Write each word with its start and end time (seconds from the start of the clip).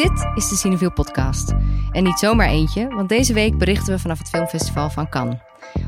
Dit 0.00 0.26
is 0.34 0.48
de 0.48 0.56
Cineville 0.56 0.90
podcast. 0.90 1.54
En 1.92 2.04
niet 2.04 2.18
zomaar 2.18 2.48
eentje, 2.48 2.88
want 2.88 3.08
deze 3.08 3.32
week 3.32 3.58
berichten 3.58 3.92
we 3.92 3.98
vanaf 3.98 4.18
het 4.18 4.28
filmfestival 4.28 4.90
van 4.90 5.08
Cannes. 5.08 5.38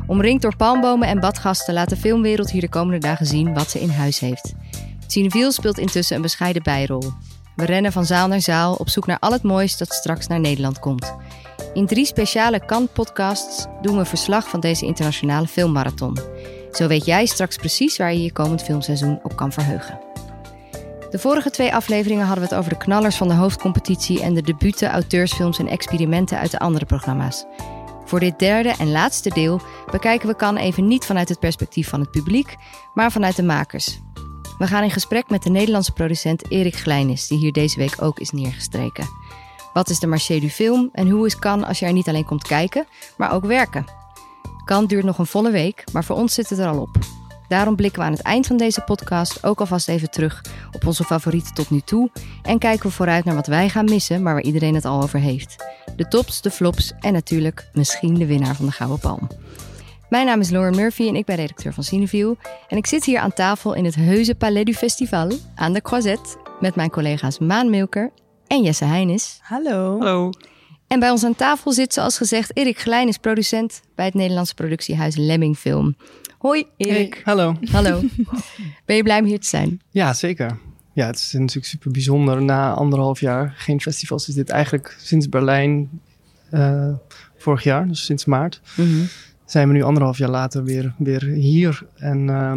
Omringd 0.07 0.43
door 0.43 0.57
palmbomen 0.57 1.09
en 1.09 1.21
badgasten 1.21 1.75
laat 1.75 1.89
de 1.89 1.97
filmwereld 1.97 2.51
hier 2.51 2.61
de 2.61 2.69
komende 2.69 2.99
dagen 2.99 3.27
zien 3.27 3.55
wat 3.55 3.71
ze 3.71 3.81
in 3.81 3.91
huis 3.91 4.19
heeft. 4.19 4.53
Cineville 5.07 5.53
speelt 5.53 5.79
intussen 5.79 6.17
een 6.17 6.23
bescheiden 6.23 6.63
bijrol. 6.63 7.13
We 7.57 7.65
rennen 7.65 7.93
van 7.93 8.05
zaal 8.05 8.29
naar 8.29 8.41
zaal 8.41 8.75
op 8.75 8.89
zoek 8.89 9.07
naar 9.07 9.19
al 9.19 9.33
het 9.33 9.43
moois 9.43 9.77
dat 9.77 9.93
straks 9.93 10.27
naar 10.27 10.41
Nederland 10.41 10.79
komt. 10.79 11.15
In 11.75 11.87
drie 11.87 12.07
speciale 12.07 12.65
Cannes-podcasts 12.67 13.67
doen 13.83 13.97
we 13.97 14.05
verslag 14.05 14.49
van 14.49 14.61
deze 14.61 14.87
internationale 14.87 15.47
filmmarathon. 15.47 16.19
Zo 16.73 16.87
weet 16.87 17.05
jij 17.05 17.27
straks 17.27 17.57
precies 17.57 17.97
waar 17.97 18.13
je 18.13 18.23
je 18.23 18.33
komend 18.33 18.63
filmseizoen 18.63 19.21
op 19.23 19.37
kan 19.37 19.53
verheugen. 19.53 20.12
De 21.13 21.19
vorige 21.19 21.51
twee 21.51 21.75
afleveringen 21.75 22.27
hadden 22.27 22.45
we 22.45 22.51
het 22.51 22.59
over 22.59 22.71
de 22.71 22.85
knallers 22.85 23.17
van 23.17 23.29
de 23.29 23.35
hoofdcompetitie 23.35 24.23
en 24.23 24.35
de 24.35 24.43
debuten, 24.43 24.91
auteursfilms 24.91 25.59
en 25.59 25.69
experimenten 25.69 26.39
uit 26.39 26.51
de 26.51 26.59
andere 26.59 26.85
programma's. 26.85 27.45
Voor 28.05 28.21
dit 28.21 28.39
derde 28.39 28.75
en 28.79 28.91
laatste 28.91 29.31
deel 29.31 29.61
bekijken 29.91 30.29
we 30.29 30.37
Kan 30.37 30.57
even 30.57 30.87
niet 30.87 31.05
vanuit 31.05 31.29
het 31.29 31.39
perspectief 31.39 31.89
van 31.89 32.01
het 32.01 32.11
publiek, 32.11 32.57
maar 32.95 33.13
vanuit 33.13 33.37
de 33.37 33.43
makers. 33.43 34.01
We 34.59 34.67
gaan 34.67 34.83
in 34.83 34.91
gesprek 34.91 35.31
met 35.31 35.43
de 35.43 35.51
Nederlandse 35.51 35.93
producent 35.93 36.51
Erik 36.51 36.77
Glijnis, 36.77 37.27
die 37.27 37.39
hier 37.39 37.53
deze 37.53 37.79
week 37.79 38.03
ook 38.03 38.19
is 38.19 38.31
neergestreken. 38.31 39.09
Wat 39.73 39.91
is 39.91 39.99
de 39.99 40.07
marché 40.07 40.41
du 40.41 40.49
film 40.49 40.89
en 40.93 41.09
hoe 41.09 41.27
is 41.27 41.39
Kan 41.39 41.65
als 41.65 41.79
je 41.79 41.87
er 41.87 41.93
niet 41.93 42.09
alleen 42.09 42.25
komt 42.25 42.47
kijken, 42.47 42.87
maar 43.17 43.33
ook 43.33 43.45
werken? 43.45 43.85
Kan 44.65 44.87
duurt 44.87 45.05
nog 45.05 45.19
een 45.19 45.27
volle 45.27 45.51
week, 45.51 45.85
maar 45.93 46.05
voor 46.05 46.17
ons 46.17 46.35
zit 46.35 46.49
het 46.49 46.59
er 46.59 46.67
al 46.67 46.81
op. 46.81 47.22
Daarom 47.53 47.77
blikken 47.77 48.01
we 48.01 48.07
aan 48.07 48.13
het 48.13 48.23
eind 48.23 48.47
van 48.47 48.57
deze 48.57 48.81
podcast 48.81 49.45
ook 49.45 49.61
alvast 49.61 49.89
even 49.89 50.11
terug 50.11 50.45
op 50.73 50.87
onze 50.87 51.05
favorieten 51.05 51.55
tot 51.55 51.71
nu 51.71 51.81
toe 51.81 52.11
en 52.43 52.59
kijken 52.59 52.87
we 52.87 52.93
vooruit 52.93 53.25
naar 53.25 53.35
wat 53.35 53.47
wij 53.47 53.69
gaan 53.69 53.85
missen, 53.85 54.23
maar 54.23 54.35
waar 54.35 54.43
iedereen 54.43 54.75
het 54.75 54.85
al 54.85 55.03
over 55.03 55.19
heeft. 55.19 55.65
De 55.97 56.09
tops, 56.09 56.43
de 56.43 56.51
flops 56.51 56.93
en 57.01 57.13
natuurlijk 57.13 57.69
misschien 57.73 58.15
de 58.15 58.27
winnaar 58.27 58.55
van 58.55 58.67
de 58.67 58.73
Gouden 58.73 58.99
Palm. 58.99 59.29
Mijn 60.09 60.27
naam 60.27 60.41
is 60.41 60.51
Lauren 60.51 60.77
Murphy 60.77 61.09
en 61.09 61.17
ik 61.17 61.25
ben 61.25 61.37
redacteur 61.37 61.73
van 61.73 61.85
Cineview. 61.85 62.35
En 62.69 62.77
ik 62.77 62.87
zit 62.87 63.05
hier 63.05 63.19
aan 63.19 63.33
tafel 63.33 63.75
in 63.75 63.85
het 63.85 63.95
Heuse 63.95 64.35
Palais 64.35 64.65
du 64.65 64.75
Festival 64.75 65.31
aan 65.55 65.73
de 65.73 65.83
Croisette 65.83 66.37
met 66.61 66.75
mijn 66.75 66.91
collega's 66.91 67.39
Maan 67.39 67.71
Milker 67.71 68.11
en 68.47 68.63
Jesse 68.63 68.85
Heinis. 68.85 69.39
Hallo. 69.43 69.99
Hallo. 69.99 70.31
En 70.93 71.01
bij 71.01 71.11
ons 71.11 71.25
aan 71.25 71.35
tafel 71.35 71.73
zit, 71.73 71.93
zoals 71.93 72.17
gezegd, 72.17 72.57
Erik 72.57 72.79
Glijn 72.79 73.09
is 73.09 73.19
producent 73.19 73.83
bij 73.95 74.05
het 74.05 74.15
Nederlandse 74.15 74.55
productiehuis 74.55 75.17
Lemming 75.17 75.57
Film. 75.57 75.97
Hoi 76.39 76.65
Erik. 76.77 77.15
Hey, 77.15 77.23
hallo. 77.25 77.57
Hallo. 77.71 78.01
ben 78.87 78.97
je 78.97 79.03
blij 79.03 79.19
om 79.21 79.25
hier 79.25 79.41
te 79.41 79.47
zijn? 79.47 79.81
Ja, 79.91 80.13
zeker. 80.13 80.59
Ja, 80.93 81.07
het 81.07 81.17
is 81.17 81.33
natuurlijk 81.33 81.67
super 81.67 81.91
bijzonder. 81.91 82.43
Na 82.43 82.73
anderhalf 82.73 83.21
jaar 83.21 83.55
geen 83.57 83.81
festivals 83.81 84.29
is 84.29 84.35
dit 84.35 84.49
eigenlijk 84.51 84.97
sinds 84.99 85.29
Berlijn 85.29 86.01
uh, 86.51 86.89
vorig 87.37 87.63
jaar, 87.63 87.89
dus 87.89 88.05
sinds 88.05 88.25
maart, 88.25 88.61
mm 88.77 88.85
-hmm. 88.85 89.09
zijn 89.45 89.69
we 89.69 89.75
nu 89.75 89.83
anderhalf 89.83 90.19
jaar 90.19 90.31
later 90.31 90.65
weer, 90.65 90.95
weer 90.99 91.23
hier. 91.23 91.87
En 91.97 92.29
uh, 92.29 92.53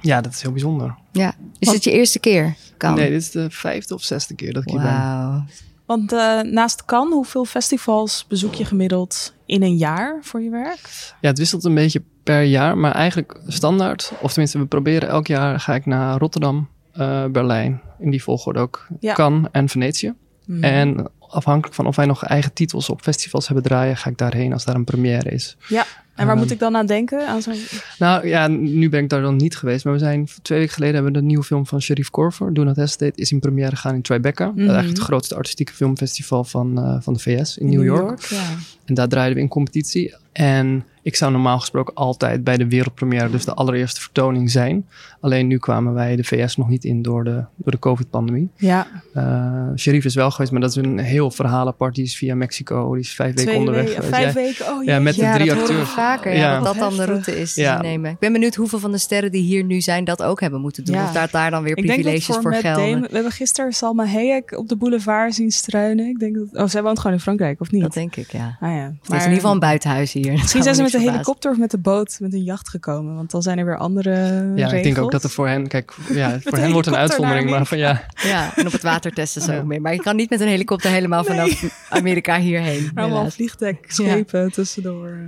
ja, 0.00 0.20
dat 0.20 0.32
is 0.32 0.42
heel 0.42 0.52
bijzonder. 0.52 0.94
Ja, 1.12 1.34
is 1.58 1.72
het 1.72 1.84
je 1.84 1.90
eerste 1.90 2.18
keer? 2.18 2.56
Kan? 2.76 2.94
Nee, 2.94 3.10
dit 3.10 3.20
is 3.20 3.30
de 3.30 3.50
vijfde 3.50 3.94
of 3.94 4.02
zesde 4.02 4.34
keer 4.34 4.52
dat 4.52 4.62
ik 4.62 4.68
wow. 4.68 4.80
hier 4.80 4.90
ben. 4.90 5.70
Want 5.86 6.12
uh, 6.12 6.40
naast 6.40 6.84
kan, 6.84 7.12
hoeveel 7.12 7.44
festivals 7.44 8.24
bezoek 8.28 8.54
je 8.54 8.64
gemiddeld 8.64 9.34
in 9.46 9.62
een 9.62 9.76
jaar 9.76 10.18
voor 10.22 10.42
je 10.42 10.50
werk? 10.50 11.14
Ja, 11.20 11.28
het 11.28 11.38
wisselt 11.38 11.64
een 11.64 11.74
beetje 11.74 12.02
per 12.22 12.42
jaar, 12.42 12.78
maar 12.78 12.92
eigenlijk 12.92 13.40
standaard. 13.46 14.12
Of 14.20 14.30
tenminste, 14.30 14.58
we 14.58 14.66
proberen 14.66 15.08
elk 15.08 15.26
jaar 15.26 15.60
ga 15.60 15.74
ik 15.74 15.86
naar 15.86 16.18
Rotterdam, 16.18 16.68
uh, 16.96 17.24
Berlijn. 17.24 17.80
In 17.98 18.10
die 18.10 18.22
volgorde 18.22 18.60
ook 18.60 18.86
ja. 19.00 19.14
Cannes 19.14 19.48
en 19.52 19.68
Venetië. 19.68 20.14
Mm. 20.46 20.62
En 20.62 21.10
afhankelijk 21.28 21.74
van 21.74 21.86
of 21.86 21.96
wij 21.96 22.06
nog 22.06 22.24
eigen 22.24 22.52
titels 22.52 22.88
op 22.88 23.02
festivals 23.02 23.46
hebben 23.46 23.64
draaien, 23.64 23.96
ga 23.96 24.10
ik 24.10 24.18
daarheen 24.18 24.52
als 24.52 24.64
daar 24.64 24.74
een 24.74 24.84
première 24.84 25.30
is. 25.30 25.56
Ja, 25.68 25.84
en 26.14 26.26
waar 26.26 26.34
um, 26.34 26.40
moet 26.40 26.50
ik 26.50 26.58
dan 26.58 26.76
aan 26.76 26.86
denken? 26.86 27.26
Aan 27.26 27.42
zo'n... 27.42 27.54
Nou 27.98 28.26
ja, 28.26 28.48
nu 28.48 28.88
ben 28.88 29.02
ik 29.02 29.08
daar 29.08 29.22
dan 29.22 29.36
niet 29.36 29.56
geweest. 29.56 29.84
Maar 29.84 29.92
we 29.92 29.98
zijn 29.98 30.28
twee 30.42 30.58
weken 30.58 30.74
geleden 30.74 30.94
hebben 30.94 31.12
we 31.12 31.18
de 31.18 31.24
nieuwe 31.24 31.44
film 31.44 31.66
van 31.66 31.80
Sharif 31.80 32.10
Korver, 32.10 32.54
Do 32.54 32.64
Not 32.64 32.76
Hesitate, 32.76 33.20
is 33.20 33.32
in 33.32 33.40
première 33.40 33.70
gegaan 33.76 33.94
in 33.94 34.02
Tribeca. 34.02 34.44
Mm 34.46 34.50
-hmm. 34.50 34.60
Eigenlijk 34.60 34.96
het 34.96 35.06
grootste 35.06 35.34
artistieke 35.34 35.72
filmfestival 35.72 36.44
van, 36.44 36.78
uh, 36.78 36.96
van 37.00 37.12
de 37.12 37.18
VS 37.18 37.56
in, 37.56 37.66
in 37.66 37.78
New 37.78 37.84
York. 37.84 38.20
Ja. 38.20 38.42
En 38.84 38.94
daar 38.94 39.08
draaiden 39.08 39.36
we 39.36 39.42
in 39.42 39.48
competitie. 39.48 40.14
En 40.32 40.84
ik 41.02 41.16
zou 41.16 41.32
normaal 41.32 41.58
gesproken 41.58 41.94
altijd 41.94 42.44
bij 42.44 42.56
de 42.56 42.68
wereldpremière, 42.68 43.30
dus 43.30 43.44
de 43.44 43.54
allereerste 43.54 44.00
vertoning 44.00 44.50
zijn. 44.50 44.86
Alleen 45.20 45.46
nu 45.46 45.58
kwamen 45.58 45.94
wij 45.94 46.16
de 46.16 46.24
VS 46.24 46.56
nog 46.56 46.68
niet 46.68 46.84
in 46.84 47.02
door 47.02 47.24
de, 47.24 47.44
door 47.56 47.72
de 47.72 47.78
COVID-pandemie. 47.78 48.48
Ja. 48.56 48.86
Uh, 49.14 49.68
Sharif 49.76 50.04
is 50.04 50.14
wel 50.14 50.30
geweest, 50.30 50.52
maar 50.52 50.60
dat 50.60 50.70
is 50.70 50.76
een 50.76 50.98
heel 50.98 51.30
verhaal 51.30 51.66
apart. 51.66 51.94
Die 51.94 52.04
is 52.04 52.16
via 52.16 52.34
Mexico, 52.34 52.92
die 52.92 53.02
is 53.02 53.14
vijf 53.14 53.34
weken 53.34 53.56
onderweg. 53.56 53.96
We 53.96 54.02
vijf 54.02 54.26
ja, 54.26 54.32
weken, 54.32 54.66
oh 54.66 54.84
Ja, 54.84 54.98
met 54.98 55.14
de 55.14 55.30
drie 55.34 55.48
dat 55.48 55.58
acteurs. 55.58 55.94
Vaker, 56.02 56.32
ja, 56.32 56.38
Ja. 56.38 56.54
dat 56.54 56.64
dat 56.64 56.76
dan 56.76 56.96
de 56.96 57.04
route 57.04 57.40
is 57.40 57.54
die 57.54 57.64
Ja. 57.64 57.76
ze 57.76 57.82
nemen. 57.82 58.10
Ik 58.10 58.18
ben 58.18 58.32
benieuwd 58.32 58.54
hoeveel 58.54 58.78
van 58.78 58.92
de 58.92 58.98
sterren 58.98 59.30
die 59.32 59.42
hier 59.42 59.64
nu 59.64 59.80
zijn 59.80 60.04
dat 60.04 60.22
ook 60.22 60.40
hebben 60.40 60.60
moeten 60.60 60.84
doen. 60.84 60.94
Ja. 60.94 61.04
Of 61.04 61.12
daar, 61.12 61.28
daar 61.30 61.50
dan 61.50 61.62
weer 61.62 61.74
privileges 61.74 62.24
voor 62.26 62.42
voor 62.42 62.54
gelden. 62.54 62.84
Damon, 62.90 63.00
we 63.00 63.14
hebben 63.14 63.32
gisteren 63.32 63.72
Salma 63.72 64.06
Hayek 64.06 64.58
op 64.58 64.68
de 64.68 64.76
boulevard 64.76 65.34
zien 65.34 65.50
struinen. 65.50 66.06
Ik 66.06 66.18
denk 66.18 66.34
dat, 66.34 66.62
oh, 66.62 66.68
zij 66.68 66.82
woont 66.82 66.98
gewoon 66.98 67.12
in 67.16 67.22
Frankrijk, 67.22 67.60
of 67.60 67.70
niet? 67.70 67.82
Dat 67.82 67.92
denk 67.92 68.16
ik, 68.16 68.32
ja. 68.32 68.56
ah, 68.60 68.68
ja. 68.70 68.76
Maar 68.76 68.92
het 69.02 69.08
is 69.08 69.10
in 69.10 69.18
ieder 69.18 69.34
geval 69.34 69.52
een 69.52 69.58
buitenhuis 69.58 70.12
hier. 70.12 70.32
Misschien 70.32 70.62
zijn 70.62 70.74
ze 70.74 70.82
met 70.82 70.94
een 70.94 71.00
helikopter 71.00 71.50
of 71.50 71.56
met 71.58 71.70
de 71.70 71.78
boot, 71.78 72.16
met 72.20 72.32
een 72.32 72.42
jacht 72.42 72.68
gekomen. 72.68 73.14
Want 73.14 73.30
dan 73.30 73.42
zijn 73.42 73.58
er 73.58 73.64
weer 73.64 73.76
andere 73.78 74.10
Ja, 74.10 74.54
regels. 74.54 74.72
ik 74.72 74.82
denk 74.82 74.98
ook 74.98 75.10
dat 75.10 75.24
er 75.24 75.30
voor 75.30 75.48
hen, 75.48 75.68
kijk, 75.68 75.92
ja, 76.12 76.38
voor 76.44 76.58
hen 76.58 76.72
wordt 76.72 76.86
een 76.86 76.96
uitzondering, 76.96 77.50
maar 77.50 77.66
van 77.66 77.78
ja, 77.78 78.04
Ja, 78.22 78.52
en 78.56 78.66
op 78.66 78.72
het 78.72 78.82
water 78.82 79.12
testen 79.12 79.42
ze 79.42 79.52
Ja. 79.52 79.58
ook 79.58 79.64
mee. 79.64 79.80
Maar 79.80 79.92
je 79.92 80.00
kan 80.02 80.16
niet 80.16 80.30
met 80.30 80.40
een 80.40 80.48
helikopter 80.48 80.90
helemaal 80.90 81.24
vanaf 81.24 81.64
Amerika 81.90 82.38
hierheen. 82.38 82.90
Allemaal 82.94 83.16
helaas. 83.16 83.34
vliegtuigschepen 83.34 84.52
tussendoor. 84.52 85.18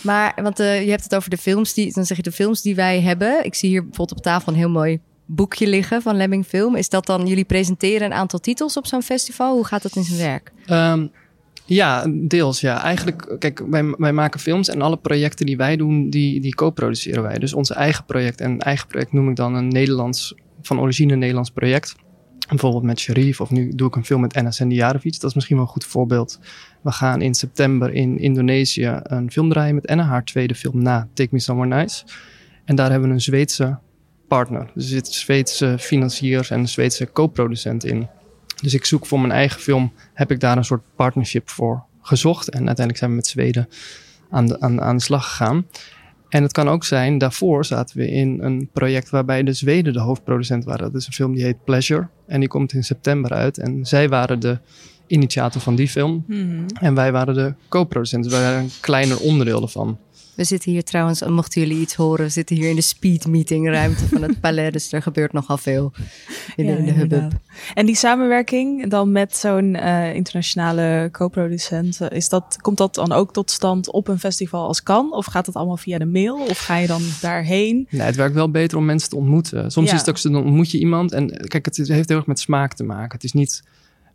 Maar, 0.00 0.23
want 0.42 0.60
eh, 0.60 0.84
je 0.84 0.90
hebt 0.90 1.02
het 1.02 1.14
over 1.14 1.30
de 1.30 1.36
films 1.36 1.74
die, 1.74 1.92
dan 1.92 2.06
zeg 2.06 2.16
je 2.16 2.22
de 2.22 2.32
films 2.32 2.62
die 2.62 2.74
wij 2.74 3.00
hebben. 3.00 3.44
Ik 3.44 3.54
zie 3.54 3.68
hier 3.68 3.82
bijvoorbeeld 3.82 4.18
op 4.18 4.24
tafel 4.24 4.52
een 4.52 4.58
heel 4.58 4.70
mooi 4.70 5.00
boekje 5.26 5.66
liggen 5.66 6.02
van 6.02 6.16
Lemming 6.16 6.46
Film. 6.46 6.76
Is 6.76 6.88
dat 6.88 7.06
dan, 7.06 7.26
jullie 7.26 7.44
presenteren 7.44 8.06
een 8.06 8.12
aantal 8.12 8.40
titels 8.40 8.76
op 8.76 8.86
zo'n 8.86 9.02
festival? 9.02 9.54
Hoe 9.54 9.64
gaat 9.64 9.82
dat 9.82 9.96
in 9.96 10.04
zijn 10.04 10.18
werk? 10.18 10.52
Ehm, 10.66 11.06
ja, 11.64 12.06
deels 12.08 12.60
ja. 12.60 12.82
Eigenlijk, 12.82 13.36
kijk, 13.38 13.62
wij, 13.96 14.12
maken 14.12 14.40
films 14.40 14.68
en 14.68 14.82
alle 14.82 14.96
projecten 14.96 15.46
die 15.46 15.56
wij 15.56 15.76
doen, 15.76 16.10
die, 16.10 16.40
die 16.40 16.54
co-produceren 16.54 17.22
wij. 17.22 17.38
Dus 17.38 17.54
ons 17.54 17.70
eigen 17.70 18.04
project. 18.04 18.40
En 18.40 18.58
eigen 18.58 18.86
project 18.86 19.12
noem 19.12 19.28
ik 19.28 19.36
dan 19.36 19.54
een 19.54 19.68
Nederlands, 19.68 20.34
van 20.62 20.80
origine 20.80 21.16
Nederlands 21.16 21.50
project. 21.50 21.94
Bijvoorbeeld 22.48 22.82
met 22.82 22.98
Sharif 22.98 23.40
of 23.40 23.50
nu 23.50 23.72
doe 23.74 23.88
ik 23.88 23.96
een 23.96 24.04
film 24.04 24.20
met 24.20 24.36
Enes 24.36 24.56
Sendiarovic. 24.56 25.12
Dat 25.12 25.30
is 25.30 25.34
misschien 25.34 25.56
wel 25.56 25.64
een 25.64 25.70
goed 25.70 25.84
voorbeeld. 25.84 26.38
We 26.84 26.90
gaan 26.90 27.22
in 27.22 27.34
september 27.34 27.92
in 27.92 28.18
Indonesië 28.18 29.00
een 29.02 29.30
film 29.30 29.48
draaien 29.48 29.74
met 29.74 29.86
Enne, 29.86 30.02
haar 30.02 30.24
tweede 30.24 30.54
film 30.54 30.82
na 30.82 31.08
Take 31.14 31.28
Me 31.32 31.38
Somewhere 31.38 31.76
Nice. 31.76 32.04
En 32.64 32.76
daar 32.76 32.90
hebben 32.90 33.08
we 33.08 33.14
een 33.14 33.20
Zweedse 33.20 33.78
partner. 34.28 34.70
Dus 34.74 34.84
er 34.84 34.90
zitten 34.90 35.14
Zweedse 35.14 35.76
financiers 35.78 36.50
en 36.50 36.58
een 36.58 36.68
Zweedse 36.68 37.12
co-producent 37.12 37.84
in. 37.84 38.08
Dus 38.62 38.74
ik 38.74 38.84
zoek 38.84 39.06
voor 39.06 39.20
mijn 39.20 39.32
eigen 39.32 39.60
film, 39.60 39.92
heb 40.14 40.30
ik 40.30 40.40
daar 40.40 40.56
een 40.56 40.64
soort 40.64 40.82
partnership 40.96 41.48
voor 41.48 41.84
gezocht. 42.02 42.48
En 42.48 42.66
uiteindelijk 42.66 42.98
zijn 42.98 43.10
we 43.10 43.16
met 43.16 43.26
Zweden 43.26 43.68
aan 44.30 44.62
aan, 44.62 44.80
aan 44.80 44.96
de 44.96 45.02
slag 45.02 45.28
gegaan. 45.28 45.66
En 46.28 46.42
het 46.42 46.52
kan 46.52 46.68
ook 46.68 46.84
zijn, 46.84 47.18
daarvoor 47.18 47.64
zaten 47.64 47.96
we 47.96 48.10
in 48.10 48.38
een 48.42 48.68
project 48.72 49.10
waarbij 49.10 49.42
de 49.42 49.52
Zweden 49.52 49.92
de 49.92 50.00
hoofdproducent 50.00 50.64
waren. 50.64 50.92
Dat 50.92 51.00
is 51.00 51.06
een 51.06 51.12
film 51.12 51.34
die 51.34 51.44
heet 51.44 51.64
Pleasure. 51.64 52.08
En 52.26 52.40
die 52.40 52.48
komt 52.48 52.72
in 52.72 52.84
september 52.84 53.32
uit. 53.32 53.58
En 53.58 53.84
zij 53.84 54.08
waren 54.08 54.40
de 54.40 54.58
initiator 55.14 55.60
van 55.60 55.74
die 55.74 55.88
film. 55.88 56.24
Mhm. 56.26 56.64
En 56.80 56.94
wij 56.94 57.12
waren 57.12 57.34
de 57.34 57.54
co-producent. 57.68 58.22
Dus 58.24 58.32
wij 58.32 58.42
waren 58.42 58.60
een 58.62 58.70
kleiner 58.80 59.18
onderdeel 59.20 59.62
ervan. 59.62 59.98
We 60.34 60.44
zitten 60.44 60.70
hier 60.72 60.84
trouwens, 60.84 61.22
mochten 61.22 61.60
jullie 61.60 61.80
iets 61.80 61.94
horen, 61.94 62.24
we 62.24 62.30
zitten 62.30 62.56
hier 62.56 62.68
in 62.68 62.74
de 62.76 62.82
speed 62.82 63.26
meeting 63.26 63.68
ruimte 63.68 64.08
van 64.08 64.22
het 64.22 64.40
Palais. 64.40 64.72
Dus 64.72 64.92
er 64.92 65.02
gebeurt 65.02 65.32
nogal 65.32 65.56
veel 65.56 65.92
in, 66.56 66.66
de, 66.66 66.72
Ja, 66.72 66.78
in 66.78 66.84
de 66.84 66.92
hubbub. 66.92 67.32
En 67.74 67.86
die 67.86 67.94
samenwerking 67.96 68.90
dan 68.90 69.12
met 69.12 69.36
zo'n 69.36 69.74
eh, 69.74 70.14
internationale 70.14 71.08
co-producent, 71.12 72.00
eh, 72.00 72.16
is 72.16 72.28
dat, 72.28 72.56
komt 72.60 72.78
dat 72.78 72.94
dan 72.94 73.12
ook 73.12 73.32
tot 73.32 73.50
stand 73.50 73.90
op 73.90 74.08
een 74.08 74.18
festival 74.18 74.66
als 74.66 74.82
kan? 74.82 75.12
Of 75.12 75.26
gaat 75.26 75.46
het 75.46 75.54
allemaal 75.54 75.76
via 75.76 75.98
de 75.98 76.06
mail? 76.06 76.36
Of 76.48 76.58
ga 76.58 76.76
je 76.76 76.86
dan 76.86 77.02
daarheen? 77.20 77.86
Nee, 77.90 78.00
het 78.06 78.16
werkt 78.16 78.34
wel 78.34 78.50
beter 78.50 78.78
om 78.78 78.84
mensen 78.84 79.10
te 79.10 79.16
ontmoeten. 79.16 79.70
Soms 79.70 79.88
Ja. 79.88 79.94
is 79.94 80.00
het 80.00 80.10
ook 80.10 80.18
zo, 80.18 80.30
dan 80.30 80.44
ontmoet 80.44 80.70
je 80.70 80.78
iemand. 80.78 81.12
En 81.12 81.48
kijk, 81.48 81.64
het 81.64 81.76
heeft 81.76 82.08
heel 82.08 82.16
erg 82.18 82.26
met 82.26 82.40
smaak 82.40 82.74
te 82.74 82.84
maken. 82.84 83.12
Het 83.12 83.24
is 83.24 83.32
niet, 83.32 83.62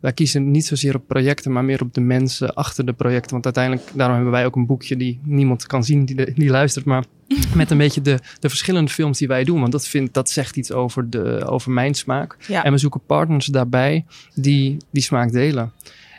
wij 0.00 0.12
kiezen 0.12 0.50
niet 0.50 0.66
zozeer 0.66 0.94
op 0.94 1.02
projecten, 1.06 1.52
maar 1.52 1.64
meer 1.64 1.80
op 1.82 1.94
de 1.94 2.00
mensen 2.00 2.54
achter 2.54 2.86
de 2.86 2.92
projecten. 2.92 3.30
Want 3.30 3.44
uiteindelijk, 3.44 3.86
daarom 3.94 4.14
hebben 4.14 4.32
wij 4.32 4.46
ook 4.46 4.56
een 4.56 4.66
boekje 4.66 4.96
die 4.96 5.20
niemand 5.24 5.66
kan 5.66 5.84
zien, 5.84 6.04
die, 6.04 6.16
de- 6.16 6.32
die 6.34 6.50
luistert. 6.50 6.84
Maar 6.84 7.04
met 7.54 7.70
een 7.70 7.78
beetje 7.78 8.00
de, 8.00 8.18
de 8.40 8.48
verschillende 8.48 8.90
films 8.90 9.18
die 9.18 9.28
wij 9.28 9.44
doen. 9.44 9.60
Want 9.60 9.72
dat, 9.72 9.86
vindt, 9.86 10.14
dat 10.14 10.30
zegt 10.30 10.56
iets 10.56 10.72
over, 10.72 11.10
de, 11.10 11.44
over 11.46 11.70
mijn 11.70 11.94
smaak. 11.94 12.36
Ja. 12.48 12.64
En 12.64 12.72
we 12.72 12.78
zoeken 12.78 13.00
partners 13.06 13.46
daarbij 13.46 14.04
die 14.34 14.76
die 14.90 15.02
smaak 15.02 15.32
delen. 15.32 15.72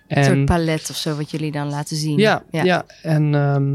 Een 0.07 0.24
soort 0.24 0.36
En, 0.38 0.45
palet 0.45 0.89
of 0.89 0.95
zo 0.95 1.16
wat 1.16 1.31
jullie 1.31 1.51
dan 1.51 1.69
laten 1.69 1.98
zien. 1.98 2.18
ja, 2.18 2.44
ja. 2.51 2.86
en, 3.01 3.36
ehm, 3.36 3.74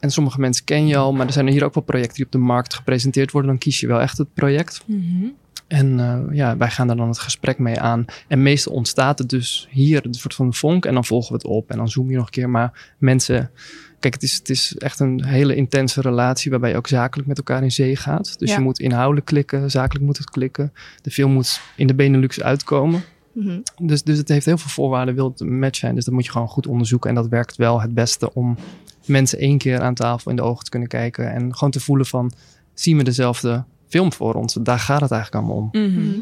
en 0.00 0.10
sommige 0.10 0.40
mensen 0.40 0.64
ken 0.64 0.86
je 0.86 0.96
al, 0.96 1.12
maar 1.12 1.26
er 1.26 1.32
zijn 1.32 1.46
er 1.46 1.52
hier 1.52 1.64
ook 1.64 1.74
wel 1.74 1.82
projecten 1.84 2.14
die 2.16 2.24
op 2.24 2.32
de 2.32 2.38
markt 2.38 2.74
gepresenteerd 2.74 3.30
worden. 3.30 3.50
Dan 3.50 3.58
kies 3.60 3.80
je 3.80 3.86
wel 3.86 4.00
echt 4.00 4.18
het 4.18 4.34
project. 4.34 4.82
Mhm. 4.84 5.26
En 5.66 5.98
uh, 5.98 6.20
ja, 6.30 6.56
wij 6.56 6.70
gaan 6.70 6.86
daar 6.86 6.96
dan 6.96 7.08
het 7.08 7.18
gesprek 7.18 7.58
mee 7.58 7.80
aan. 7.80 8.04
En 8.28 8.42
meestal 8.42 8.72
ontstaat 8.72 9.18
het 9.18 9.28
dus 9.28 9.68
hier 9.70 10.06
een 10.06 10.14
soort 10.14 10.34
van 10.34 10.54
vonk. 10.54 10.84
En 10.86 10.94
dan 10.94 11.04
volgen 11.04 11.28
we 11.28 11.34
het 11.34 11.46
op. 11.46 11.70
En 11.70 11.76
dan 11.76 11.88
zoom 11.88 12.10
je 12.10 12.16
nog 12.16 12.24
een 12.24 12.30
keer. 12.30 12.50
Maar 12.50 12.94
mensen. 12.98 13.50
Kijk, 13.98 14.14
het 14.14 14.22
is, 14.22 14.34
het 14.34 14.48
is 14.48 14.74
echt 14.76 15.00
een 15.00 15.24
hele 15.24 15.54
intense 15.54 16.00
relatie. 16.00 16.50
Waarbij 16.50 16.70
je 16.70 16.76
ook 16.76 16.86
zakelijk 16.86 17.28
met 17.28 17.36
elkaar 17.36 17.62
in 17.62 17.70
zee 17.72 17.96
gaat. 17.96 18.38
Dus 18.38 18.50
Ja. 18.50 18.56
je 18.56 18.62
moet 18.62 18.80
inhoudelijk 18.80 19.26
klikken. 19.26 19.70
Zakelijk 19.70 20.04
moet 20.04 20.18
het 20.18 20.30
klikken. 20.30 20.72
De 21.02 21.10
film 21.10 21.32
moet 21.32 21.60
in 21.76 21.86
de 21.86 21.94
Benelux 21.94 22.40
uitkomen. 22.42 23.02
Mhm. 23.32 23.60
Dus, 23.82 24.02
dus 24.02 24.18
het 24.18 24.28
heeft 24.28 24.46
heel 24.46 24.58
veel 24.58 24.70
voorwaarden. 24.70 25.14
Wil 25.14 25.28
het 25.30 25.40
een 25.40 25.58
match 25.58 25.78
zijn. 25.78 25.94
Dus 25.94 26.04
dat 26.04 26.14
moet 26.14 26.24
je 26.24 26.30
gewoon 26.30 26.48
goed 26.48 26.66
onderzoeken. 26.66 27.08
En 27.08 27.16
dat 27.16 27.28
werkt 27.28 27.56
wel 27.56 27.80
het 27.80 27.94
beste 27.94 28.34
om 28.34 28.56
mensen 29.04 29.38
één 29.38 29.58
keer 29.58 29.80
aan 29.80 29.94
tafel 29.94 30.30
in 30.30 30.36
de 30.36 30.42
ogen 30.42 30.64
te 30.64 30.70
kunnen 30.70 30.88
kijken. 30.88 31.32
En 31.32 31.54
gewoon 31.54 31.70
te 31.70 31.80
voelen 31.80 32.06
van. 32.06 32.32
Zien 32.74 32.96
we 32.96 33.04
dezelfde 33.04 33.64
film 33.88 34.12
voor 34.12 34.34
ons? 34.34 34.54
Daar 34.60 34.78
gaat 34.78 35.00
het 35.00 35.10
eigenlijk 35.10 35.44
allemaal 35.44 35.62
om. 35.62 35.80
Mhm. 35.82 36.00
Mhm. 36.08 36.18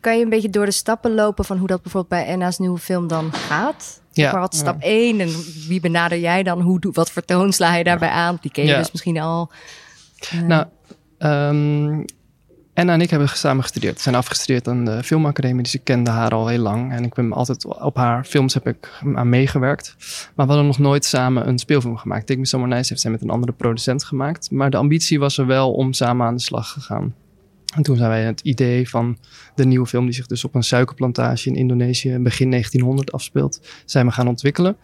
Kan 0.00 0.16
je 0.18 0.22
een 0.24 0.30
beetje 0.30 0.50
door 0.50 0.64
de 0.64 0.70
stappen 0.70 1.14
lopen 1.14 1.44
van 1.44 1.58
hoe 1.58 1.66
dat 1.66 1.82
bijvoorbeeld 1.82 2.22
bij 2.22 2.32
Enna's 2.32 2.58
nieuwe 2.58 2.78
film 2.78 3.08
dan 3.08 3.32
gaat? 3.32 4.00
Ja, 4.12 4.38
wat 4.40 4.52
is 4.52 4.58
ja. 4.60 4.64
stap 4.64 4.82
1 4.82 5.20
en 5.20 5.28
wie 5.68 5.80
benader 5.80 6.18
jij 6.18 6.42
dan? 6.42 6.60
Hoe, 6.60 6.80
doe- 6.80 6.92
wat 6.92 7.10
voor 7.10 7.22
toon 7.24 7.52
sla 7.52 7.74
je 7.74 7.84
daarbij 7.84 8.08
aan? 8.08 8.38
Die 8.40 8.50
ken 8.50 8.64
je 8.64 8.70
Ja. 8.70 8.78
dus 8.78 8.90
misschien 8.92 9.18
al. 9.20 9.50
Eh, 10.30 10.40
Nou, 10.40 10.66
ehm 11.18 12.02
Anna 12.80 12.92
en 12.92 13.00
ik 13.00 13.10
hebben 13.10 13.28
samen 13.28 13.62
gestudeerd. 13.62 13.94
We 13.94 14.02
zijn 14.02 14.14
afgestudeerd 14.14 14.68
aan 14.68 14.84
de 14.84 15.02
filmacademie, 15.02 15.62
dus 15.62 15.74
ik 15.74 15.84
kende 15.84 16.10
haar 16.10 16.30
al 16.30 16.46
heel 16.46 16.58
lang. 16.58 16.92
En 16.92 17.04
ik 17.04 17.14
ben 17.14 17.32
altijd 17.32 17.64
op 17.64 17.96
haar 17.96 18.24
films 18.24 18.54
heb 18.54 18.66
ik 18.66 19.00
aan 19.14 19.28
meegewerkt. 19.28 19.94
Maar 20.34 20.46
we 20.46 20.52
hadden 20.52 20.66
nog 20.66 20.78
nooit 20.78 21.04
samen 21.04 21.48
een 21.48 21.58
speelfilm 21.58 21.96
gemaakt. 21.96 22.26
Take 22.26 22.38
Me 22.38 22.46
Somewhere 22.46 22.76
Nice 22.76 22.88
heeft 22.88 23.00
zij 23.00 23.10
met 23.10 23.22
een 23.22 23.30
andere 23.30 23.52
producent 23.52 24.04
gemaakt. 24.04 24.50
Maar 24.50 24.70
de 24.70 24.76
ambitie 24.76 25.18
was 25.18 25.38
er 25.38 25.46
wel 25.46 25.72
om 25.72 25.92
samen 25.92 26.26
aan 26.26 26.34
de 26.34 26.42
slag 26.42 26.72
te 26.72 26.80
gaan. 26.80 27.14
En 27.74 27.82
toen 27.82 27.96
zijn 27.96 28.08
wij 28.08 28.22
het 28.22 28.40
idee 28.40 28.88
van 28.88 29.18
de 29.54 29.64
nieuwe 29.64 29.86
film, 29.86 30.04
die 30.04 30.14
zich 30.14 30.26
dus 30.26 30.44
op 30.44 30.54
een 30.54 30.62
suikerplantage 30.62 31.48
in 31.48 31.54
Indonesië 31.56 32.18
begin 32.18 32.50
1900 32.50 33.12
afspeelt, 33.12 33.60
zijn 33.84 34.06
we 34.06 34.12
gaan 34.12 34.28
ontwikkelen. 34.28 34.76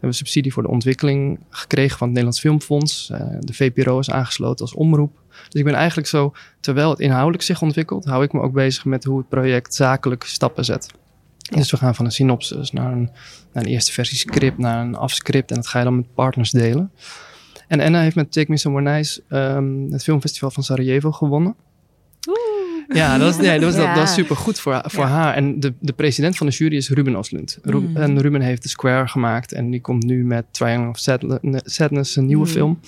We 0.00 0.06
hebben 0.06 0.26
subsidie 0.26 0.52
voor 0.52 0.62
de 0.62 0.68
ontwikkeling 0.68 1.40
gekregen 1.50 1.98
van 1.98 2.06
het 2.06 2.16
Nederlands 2.16 2.40
Filmfonds. 2.40 3.10
Eh, 3.10 3.26
de 3.40 3.54
VPRO 3.54 3.98
is 3.98 4.10
aangesloten 4.10 4.64
als 4.64 4.74
omroep. 4.74 5.18
Dus 5.28 5.60
ik 5.60 5.64
ben 5.64 5.74
eigenlijk 5.74 6.08
zo, 6.08 6.32
terwijl 6.60 6.90
het 6.90 7.00
inhoudelijk 7.00 7.42
zich 7.42 7.62
ontwikkelt, 7.62 8.04
hou 8.04 8.24
ik 8.24 8.32
me 8.32 8.40
ook 8.40 8.52
bezig 8.52 8.84
met 8.84 9.04
hoe 9.04 9.18
het 9.18 9.28
project 9.28 9.74
zakelijk 9.74 10.24
stappen 10.24 10.64
zet. 10.64 10.90
Dus 11.54 11.70
we 11.70 11.76
gaan 11.76 11.94
van 11.94 12.04
een 12.04 12.12
synopsis 12.12 12.70
naar 12.70 12.92
een, 12.92 13.10
naar 13.52 13.64
een 13.64 13.70
eerste 13.70 13.92
versie 13.92 14.18
script, 14.18 14.58
naar 14.58 14.84
een 14.84 14.94
afscript. 14.94 15.50
En 15.50 15.56
dat 15.56 15.66
ga 15.66 15.78
je 15.78 15.84
dan 15.84 15.96
met 15.96 16.14
partners 16.14 16.50
delen. 16.50 16.92
En 17.68 17.80
Anna 17.80 18.00
heeft 18.00 18.16
met 18.16 18.32
Take 18.32 18.50
Me 18.50 18.56
Somewhere 18.56 18.90
Nice 18.90 19.22
ehm, 19.28 19.90
het 19.90 20.02
filmfestival 20.02 20.50
van 20.50 20.62
Sarajevo 20.62 21.12
gewonnen. 21.12 21.54
Ja, 22.94 23.18
dat 23.18 23.26
was, 23.26 23.46
nee, 23.46 23.58
dat 23.58 23.62
was, 23.68 23.74
dat, 23.74 23.84
Ja. 23.84 23.94
dat 23.94 24.02
was 24.02 24.14
super 24.14 24.36
goed 24.36 24.60
voor, 24.60 24.72
haar- 24.72 24.84
voor 24.90 25.04
Ja. 25.04 25.10
haar. 25.10 25.34
En 25.34 25.60
de, 25.60 25.74
de 25.80 25.92
president 25.92 26.36
van 26.36 26.46
de 26.46 26.52
jury 26.52 26.76
is 26.76 26.90
Ruben 26.90 27.16
Oslund. 27.16 27.58
Ru- 27.62 27.78
Mm. 27.80 27.96
En 27.96 28.20
Ruben 28.20 28.40
heeft 28.40 28.62
The 28.62 28.68
Square 28.68 29.08
gemaakt. 29.08 29.52
En 29.52 29.70
die 29.70 29.80
komt 29.80 30.04
nu 30.04 30.24
met 30.24 30.44
Triangle 30.50 30.88
of 30.88 30.98
Sadness, 31.64 32.16
een 32.16 32.26
nieuwe 32.26 32.46
Mm. 32.46 32.50
film. 32.52 32.80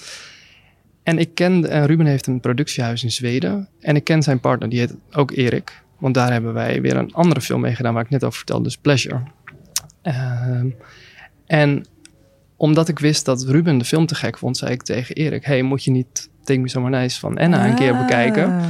En 1.02 1.18
ik 1.18 1.34
ken, 1.34 1.70
en 1.70 1.86
Ruben 1.86 2.06
heeft 2.06 2.26
een 2.26 2.40
productiehuis 2.40 3.02
in 3.04 3.10
Zweden. 3.10 3.68
En 3.80 3.96
ik 3.96 4.04
ken 4.04 4.22
zijn 4.22 4.40
partner, 4.40 4.68
die 4.68 4.78
heet 4.78 4.94
ook 5.12 5.30
Erik. 5.30 5.82
Want 5.98 6.14
daar 6.14 6.32
hebben 6.32 6.52
wij 6.52 6.80
weer 6.80 6.96
een 6.96 7.12
andere 7.14 7.40
film 7.40 7.60
mee 7.60 7.74
gedaan, 7.74 7.94
waar 7.94 8.04
ik 8.04 8.10
net 8.10 8.24
over 8.24 8.36
vertelde, 8.36 8.62
dus 8.64 8.76
Pleasure. 8.76 9.20
Ehm, 10.02 10.66
en 11.46 11.84
omdat 12.56 12.88
ik 12.88 12.98
wist 12.98 13.24
dat 13.24 13.42
Ruben 13.44 13.78
de 13.78 13.84
film 13.84 14.06
te 14.06 14.14
gek 14.14 14.38
vond, 14.38 14.56
zei 14.56 14.72
ik 14.72 14.82
tegen 14.82 15.14
Erik: 15.14 15.44
Hey, 15.44 15.62
moet 15.62 15.84
je 15.84 15.90
niet 15.90 16.28
Take 16.44 16.60
Me 16.60 16.68
Somewhere 16.68 17.00
Nice 17.02 17.20
van 17.20 17.38
Anna 17.38 17.68
een 17.68 17.74
keer 17.74 17.92
Ah. 17.92 18.00
bekijken? 18.00 18.60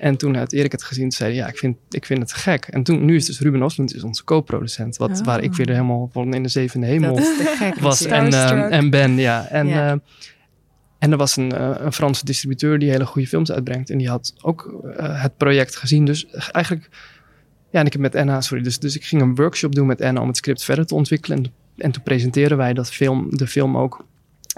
En 0.00 0.16
toen 0.16 0.34
had 0.34 0.52
Erik 0.52 0.72
het 0.72 0.82
gezien, 0.82 1.12
zei 1.12 1.30
hij, 1.30 1.38
ja, 1.38 1.48
ik 1.48 1.56
vind, 1.58 1.76
ik 1.90 2.06
vind 2.06 2.18
het 2.20 2.32
gek. 2.32 2.64
En 2.66 2.82
toen, 2.82 3.04
nu 3.04 3.16
is 3.16 3.26
dus 3.26 3.40
Ruben 3.40 3.62
Oslund 3.62 3.94
is 3.94 4.02
onze 4.02 4.24
co-producent, 4.24 4.96
wat, 4.96 5.18
Oh. 5.20 5.24
waar 5.26 5.42
ik 5.42 5.54
weer 5.54 5.68
helemaal 5.68 6.08
van 6.12 6.34
in 6.34 6.42
de 6.42 6.48
zevende 6.48 6.86
hemel 6.86 7.14
was. 7.80 8.04
En, 8.06 8.26
Starstruck. 8.26 8.70
eh, 8.70 8.76
en 8.76 8.90
Ben, 8.90 9.16
ja. 9.16 9.46
En, 9.46 9.66
Ja. 9.66 9.90
eh, 9.92 9.98
en 10.98 11.10
er 11.12 11.16
was 11.16 11.36
een, 11.36 11.52
eh, 11.52 11.70
een 11.78 11.92
Franse 11.92 12.24
distributeur 12.24 12.78
die 12.78 12.90
hele 12.90 13.06
goede 13.06 13.28
films 13.28 13.52
uitbrengt. 13.52 13.90
En 13.90 13.98
die 13.98 14.08
had 14.08 14.34
ook 14.42 14.84
eh, 14.96 15.22
het 15.22 15.36
project 15.36 15.76
gezien. 15.76 16.04
Dus 16.04 16.26
eigenlijk, 16.30 16.88
ja, 17.70 17.80
en 17.80 17.86
ik 17.86 17.92
heb 17.92 18.00
met 18.02 18.14
Anna, 18.14 18.40
sorry, 18.40 18.62
dus, 18.62 18.78
dus 18.78 18.96
ik 18.96 19.04
ging 19.04 19.22
een 19.22 19.34
workshop 19.34 19.74
doen 19.74 19.86
met 19.86 20.00
Anna 20.02 20.20
om 20.20 20.26
het 20.28 20.36
script 20.36 20.64
verder 20.64 20.86
te 20.86 20.94
ontwikkelen. 20.94 21.38
En, 21.38 21.52
en 21.76 21.90
toen 21.90 22.02
presenteren 22.02 22.56
wij 22.56 22.72
dat 22.72 22.90
film, 22.92 23.36
de 23.36 23.46
film 23.46 23.76
ook 23.76 24.04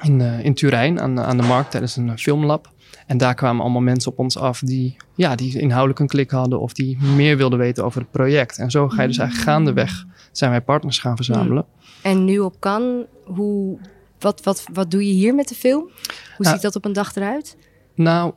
in, 0.03 0.21
eh, 0.21 0.45
in 0.45 0.55
Turijn 0.55 1.01
aan, 1.01 1.21
aan 1.21 1.37
de 1.37 1.43
markt 1.43 1.71
tijdens 1.71 1.97
een 1.97 2.19
filmlab. 2.19 2.72
En 3.07 3.19
daar 3.19 3.35
kwamen 3.35 3.63
allemaal 3.63 3.81
mensen 3.81 4.13
op 4.13 4.19
ons 4.19 4.39
af 4.39 4.61
die, 4.61 4.97
ja, 5.15 5.35
die 5.35 5.59
inhoudelijk 5.59 6.01
een 6.01 6.07
klik 6.07 6.31
hadden 6.31 6.61
of 6.61 6.73
die 6.73 6.99
meer 7.03 7.37
wilden 7.37 7.59
weten 7.59 7.85
over 7.85 8.01
het 8.01 8.11
project. 8.11 8.59
En 8.59 8.71
zo 8.71 8.89
ga 8.89 9.03
je 9.03 9.09
dus 9.09 9.19
eigenlijk 9.19 9.49
gaandeweg 9.49 10.05
zijn 10.33 10.51
wij 10.51 10.61
partners 10.61 10.99
gaan 10.99 11.17
verzamelen. 11.17 11.65
En 12.03 12.25
nu 12.25 12.39
op 12.39 12.61
kan, 12.61 13.07
hoe, 13.25 13.79
wat, 14.19 14.43
wat, 14.43 14.65
wat 14.73 14.91
doe 14.91 15.07
je 15.07 15.13
hier 15.13 15.35
met 15.35 15.49
de 15.49 15.55
film? 15.55 15.91
Hoe 16.37 16.47
ziet 16.47 16.63
dat 16.63 16.77
op 16.77 16.85
een 16.85 16.93
dag 16.93 17.17
eruit? 17.17 17.57
Nou, 17.95 18.33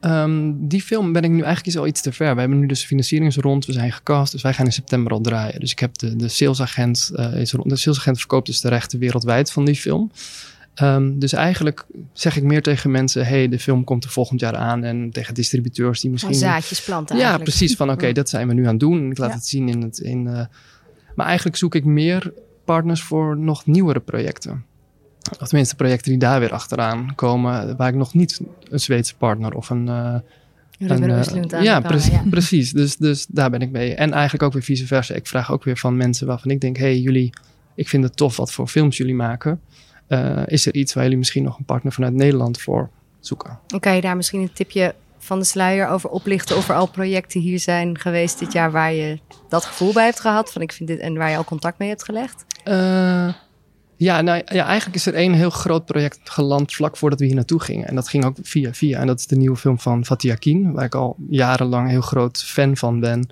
ehm, 0.00 0.52
die 0.56 0.82
film 0.82 1.12
ben 1.12 1.22
ik 1.22 1.30
nu 1.30 1.42
eigenlijk 1.42 1.76
al 1.76 1.86
iets 1.86 2.02
te 2.02 2.12
ver. 2.12 2.34
We 2.34 2.40
hebben 2.40 2.58
nu 2.58 2.66
dus 2.66 2.84
financieringsrond, 2.84 3.66
we 3.66 3.72
zijn 3.72 3.92
gecast, 3.92 4.32
dus 4.32 4.42
wij 4.42 4.52
gaan 4.52 4.66
in 4.66 4.72
september 4.72 5.12
al 5.12 5.20
draaien. 5.20 5.60
Dus 5.60 5.70
ik 5.70 5.78
heb 5.78 5.98
de, 5.98 6.16
de 6.16 6.28
salesagent, 6.28 7.10
eh, 7.14 7.40
is 7.40 7.52
rond, 7.52 7.68
de 7.68 7.76
salesagent 7.76 8.18
verkoopt 8.18 8.46
dus 8.46 8.60
de 8.60 8.68
rechten 8.68 8.98
wereldwijd 8.98 9.52
van 9.52 9.64
die 9.64 9.76
film. 9.76 10.10
Ehm, 10.78 11.18
dus 11.18 11.32
eigenlijk 11.32 11.86
zeg 12.12 12.36
ik 12.36 12.42
meer 12.42 12.62
tegen 12.62 12.90
mensen, 12.90 13.26
hey, 13.26 13.48
de 13.48 13.58
film 13.58 13.84
komt 13.84 14.04
er 14.04 14.10
volgend 14.10 14.40
jaar 14.40 14.56
aan. 14.56 14.84
En 14.84 15.10
tegen 15.10 15.34
distributeurs 15.34 16.00
die 16.00 16.10
misschien... 16.10 16.34
zaadjes 16.34 16.82
planten 16.82 17.16
Ja, 17.16 17.22
eigenlijk. 17.22 17.50
precies. 17.50 17.76
Van 17.76 17.90
oké, 17.90 18.12
dat 18.22 18.28
zijn 18.28 18.48
we 18.48 18.54
nu 18.54 18.62
aan 18.64 18.70
het 18.70 18.80
doen. 18.80 19.10
Ik 19.10 19.18
laat 19.18 19.28
Ja. 19.30 19.34
het 19.34 19.46
zien 19.46 19.68
in 19.68 19.82
het. 19.82 19.98
In, 19.98 20.26
eh, 20.26 20.44
maar 21.14 21.26
eigenlijk 21.26 21.56
zoek 21.56 21.74
ik 21.74 21.84
meer 21.84 22.32
partners 22.64 23.02
voor 23.02 23.38
nog 23.38 23.66
nieuwere 23.66 24.00
projecten. 24.00 24.64
Of 25.40 25.48
tenminste, 25.48 25.76
projecten 25.76 26.10
die 26.10 26.20
daar 26.20 26.40
weer 26.40 26.52
achteraan 26.52 27.14
komen. 27.14 27.76
Waar 27.76 27.88
ik 27.88 27.94
nog 27.94 28.14
niet 28.14 28.40
een 28.70 28.80
Zweedse 28.80 29.16
partner 29.16 29.54
of 29.54 29.70
een. 29.70 29.88
Ruben 30.78 31.10
een, 31.10 31.50
eh, 31.50 31.62
ja, 31.62 31.82
ja. 32.00 32.22
precies. 32.30 32.72
Dus, 32.72 32.96
dus 32.96 33.26
daar 33.28 33.50
ben 33.50 33.60
ik 33.60 33.70
mee. 33.70 33.94
En 33.94 34.12
eigenlijk 34.12 34.42
ook 34.42 34.52
weer 34.52 34.62
vice 34.62 34.86
versa. 34.86 35.14
Ik 35.14 35.26
vraag 35.26 35.52
ook 35.52 35.64
weer 35.64 35.76
van 35.76 35.96
mensen 35.96 36.26
waarvan 36.26 36.50
ik 36.50 36.60
denk: 36.60 36.76
hey, 36.76 36.98
jullie, 36.98 37.30
ik 37.74 37.88
vind 37.88 38.04
het 38.04 38.16
tof 38.16 38.36
wat 38.36 38.52
voor 38.52 38.68
films 38.68 38.96
jullie 38.96 39.14
maken. 39.14 39.60
Eh, 40.08 40.42
is 40.46 40.66
er 40.66 40.74
iets 40.74 40.94
waar 40.94 41.02
jullie 41.02 41.18
misschien 41.18 41.42
nog 41.42 41.58
een 41.58 41.64
partner 41.64 41.92
vanuit 41.92 42.14
Nederland 42.14 42.60
voor 42.60 42.90
zoeken? 43.20 43.58
En 43.66 43.80
kan 43.80 43.94
je 43.94 44.00
daar 44.00 44.16
misschien 44.16 44.40
een 44.40 44.52
tipje 44.52 44.94
van 45.18 45.38
de 45.38 45.44
sluier 45.44 45.88
over 45.88 46.10
oplichten 46.10 46.56
of 46.56 46.68
er 46.68 46.74
al 46.74 46.88
projecten 46.88 47.40
hier 47.40 47.58
zijn 47.58 47.98
geweest 47.98 48.38
dit 48.38 48.52
jaar 48.52 48.70
waar 48.70 48.92
je 48.92 49.18
dat 49.48 49.64
gevoel 49.64 49.92
bij 49.92 50.04
hebt 50.04 50.20
gehad 50.20 50.52
van 50.52 50.62
ik 50.62 50.72
vind 50.72 50.88
dit 50.88 50.98
en 50.98 51.16
waar 51.16 51.30
je 51.30 51.36
al 51.36 51.44
contact 51.44 51.78
mee 51.78 51.88
hebt 51.88 52.04
gelegd? 52.04 52.44
Eh, 52.64 53.34
ja, 53.96 54.20
nou 54.20 54.42
ja, 54.44 54.64
eigenlijk 54.64 54.96
is 54.96 55.06
er 55.06 55.14
één 55.14 55.32
heel 55.32 55.50
groot 55.50 55.84
project 55.84 56.20
geland 56.24 56.74
vlak 56.74 56.96
voordat 56.96 57.18
we 57.18 57.26
hier 57.26 57.34
naartoe 57.34 57.60
gingen. 57.60 57.88
En 57.88 57.94
dat 57.94 58.08
ging 58.08 58.24
ook 58.24 58.36
via 58.42 58.74
via. 58.74 59.00
En 59.00 59.06
dat 59.06 59.18
is 59.18 59.26
de 59.26 59.36
nieuwe 59.36 59.56
film 59.56 59.78
van 59.78 60.04
Fatih 60.04 60.32
Akin, 60.32 60.72
waar 60.72 60.84
ik 60.84 60.94
al 60.94 61.16
jarenlang 61.28 61.88
heel 61.88 62.00
groot 62.00 62.44
fan 62.44 62.76
van 62.76 63.00
ben. 63.00 63.30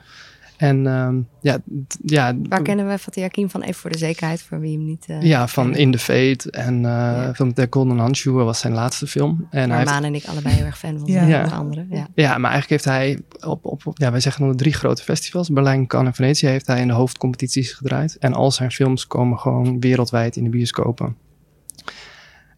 En 0.57 0.87
ehm, 0.87 1.21
ja, 1.41 1.59
ja, 2.05 2.35
Waar 2.49 2.63
kennen 2.63 2.89
we 2.89 2.99
Fatih 2.99 3.25
Akin 3.25 3.51
van? 3.51 3.63
Even 3.63 3.75
voor 3.75 3.91
de 3.91 3.99
zekerheid, 3.99 4.43
voor 4.43 4.61
wie 4.61 4.77
hem 4.77 4.85
niet 4.87 5.07
uh, 5.11 5.23
ja, 5.23 5.49
van 5.49 5.75
In 5.77 5.91
the 5.91 5.99
Fate 5.99 6.51
en 6.51 6.75
uh, 6.77 6.83
Ja. 6.83 7.33
film 7.35 7.55
The 7.55 7.67
Golden 7.71 7.99
Handshoe 7.99 8.43
was 8.45 8.59
zijn 8.59 8.73
laatste 8.73 9.07
film. 9.07 9.47
En 9.51 9.59
hij 9.59 9.69
Waar 9.69 9.79
heeft, 9.79 9.91
Maan 9.91 10.05
en 10.05 10.15
ik 10.15 10.25
allebei 10.27 10.55
heel 10.55 10.65
erg 10.65 10.79
fan 10.79 10.99
van 10.99 11.07
Ja. 11.09 11.13
zijn. 11.13 11.29
Ja. 11.29 11.43
Onder 11.43 11.59
andere. 11.59 11.87
Ja. 11.91 12.07
ja, 12.15 12.39
maar 12.39 12.51
eigenlijk 12.51 12.71
heeft 12.71 12.85
hij 12.85 13.19
op, 13.51 13.65
op, 13.65 13.87
op- 13.87 13.99
ja, 13.99 14.11
wij 14.11 14.21
zeggen 14.21 14.43
dan 14.43 14.51
de 14.51 14.57
drie 14.59 14.73
grote 14.73 15.03
festivals, 15.03 15.49
Berlijn, 15.51 15.87
Cannes 15.87 16.09
en 16.09 16.15
Venetië, 16.15 16.47
heeft 16.47 16.67
hij 16.67 16.81
in 16.81 16.87
de 16.89 16.93
hoofdcompetities 16.95 17.73
gedraaid. 17.73 18.17
En 18.19 18.35
al 18.35 18.51
zijn 18.51 18.71
films 18.71 19.07
komen 19.07 19.39
gewoon 19.39 19.81
wereldwijd 19.81 20.37
in 20.37 20.45
de 20.45 20.51
bioscopen. 20.51 21.17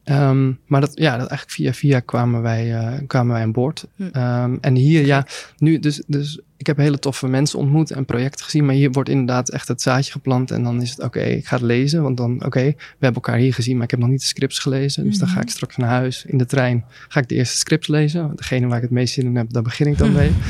Ehm, 0.09 0.53
maar 0.67 0.81
dat, 0.81 0.91
ja, 0.95 1.11
dat 1.11 1.29
eigenlijk 1.29 1.51
via 1.51 1.73
via 1.73 2.01
kwamen 2.01 2.43
wij, 2.43 2.75
eh, 2.75 2.99
kwamen 3.07 3.33
wij 3.33 3.43
aan 3.43 3.53
boord. 3.53 3.87
Hm. 3.97 4.09
Ehm, 4.13 4.57
en 4.61 4.75
hier, 4.75 5.07
ja, 5.07 5.27
nu, 5.59 5.79
dus, 5.79 6.03
dus 6.07 6.41
ik 6.57 6.67
heb 6.67 6.77
hele 6.77 6.99
toffe 6.99 7.29
mensen 7.29 7.59
ontmoet 7.59 7.91
en 7.91 8.05
projecten 8.05 8.45
gezien. 8.45 8.65
Maar 8.65 8.75
hier 8.75 8.91
wordt 8.91 9.09
inderdaad 9.09 9.51
echt 9.51 9.69
het 9.69 9.83
zaadje 9.83 10.13
geplant. 10.13 10.51
En 10.51 10.63
dan 10.63 10.83
is 10.83 10.91
het, 10.91 11.01
oké, 11.01 11.21
ik 11.21 11.47
ga 11.47 11.57
het 11.57 11.65
lezen. 11.65 12.03
Want 12.03 12.17
dan, 12.17 12.45
oké, 12.45 12.63
we 12.63 12.75
hebben 12.99 13.23
elkaar 13.23 13.39
hier 13.39 13.55
gezien, 13.55 13.75
maar 13.75 13.85
ik 13.85 13.91
heb 13.91 14.01
nog 14.01 14.09
niet 14.09 14.21
de 14.21 14.27
scripts 14.27 14.59
gelezen. 14.59 15.05
Dus 15.05 15.19
dan 15.19 15.29
ga 15.29 15.41
ik 15.41 15.51
straks 15.51 15.77
naar 15.77 15.89
huis 15.89 16.25
in 16.25 16.39
de 16.39 16.47
trein. 16.47 16.85
Ga 17.09 17.21
ik 17.21 17.29
de 17.29 17.35
eerste 17.35 17.57
scripts 17.57 17.89
lezen. 17.89 18.33
Degene 18.35 18.67
waar 18.67 18.77
ik 18.77 18.83
het 18.83 18.91
meest 18.91 19.15
zin 19.15 19.27
in 19.27 19.37
heb, 19.37 19.53
daar 19.53 19.63
begin 19.63 19.87
ik 19.87 19.99
dan 19.99 20.13
mee. 20.13 20.31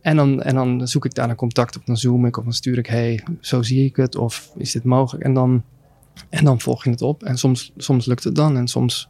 En 0.00 0.16
dan, 0.16 0.42
en 0.42 0.54
dan 0.54 0.88
zoek 0.88 1.04
ik 1.04 1.14
daar 1.14 1.30
een 1.30 1.36
contact 1.36 1.76
op. 1.76 1.86
Dan 1.86 1.96
zoom 1.96 2.26
ik 2.26 2.36
of 2.36 2.44
dan 2.44 2.52
stuur 2.52 2.78
ik, 2.78 2.86
hey, 2.86 3.24
zo 3.40 3.62
zie 3.62 3.84
ik 3.84 3.96
het. 3.96 4.16
Of 4.16 4.52
is 4.56 4.72
dit 4.72 4.84
mogelijk? 4.84 5.24
En 5.24 5.34
dan, 5.34 5.62
en 6.28 6.44
dan 6.44 6.60
volg 6.60 6.84
je 6.84 6.90
het 6.90 7.02
op. 7.02 7.22
En 7.22 7.38
soms, 7.38 7.72
soms 7.76 8.06
lukt 8.06 8.24
het 8.24 8.34
dan. 8.34 8.56
En 8.56 8.68
soms 8.68 9.08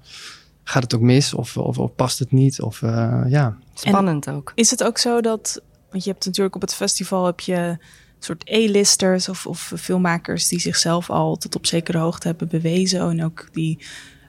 gaat 0.65 0.83
het 0.83 0.95
ook 0.95 1.01
mis. 1.01 1.35
Of, 1.35 1.57
of, 1.57 1.79
of 1.79 1.95
past 1.95 2.19
het 2.19 2.33
niet. 2.33 2.61
Of 2.61 2.83
uh, 2.83 3.23
ja. 3.29 3.57
Spannend 3.75 4.31
ook. 4.31 4.53
Is 4.55 4.71
het 4.71 4.85
ook 4.85 4.99
zo 4.99 5.21
dat, 5.21 5.63
want 5.91 6.05
je 6.05 6.11
hebt 6.11 6.27
natuurlijk 6.27 6.55
op 6.55 6.61
het 6.61 6.75
festival 6.75 7.27
heb 7.27 7.41
je 7.41 7.55
een 7.55 7.79
soort 8.19 8.51
A-listers 8.51 9.29
of, 9.29 9.47
of 9.47 9.73
filmmakers 9.77 10.49
die 10.49 10.61
zichzelf 10.61 11.11
al 11.11 11.37
tot 11.37 11.57
op 11.57 11.67
zekere 11.67 11.99
hoogte 11.99 12.27
hebben 12.27 12.49
bewezen. 12.49 13.01
En 13.01 13.25
ook 13.25 13.49
die 13.53 13.79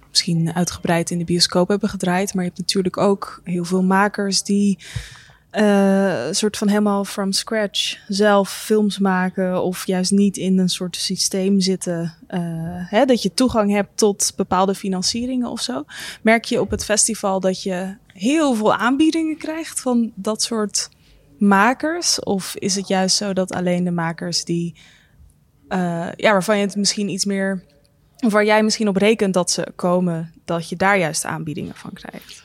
misschien 0.09 0.53
uitgebreid 0.53 1.09
in 1.09 1.17
de 1.17 1.25
bioscoop 1.25 1.67
hebben 1.67 1.89
gedraaid. 1.89 2.33
Maar 2.33 2.43
je 2.43 2.49
hebt 2.49 2.61
natuurlijk 2.61 2.97
ook 2.97 3.41
heel 3.43 3.65
veel 3.65 3.83
makers 3.83 4.43
die 4.43 4.77
uh, 5.51 6.27
soort 6.31 6.57
van 6.57 6.67
helemaal 6.67 7.05
from 7.05 7.31
scratch 7.31 7.97
zelf 8.07 8.53
films 8.53 8.97
maken 8.97 9.63
of 9.63 9.87
juist 9.87 10.11
niet 10.11 10.37
in 10.37 10.57
een 10.57 10.69
soort 10.69 10.95
systeem 10.95 11.59
zitten, 11.59 12.17
uh, 12.29 12.39
hè, 12.89 13.05
dat 13.05 13.21
je 13.21 13.33
toegang 13.33 13.71
hebt 13.71 13.97
tot 13.97 14.33
bepaalde 14.35 14.75
financieringen 14.75 15.49
of 15.49 15.61
zo. 15.61 15.83
Merk 16.21 16.45
je 16.45 16.61
op 16.61 16.69
het 16.69 16.85
festival 16.85 17.39
dat 17.39 17.63
je 17.63 17.95
heel 18.07 18.53
veel 18.53 18.75
aanbiedingen 18.75 19.37
krijgt 19.37 19.81
van 19.81 20.11
dat 20.15 20.41
soort 20.41 20.89
makers? 21.37 22.19
Of 22.19 22.55
is 22.55 22.75
het 22.75 22.87
juist 22.87 23.15
zo 23.15 23.33
dat 23.33 23.51
alleen 23.51 23.83
de 23.83 23.91
makers 23.91 24.43
die, 24.43 24.75
uh, 25.69 26.07
ja, 26.15 26.31
waarvan 26.31 26.57
je 26.57 26.65
het 26.65 26.75
misschien 26.75 27.09
iets 27.09 27.25
meer, 27.25 27.63
waar 28.17 28.45
jij 28.45 28.63
misschien 28.63 28.87
op 28.87 28.95
rekent 28.95 29.33
dat 29.33 29.51
ze 29.51 29.71
komen, 29.75 30.33
dat 30.45 30.69
je 30.69 30.75
daar 30.75 30.97
juist 30.97 31.25
aanbiedingen 31.25 31.75
van 31.75 31.93
krijgt? 31.93 32.40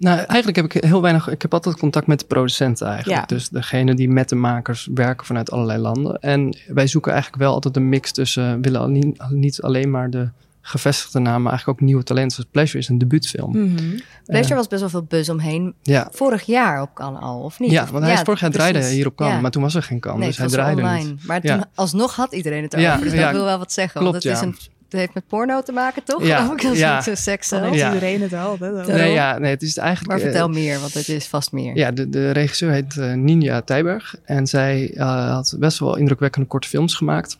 Nou, 0.00 0.18
eigenlijk 0.18 0.56
heb 0.56 0.64
ik 0.64 0.84
heel 0.84 1.02
weinig. 1.02 1.28
Ik 1.28 1.42
heb 1.42 1.52
altijd 1.52 1.76
contact 1.76 2.06
met 2.06 2.20
de 2.20 2.26
producenten 2.26 2.86
eigenlijk. 2.86 3.28
Dus 3.28 3.48
degene 3.48 3.94
die 3.94 4.08
met 4.08 4.28
de 4.28 4.34
makers 4.34 4.88
werken 4.94 5.26
vanuit 5.26 5.50
allerlei 5.50 5.78
landen. 5.78 6.18
En 6.20 6.56
wij 6.68 6.86
zoeken 6.86 7.12
eigenlijk 7.12 7.42
wel 7.42 7.52
altijd 7.52 7.76
een 7.76 7.88
mix 7.88 8.12
tussen. 8.12 8.62
willen 8.62 8.92
niet, 8.92 9.30
niet 9.30 9.62
alleen 9.62 9.90
maar 9.90 10.10
de 10.10 10.28
gevestigde 10.60 11.18
namen, 11.18 11.42
maar 11.42 11.50
eigenlijk 11.50 11.80
ook 11.80 11.86
nieuwe 11.86 12.02
talenten. 12.02 12.30
Zoals 12.30 12.50
Pleasure 12.50 12.78
is 12.78 12.88
een 12.88 12.98
debuutfilm. 12.98 13.58
Mm 13.58 13.78
Pleasure 14.24 14.54
was 14.54 14.66
best 14.66 14.80
wel 14.80 14.90
veel 14.90 15.02
buzz 15.02 15.28
omheen. 15.28 15.74
Ja. 15.82 16.08
Vorig 16.12 16.42
jaar 16.42 16.82
op 16.82 16.94
kan 16.94 17.16
al, 17.16 17.40
of 17.40 17.58
niet? 17.58 17.70
Ja, 17.70 17.86
want 17.86 18.04
hij 18.04 18.12
is 18.12 18.20
vorig 18.20 18.40
jaar 18.40 18.50
draaide 18.50 18.84
hier 18.84 19.06
op 19.06 19.16
kan, 19.16 19.40
maar 19.40 19.50
toen 19.50 19.62
was 19.62 19.74
er 19.74 19.82
geen 19.82 20.00
kan. 20.00 20.20
dus 20.20 20.36
hij 20.36 20.46
draaide 20.48 20.82
online. 20.82 21.04
Niet. 21.04 21.26
Maar 21.26 21.40
toen 21.40 21.64
alsnog 21.74 22.16
had 22.16 22.32
iedereen 22.32 22.62
het 22.62 22.76
over. 22.76 23.00
Dus 23.00 23.14
dat 23.14 23.30
wil 23.32 23.44
wel 23.44 23.58
wat 23.58 23.72
zeggen. 23.72 24.00
Klopt, 24.00 24.24
want 24.24 24.38
het 24.38 24.52
is 24.52 24.60
een 24.68 24.79
het 24.90 25.00
heeft 25.00 25.14
met 25.14 25.26
porno 25.26 25.62
te 25.62 25.72
maken, 25.72 26.04
toch? 26.04 26.24
Ja, 26.24 26.48
ook 26.50 26.60
ja. 26.60 27.00
Zo 27.00 27.14
seks. 27.14 27.48
Dan 27.48 27.72
ja. 27.72 27.88
iedereen 27.88 28.22
het 28.22 28.32
al. 28.32 28.56
Nee, 28.86 29.12
ja, 29.12 29.38
nee, 29.38 29.50
het 29.50 29.62
is 29.62 29.76
eigenlijk... 29.76 30.10
Maar 30.10 30.20
vertel 30.20 30.48
uh, 30.48 30.54
meer, 30.54 30.80
want 30.80 30.94
het 30.94 31.08
is 31.08 31.26
vast 31.26 31.52
meer. 31.52 31.76
Ja, 31.76 31.90
de, 31.90 32.08
de 32.08 32.30
regisseur 32.30 32.70
heet 32.70 32.96
uh, 32.96 33.12
Ninja 33.12 33.60
Tijberg. 33.60 34.14
En 34.24 34.46
zij 34.46 34.90
uh, 34.94 35.32
had 35.32 35.56
best 35.58 35.78
wel 35.78 35.96
indrukwekkende 35.96 36.48
korte 36.48 36.68
films 36.68 36.94
gemaakt. 36.94 37.36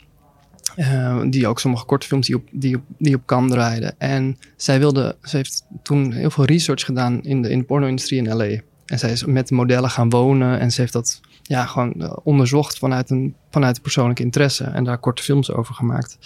die 1.27 1.47
ook 1.47 1.61
sommige 1.61 1.85
korte 1.85 2.07
films 2.07 2.27
die 2.27 2.37
op, 2.37 2.49
die 2.51 2.77
op, 2.77 2.83
die 2.99 3.15
op 3.15 3.23
kan 3.25 3.49
draaiden. 3.49 3.95
En 3.99 4.39
zij 4.57 4.79
wilde... 4.79 5.17
Ze 5.23 5.37
heeft 5.37 5.65
toen 5.83 6.13
heel 6.13 6.31
veel 6.31 6.45
research 6.45 6.85
gedaan 6.85 7.23
in 7.23 7.43
de, 7.43 7.51
in 7.51 7.59
de 7.59 7.65
porno-industrie 7.65 8.23
in 8.23 8.37
L.A. 8.37 8.61
En 8.87 8.99
zij 8.99 9.11
is 9.13 9.25
met 9.25 9.51
modellen 9.51 9.91
gaan 9.91 10.11
wonen. 10.11 10.61
En 10.61 10.71
ze 10.71 10.81
heeft 10.81 10.93
dat 10.93 11.21
ja, 11.43 11.65
gewoon 11.67 12.21
onderzocht 12.23 12.79
vanuit 12.79 13.11
een, 13.11 13.35
vanuit 13.51 13.77
een 13.77 13.83
persoonlijke 13.83 14.23
interesse. 14.23 14.65
En 14.65 14.85
daar 14.85 14.99
korte 14.99 15.23
films 15.23 15.53
over 15.53 15.75
gemaakt. 15.75 16.19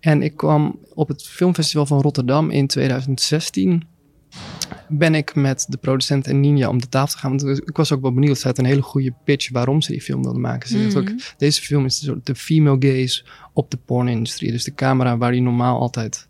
En 0.00 0.22
ik 0.22 0.36
kwam 0.36 0.78
op 0.94 1.08
het 1.08 1.22
filmfestival 1.22 1.86
van 1.86 2.00
Rotterdam 2.00 2.50
in 2.50 2.66
2016. 2.66 3.82
Ben 4.88 5.14
ik 5.14 5.34
met 5.34 5.66
de 5.68 5.76
producent 5.76 6.26
en 6.26 6.40
Ninja 6.40 6.68
om 6.68 6.80
de 6.80 6.88
tafel 6.88 7.12
te 7.12 7.18
gaan. 7.18 7.38
Want 7.38 7.68
ik 7.68 7.76
was 7.76 7.92
ook 7.92 8.02
wel 8.02 8.12
benieuwd. 8.12 8.38
Ze 8.38 8.46
had 8.46 8.58
een 8.58 8.64
hele 8.64 8.82
goede 8.82 9.14
pitch 9.24 9.50
waarom 9.50 9.82
ze 9.82 9.92
die 9.92 10.00
film 10.02 10.22
wilden 10.22 10.40
maken. 10.40 10.68
Ze 10.68 10.78
mm 10.78 10.96
ook, 10.96 11.12
deze 11.36 11.62
film 11.62 11.84
is 11.84 11.98
de, 11.98 12.20
de 12.22 12.34
female 12.34 12.76
gaze 12.80 13.24
op 13.52 13.70
de 13.70 13.76
pornindustrie. 13.76 14.50
Dus 14.50 14.64
de 14.64 14.74
camera 14.74 15.18
waar 15.18 15.32
die 15.32 15.42
normaal 15.42 15.80
altijd 15.80 16.27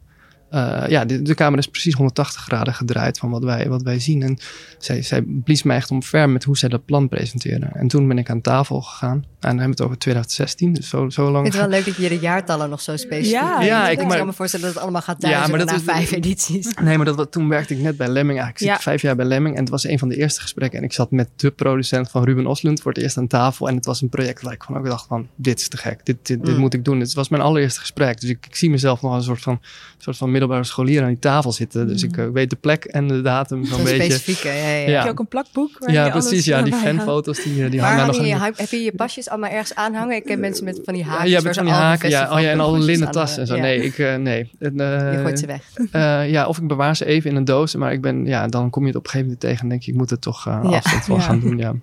uh, 0.50 0.84
ja, 0.88 1.04
de, 1.04 1.22
de, 1.22 1.34
camera 1.34 1.58
is 1.58 1.66
precies 1.66 1.94
180 1.94 2.42
graden 2.42 2.74
gedraaid 2.74 3.18
van 3.18 3.30
wat 3.30 3.44
wij, 3.44 3.68
wat 3.68 3.82
wij 3.82 4.00
zien. 4.00 4.22
En 4.22 4.38
zij, 4.78 5.02
zij 5.02 5.22
blies 5.22 5.62
mij 5.62 5.76
echt 5.76 5.90
omver 5.90 6.30
met 6.30 6.44
hoe 6.44 6.58
zij 6.58 6.68
dat 6.68 6.84
plan 6.84 7.08
presenteerde. 7.08 7.66
En 7.72 7.88
toen 7.88 8.08
ben 8.08 8.18
ik 8.18 8.30
aan 8.30 8.40
tafel 8.40 8.80
gegaan. 8.80 9.16
En 9.16 9.24
dan 9.38 9.48
hebben 9.48 9.64
we 9.64 9.70
het 9.70 9.82
over 9.82 9.98
2016, 9.98 10.72
dus 10.72 10.88
zo, 10.88 11.08
zo 11.08 11.30
lang. 11.30 11.46
Ik 11.46 11.52
vind 11.52 11.64
het 11.64 11.72
wel 11.72 11.82
leuk 11.82 11.84
dat 11.84 11.96
je 11.96 12.08
de 12.08 12.18
jaartallen 12.18 12.70
nog 12.70 12.80
zo 12.80 12.96
specifiek 12.96 13.32
Ja, 13.32 13.60
ja 13.60 13.88
ik, 13.88 13.98
kan 13.98 14.26
me 14.26 14.32
voorstellen 14.32 14.66
dat 14.66 14.74
het 14.74 14.82
allemaal 14.82 15.02
gaat 15.02 15.20
thuis 15.20 15.34
ja, 15.34 15.46
maar 15.46 15.58
dat 15.58 15.70
na 15.70 15.80
vijf 15.80 16.10
edities. 16.10 16.74
Nee, 16.82 16.96
maar 16.96 17.06
dat, 17.06 17.32
toen 17.32 17.48
werkte 17.48 17.74
ik 17.74 17.80
net 17.80 17.96
bij 17.96 18.08
Lemming. 18.08 18.38
Eigenlijk 18.38 18.70
ja. 18.70 18.74
zit 18.74 18.82
vijf 18.82 19.02
jaar 19.02 19.16
bij 19.16 19.24
Lemming. 19.24 19.54
En 19.54 19.60
het 19.60 19.70
was 19.70 19.84
een 19.84 19.98
van 19.98 20.08
de 20.08 20.16
eerste 20.16 20.40
gesprekken. 20.40 20.78
En 20.78 20.84
ik 20.84 20.92
zat 20.92 21.10
met 21.10 21.28
de 21.36 21.50
producent 21.50 22.10
van 22.10 22.24
Ruben 22.24 22.46
Oslund 22.46 22.80
voor 22.80 22.92
het 22.92 23.02
eerst 23.02 23.16
aan 23.16 23.26
tafel. 23.26 23.68
En 23.68 23.74
het 23.74 23.84
was 23.84 24.02
een 24.02 24.08
project 24.08 24.42
waar 24.42 24.52
ik 24.52 24.62
van 24.62 24.76
ook 24.76 24.86
dacht 24.86 25.06
van, 25.06 25.28
dit 25.36 25.60
is 25.60 25.68
te 25.68 25.76
gek. 25.76 26.06
Dit, 26.06 26.26
dit, 26.26 26.44
dit 26.44 26.54
mm. 26.54 26.60
moet 26.60 26.74
ik 26.74 26.84
doen. 26.84 27.00
Het 27.00 27.14
was 27.14 27.28
mijn 27.28 27.42
allereerste 27.42 27.80
gesprek. 27.80 28.20
Dus 28.20 28.30
ik, 28.30 28.46
ik 28.46 28.56
zie 28.56 28.70
mezelf 28.70 29.02
nog 29.02 29.12
als 29.12 29.20
een 29.20 29.28
soort 29.28 29.42
van, 29.42 29.60
soort 29.98 30.16
van 30.16 30.30
middelbare 30.38 30.64
scholier 30.64 31.02
aan 31.02 31.08
die 31.08 31.18
tafel 31.18 31.52
zitten. 31.52 31.86
Dus 31.88 32.02
ik 32.02 32.16
uh, 32.16 32.28
weet 32.32 32.50
de 32.50 32.56
plek 32.56 32.84
en 32.84 33.08
de 33.08 33.22
datum 33.22 33.64
zo'n 33.64 33.84
beetje. 33.84 34.02
Specifiek, 34.02 34.38
ja, 34.38 34.52
ja. 34.52 34.94
Heb 34.94 35.04
je 35.04 35.10
ook 35.10 35.18
een 35.18 35.28
plakboek? 35.28 35.78
Waar 35.78 35.92
ja, 35.92 36.10
precies. 36.10 36.44
Ja, 36.44 36.62
die 36.62 36.74
fanfoto's 36.74 37.42
die, 37.42 37.64
eh, 37.64 37.70
die 37.70 37.80
hangen 37.80 38.06
nog. 38.06 38.16
Je, 38.26 38.52
heb 38.56 38.70
je 38.70 38.82
je 38.82 38.92
pasjes 38.92 39.28
allemaal 39.28 39.50
ergens 39.50 39.74
aanhangen? 39.74 40.16
Ik 40.16 40.24
ken 40.24 40.40
mensen 40.40 40.64
met 40.64 40.80
van 40.84 40.94
die 40.94 41.04
haken. 41.04 41.28
Ja, 41.28 41.40
met 41.40 41.54
van 41.54 41.64
die 41.64 41.74
haken. 41.74 42.10
Ja, 42.10 42.32
oh 42.32 42.40
ja, 42.40 42.50
en 42.50 42.60
al 42.60 42.74
een 42.74 42.82
linnen 42.82 43.10
tas 43.10 43.36
en 43.36 43.46
zo. 43.46 43.56
Nee, 43.56 43.82
ik, 43.82 43.98
uh, 43.98 44.14
nee. 44.14 44.50
Uh, 44.58 44.68
je 45.12 45.18
gooit 45.22 45.38
ze 45.38 45.46
weg. 45.46 45.62
ja, 46.36 46.46
of 46.46 46.58
ik 46.58 46.66
bewaar 46.66 46.96
ze 46.96 47.04
even 47.04 47.30
in 47.30 47.36
een 47.36 47.44
doos. 47.44 47.74
Maar 47.74 47.92
ik 47.92 48.00
ben, 48.00 48.26
ja, 48.26 48.46
dan 48.46 48.70
kom 48.70 48.82
je 48.82 48.88
het 48.88 48.96
op 48.96 49.04
een 49.04 49.10
gegeven 49.10 49.32
moment 49.32 49.40
tegen 49.40 49.62
en 49.62 49.68
denk 49.68 49.82
je, 49.82 49.92
ik 49.92 49.98
moet 49.98 50.10
het 50.10 50.20
toch 50.20 50.48
afstand 50.48 51.06
wel 51.06 51.20
gaan 51.20 51.40
doen. 51.40 51.58
Ja. 51.58 51.74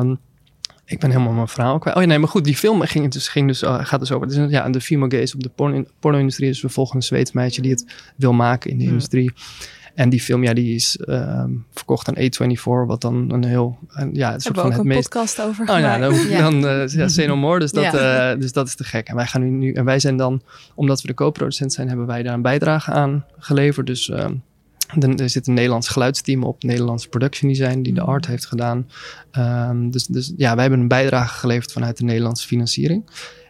Um, 0.00 0.18
ik 0.86 0.98
ben 0.98 1.10
helemaal 1.10 1.32
mijn 1.32 1.48
verhaal 1.48 1.78
kwijt. 1.78 1.96
Oh 1.96 2.02
ja, 2.02 2.08
nee, 2.08 2.18
maar 2.18 2.28
goed, 2.28 2.44
die 2.44 2.56
film 2.56 2.80
ging 2.80 3.12
dus, 3.12 3.28
ging 3.28 3.46
dus, 3.46 3.62
uh, 3.62 3.84
gaat 3.84 4.00
dus 4.00 4.12
over. 4.12 4.26
Dus, 4.26 4.50
ja, 4.50 4.70
de 4.70 4.80
female 4.80 5.18
gaze 5.18 5.34
op 5.34 5.42
de 5.42 5.84
porno-industrie. 5.98 6.48
Dus 6.48 6.60
we 6.60 6.68
volgen 6.68 6.96
een 6.96 7.02
Zweeds 7.02 7.32
meisje 7.32 7.60
die 7.60 7.70
het 7.70 7.84
wil 8.16 8.32
maken 8.32 8.70
in 8.70 8.78
de 8.78 8.84
industrie. 8.84 9.32
En 9.94 10.08
die 10.08 10.20
film, 10.20 10.42
ja, 10.42 10.54
die 10.54 10.74
is 10.74 10.98
uh, 11.04 11.44
verkocht 11.72 12.08
aan 12.08 12.14
A24, 12.16 12.86
wat 12.86 13.00
dan 13.00 13.32
een 13.32 13.44
heel, 13.44 13.78
een, 13.88 14.10
ja, 14.14 14.32
het 14.32 14.42
soort 14.42 14.58
van 14.58 14.72
het 14.72 14.82
meest... 14.82 15.02
podcast 15.02 15.40
over 15.40 15.68
Oh 15.68 15.78
ja, 15.78 15.98
dan, 15.98 16.14
ja. 16.14 16.40
dan 16.42 16.54
uh, 16.54 16.86
ja, 16.88 17.58
dus 17.58 17.72
dat, 17.72 17.92
ja. 17.92 18.32
uh, 18.32 18.40
dus 18.40 18.52
dat 18.52 18.66
is 18.66 18.74
te 18.74 18.84
gek. 18.84 19.08
En 19.08 19.14
wij 19.14 19.26
gaan 19.26 19.40
nu, 19.40 19.48
nu, 19.48 19.72
en 19.72 19.84
wij 19.84 19.98
zijn 19.98 20.16
dan, 20.16 20.42
omdat 20.74 21.00
we 21.00 21.06
de 21.06 21.14
co-producent 21.14 21.72
zijn, 21.72 21.88
hebben 21.88 22.06
wij 22.06 22.22
daar 22.22 22.34
een 22.34 22.42
bijdrage 22.42 22.90
aan 22.90 23.24
geleverd. 23.38 23.86
Dus 23.86 24.08
uh, 24.08 24.24
er 25.18 25.30
zit 25.30 25.46
een 25.46 25.54
Nederlands 25.54 25.88
geluidsteam 25.88 26.42
op, 26.42 26.62
Nederlands 26.62 27.06
production 27.06 27.52
design, 27.52 27.82
die 27.82 27.94
de 27.94 28.00
mm. 28.00 28.06
art 28.06 28.26
heeft 28.26 28.46
gedaan. 28.46 28.88
Um, 29.38 29.90
dus, 29.90 30.06
dus 30.06 30.32
ja, 30.36 30.52
wij 30.52 30.62
hebben 30.62 30.80
een 30.80 30.88
bijdrage 30.88 31.38
geleverd 31.38 31.72
vanuit 31.72 31.96
de 31.96 32.04
Nederlandse 32.04 32.46
financiering. 32.46 33.04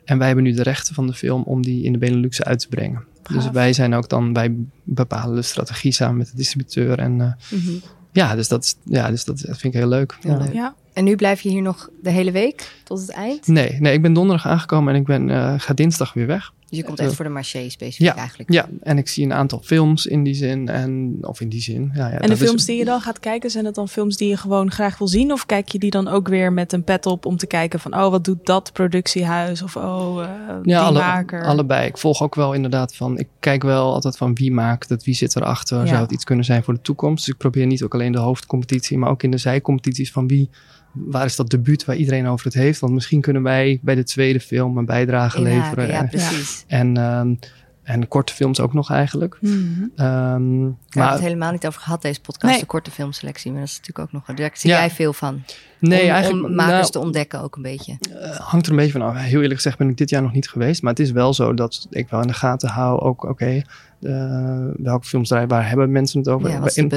En 0.04 0.18
wij 0.18 0.26
hebben 0.26 0.44
nu 0.44 0.52
de 0.52 0.62
rechten 0.62 0.94
van 0.94 1.06
de 1.06 1.14
film 1.14 1.42
om 1.42 1.62
die 1.62 1.84
in 1.84 1.92
de 1.92 1.98
Benelux 1.98 2.42
uit 2.42 2.58
te 2.58 2.68
brengen. 2.68 3.04
Dus 3.32 3.50
wij 3.50 3.72
zijn 3.72 3.94
ook 3.94 4.08
dan, 4.08 4.32
wij 4.32 4.54
bepalen 4.82 5.34
de 5.34 5.42
strategie 5.42 5.92
samen 5.92 6.16
met 6.16 6.26
de 6.26 6.36
distributeur. 6.36 6.98
En 6.98 7.18
uh, 7.18 7.32
mm 7.50 7.60
-hmm. 7.66 7.80
ja, 8.12 8.34
dus, 8.34 8.48
dat, 8.48 8.76
ja, 8.84 9.10
dus 9.10 9.24
dat 9.24 9.40
vind 9.40 9.64
ik 9.64 9.72
heel 9.72 9.88
leuk. 9.88 10.16
Ja. 10.20 10.48
ja. 10.52 10.74
En 10.96 11.04
nu 11.04 11.16
blijf 11.16 11.40
je 11.40 11.48
hier 11.48 11.62
nog 11.62 11.88
de 12.02 12.10
hele 12.10 12.30
week 12.30 12.72
tot 12.84 13.00
het 13.00 13.10
eind? 13.10 13.46
Nee, 13.46 13.76
nee 13.80 13.92
ik 13.92 14.02
ben 14.02 14.12
donderdag 14.12 14.46
aangekomen 14.46 14.94
en 14.94 15.00
ik 15.00 15.06
ben, 15.06 15.28
uh, 15.28 15.54
ga 15.56 15.74
dinsdag 15.74 16.12
weer 16.12 16.26
weg. 16.26 16.52
Dus 16.68 16.78
je 16.78 16.84
komt 16.84 17.00
echt 17.00 17.14
voor 17.14 17.24
de 17.24 17.30
marché 17.30 17.68
specifiek 17.68 18.06
ja, 18.06 18.16
eigenlijk? 18.16 18.52
Ja, 18.52 18.68
en 18.82 18.98
ik 18.98 19.08
zie 19.08 19.24
een 19.24 19.32
aantal 19.32 19.60
films 19.64 20.06
in 20.06 20.22
die 20.22 20.34
zin. 20.34 20.68
En, 20.68 21.18
of 21.20 21.40
in 21.40 21.48
die 21.48 21.60
zin. 21.60 21.90
Ja, 21.94 22.08
ja, 22.08 22.18
en 22.18 22.28
de 22.28 22.36
films 22.36 22.64
die 22.64 22.76
je 22.76 22.84
dan 22.84 23.00
gaat 23.00 23.20
kijken, 23.20 23.50
zijn 23.50 23.64
het 23.64 23.74
dan 23.74 23.88
films 23.88 24.16
die 24.16 24.28
je 24.28 24.36
gewoon 24.36 24.70
graag 24.70 24.98
wil 24.98 25.08
zien? 25.08 25.32
Of 25.32 25.46
kijk 25.46 25.68
je 25.68 25.78
die 25.78 25.90
dan 25.90 26.08
ook 26.08 26.28
weer 26.28 26.52
met 26.52 26.72
een 26.72 26.84
pet 26.84 27.06
op 27.06 27.26
om 27.26 27.36
te 27.36 27.46
kijken 27.46 27.80
van... 27.80 27.94
oh, 27.94 28.10
wat 28.10 28.24
doet 28.24 28.46
dat 28.46 28.72
productiehuis? 28.72 29.62
Of 29.62 29.76
oh, 29.76 30.16
uh, 30.18 30.28
ja, 30.62 30.82
alle, 30.82 30.98
maker? 30.98 31.44
allebei. 31.44 31.86
Ik 31.86 31.98
volg 31.98 32.22
ook 32.22 32.34
wel 32.34 32.52
inderdaad 32.52 32.94
van... 32.94 33.18
Ik 33.18 33.28
kijk 33.40 33.62
wel 33.62 33.92
altijd 33.92 34.16
van 34.16 34.34
wie 34.34 34.52
maakt 34.52 34.88
het, 34.88 35.04
wie 35.04 35.14
zit 35.14 35.36
erachter. 35.36 35.78
Ja. 35.78 35.86
Zou 35.86 36.00
het 36.00 36.12
iets 36.12 36.24
kunnen 36.24 36.44
zijn 36.44 36.62
voor 36.62 36.74
de 36.74 36.80
toekomst? 36.80 37.24
Dus 37.24 37.34
ik 37.34 37.40
probeer 37.40 37.66
niet 37.66 37.82
ook 37.82 37.94
alleen 37.94 38.12
de 38.12 38.18
hoofdcompetitie... 38.18 38.98
maar 38.98 39.10
ook 39.10 39.22
in 39.22 39.30
de 39.30 39.38
zijcompetities 39.38 40.12
van 40.12 40.26
wie 40.26 40.50
waar 40.96 41.24
is 41.24 41.36
dat 41.36 41.50
debuut 41.50 41.84
waar 41.84 41.96
iedereen 41.96 42.26
over 42.26 42.44
het 42.44 42.54
heeft? 42.54 42.80
Want 42.80 42.92
misschien 42.92 43.20
kunnen 43.20 43.42
wij 43.42 43.78
bij 43.82 43.94
de 43.94 44.04
tweede 44.04 44.40
film 44.40 44.78
een 44.78 44.84
bijdrage 44.84 45.42
leveren. 45.42 45.88
Ja, 45.88 46.02
precies. 46.02 46.64
En, 46.66 46.96
um, 46.96 47.38
en 47.82 48.08
korte 48.08 48.34
films 48.34 48.60
ook 48.60 48.72
nog 48.72 48.90
eigenlijk. 48.90 49.38
Mm 49.40 49.50
-hmm. 49.50 50.06
um, 50.06 50.60
maar 50.60 50.76
we 50.88 51.00
hebben 51.00 51.12
het 51.12 51.22
helemaal 51.22 51.52
niet 51.52 51.66
over 51.66 51.80
gehad, 51.80 52.02
deze 52.02 52.20
podcast, 52.20 52.52
nee. 52.52 52.60
de 52.60 52.66
korte 52.66 52.90
filmselectie. 52.90 53.50
Maar 53.50 53.60
dat 53.60 53.68
is 53.68 53.76
natuurlijk 53.76 54.08
ook 54.08 54.12
nog... 54.26 54.36
Daar 54.36 54.50
zie 54.52 54.70
ja. 54.70 54.78
jij 54.78 54.90
veel 54.90 55.12
van. 55.12 55.42
Nee, 55.78 56.02
om, 56.02 56.08
eigenlijk... 56.10 56.44
Om 56.44 56.54
makers 56.54 56.72
nou, 56.72 56.90
te 56.90 56.98
ontdekken 56.98 57.40
ook 57.40 57.56
een 57.56 57.62
beetje. 57.62 57.98
Uh, 58.08 58.36
hangt 58.36 58.66
er 58.66 58.72
een 58.72 58.78
beetje 58.78 58.92
van 58.92 59.02
af. 59.02 59.16
Heel 59.16 59.40
eerlijk 59.40 59.54
gezegd 59.54 59.78
ben 59.78 59.88
ik 59.88 59.96
dit 59.96 60.10
jaar 60.10 60.22
nog 60.22 60.32
niet 60.32 60.48
geweest. 60.48 60.82
Maar 60.82 60.90
het 60.90 61.00
is 61.00 61.10
wel 61.10 61.34
zo 61.34 61.54
dat 61.54 61.86
ik 61.90 62.08
wel 62.08 62.20
in 62.20 62.26
de 62.26 62.32
gaten 62.32 62.68
hou. 62.68 63.00
Ook, 63.00 63.22
oké, 63.22 63.32
okay, 63.32 63.64
uh, 64.00 64.68
welke 64.76 65.06
films 65.06 65.28
draaien, 65.28 65.48
waar 65.48 65.68
hebben 65.68 65.92
mensen 65.92 66.18
het 66.18 66.28
over? 66.28 66.50
Ja, 66.50 66.88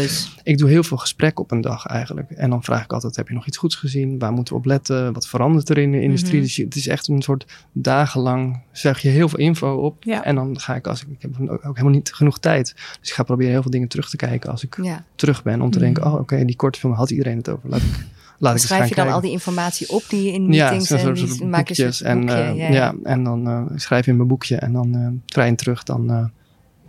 ik 0.43 0.57
doe 0.57 0.69
heel 0.69 0.83
veel 0.83 0.97
gesprekken 0.97 1.43
op 1.43 1.51
een 1.51 1.61
dag 1.61 1.85
eigenlijk. 1.85 2.31
En 2.31 2.49
dan 2.49 2.63
vraag 2.63 2.83
ik 2.83 2.93
altijd, 2.93 3.15
heb 3.15 3.27
je 3.27 3.33
nog 3.33 3.47
iets 3.47 3.57
goeds 3.57 3.75
gezien? 3.75 4.19
Waar 4.19 4.31
moeten 4.31 4.53
we 4.53 4.59
op 4.59 4.65
letten? 4.65 5.13
Wat 5.13 5.27
verandert 5.27 5.69
er 5.69 5.77
in 5.77 5.91
de 5.91 6.01
industrie? 6.01 6.33
Mm 6.33 6.37
-hmm. 6.39 6.47
Dus 6.47 6.55
je, 6.55 6.63
het 6.63 6.75
is 6.75 6.87
echt 6.87 7.07
een 7.07 7.21
soort 7.21 7.45
dagenlang, 7.71 8.61
zeg 8.71 8.99
je 8.99 9.09
heel 9.09 9.29
veel 9.29 9.39
info 9.39 9.75
op. 9.75 10.03
Ja. 10.03 10.23
En 10.23 10.35
dan 10.35 10.59
ga 10.59 10.75
ik, 10.75 10.87
als 10.87 11.01
ik, 11.01 11.07
ik 11.09 11.21
heb 11.21 11.49
ook 11.49 11.61
helemaal 11.61 11.89
niet 11.89 12.13
genoeg 12.13 12.39
tijd. 12.39 12.73
Dus 12.99 13.09
ik 13.09 13.15
ga 13.15 13.23
proberen 13.23 13.51
heel 13.51 13.61
veel 13.61 13.71
dingen 13.71 13.87
terug 13.87 14.09
te 14.09 14.17
kijken 14.17 14.51
als 14.51 14.63
ik 14.63 14.77
ja. 14.81 15.05
terug 15.15 15.43
ben. 15.43 15.61
Om 15.61 15.69
te 15.69 15.77
Mhm. 15.77 15.85
denken, 15.85 16.05
oh 16.05 16.13
oké, 16.13 16.21
okay, 16.21 16.45
die 16.45 16.55
korte 16.55 16.79
film 16.79 16.93
had 16.93 17.09
iedereen 17.09 17.37
het 17.37 17.49
over. 17.49 17.69
Laat 17.69 17.81
ik, 17.81 18.05
laat 18.37 18.55
ik 18.55 18.61
schrijf 18.61 18.81
je 18.81 18.87
dan 18.87 18.95
kijken. 18.95 19.13
al 19.13 19.21
die 19.21 19.31
informatie 19.31 19.89
op 19.89 20.03
die 20.09 20.23
je 20.23 20.31
in 20.31 20.47
meetings 20.47 20.89
ja, 20.89 20.97
en 20.97 21.17
soort 21.17 21.43
maak 21.43 21.67
je 21.67 21.99
En, 22.03 22.21
uh, 22.21 22.27
ja, 22.27 22.49
ja, 22.49 22.69
ja. 22.69 22.95
en 23.03 23.23
dan 23.23 23.47
uh, 23.47 23.61
schrijf 23.75 24.05
je 24.05 24.11
in 24.11 24.17
mijn 24.17 24.29
boekje 24.29 24.55
en 24.55 24.73
dan 24.73 24.95
uh, 24.95 25.07
trein 25.25 25.55
terug. 25.55 25.83
Dan 25.83 26.31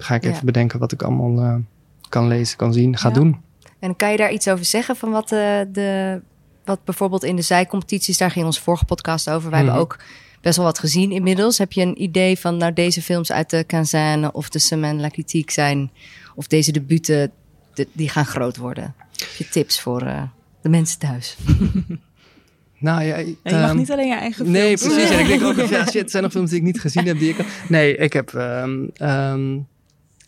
ga 0.02 0.14
ik 0.14 0.22
even 0.24 0.36
Ja. 0.36 0.44
bedenken 0.44 0.78
wat 0.78 0.92
ik 0.92 1.02
allemaal 1.02 1.44
uh, 1.44 1.54
kan 2.08 2.26
lezen, 2.28 2.56
kan 2.56 2.72
zien, 2.72 2.96
ga 2.98 3.08
Ja. 3.08 3.14
doen. 3.14 3.40
En 3.78 3.96
kan 3.96 4.10
je 4.10 4.16
daar 4.16 4.32
iets 4.32 4.48
over 4.48 4.64
zeggen 4.64 4.96
van 4.96 5.10
wat, 5.10 5.32
eh, 5.32 5.60
de, 5.72 6.20
wat 6.64 6.84
bijvoorbeeld 6.84 7.24
in 7.24 7.36
de 7.36 7.42
zijcompetities, 7.42 8.18
daar 8.18 8.30
ging 8.30 8.44
onze 8.46 8.62
vorige 8.62 8.84
podcast 8.84 9.30
over. 9.30 9.50
Wij 9.50 9.58
Mhm. 9.58 9.68
hebben 9.68 9.82
ook 9.88 9.98
best 10.40 10.56
wel 10.56 10.66
wat 10.66 10.78
gezien 10.78 11.10
inmiddels. 11.12 11.58
Heb 11.58 11.72
je 11.72 11.82
een 11.82 12.02
idee 12.02 12.38
van, 12.38 12.56
nou 12.56 12.72
deze 12.72 13.02
films 13.02 13.32
uit 13.32 13.50
de 13.50 13.64
Canzane 13.66 14.32
of 14.32 14.48
de 14.48 14.58
Semaine 14.58 15.00
La 15.00 15.08
Critique 15.08 15.52
zijn, 15.52 15.90
of 16.34 16.46
deze 16.46 16.72
debuten, 16.72 17.30
de- 17.74 17.88
die 17.92 18.08
gaan 18.08 18.26
groot 18.26 18.56
worden? 18.56 18.94
Heb 19.18 19.28
je 19.38 19.48
tips 19.48 19.80
voor? 19.80 20.02
eh, 20.02 20.22
de 20.62 20.68
mensen 20.68 20.98
thuis? 20.98 21.36
Nou 22.78 23.02
ja, 23.02 23.16
Ja, 23.16 23.24
je 23.26 23.36
mag 23.42 23.68
ehm, 23.68 23.76
niet 23.76 23.90
alleen 23.92 24.06
je 24.08 24.14
eigen 24.14 24.34
films. 24.44 24.50
Nee, 24.50 24.76
precies. 24.76 25.10
En 25.10 25.18
ik 25.20 25.26
denk 25.26 25.42
ook, 25.60 25.68
ja, 25.68 25.86
shit, 25.86 26.02
er 26.02 26.10
zijn 26.10 26.22
nog 26.22 26.32
films 26.32 26.50
die 26.50 26.58
ik 26.58 26.64
niet 26.64 26.80
gezien 26.80 27.06
heb. 27.06 27.18
Die 27.18 27.28
ik, 27.34 27.44
nee, 27.68 27.96
ik 27.96 28.12
heb... 28.12 28.34
ehm, 28.34 28.84
ehm, 28.94 29.58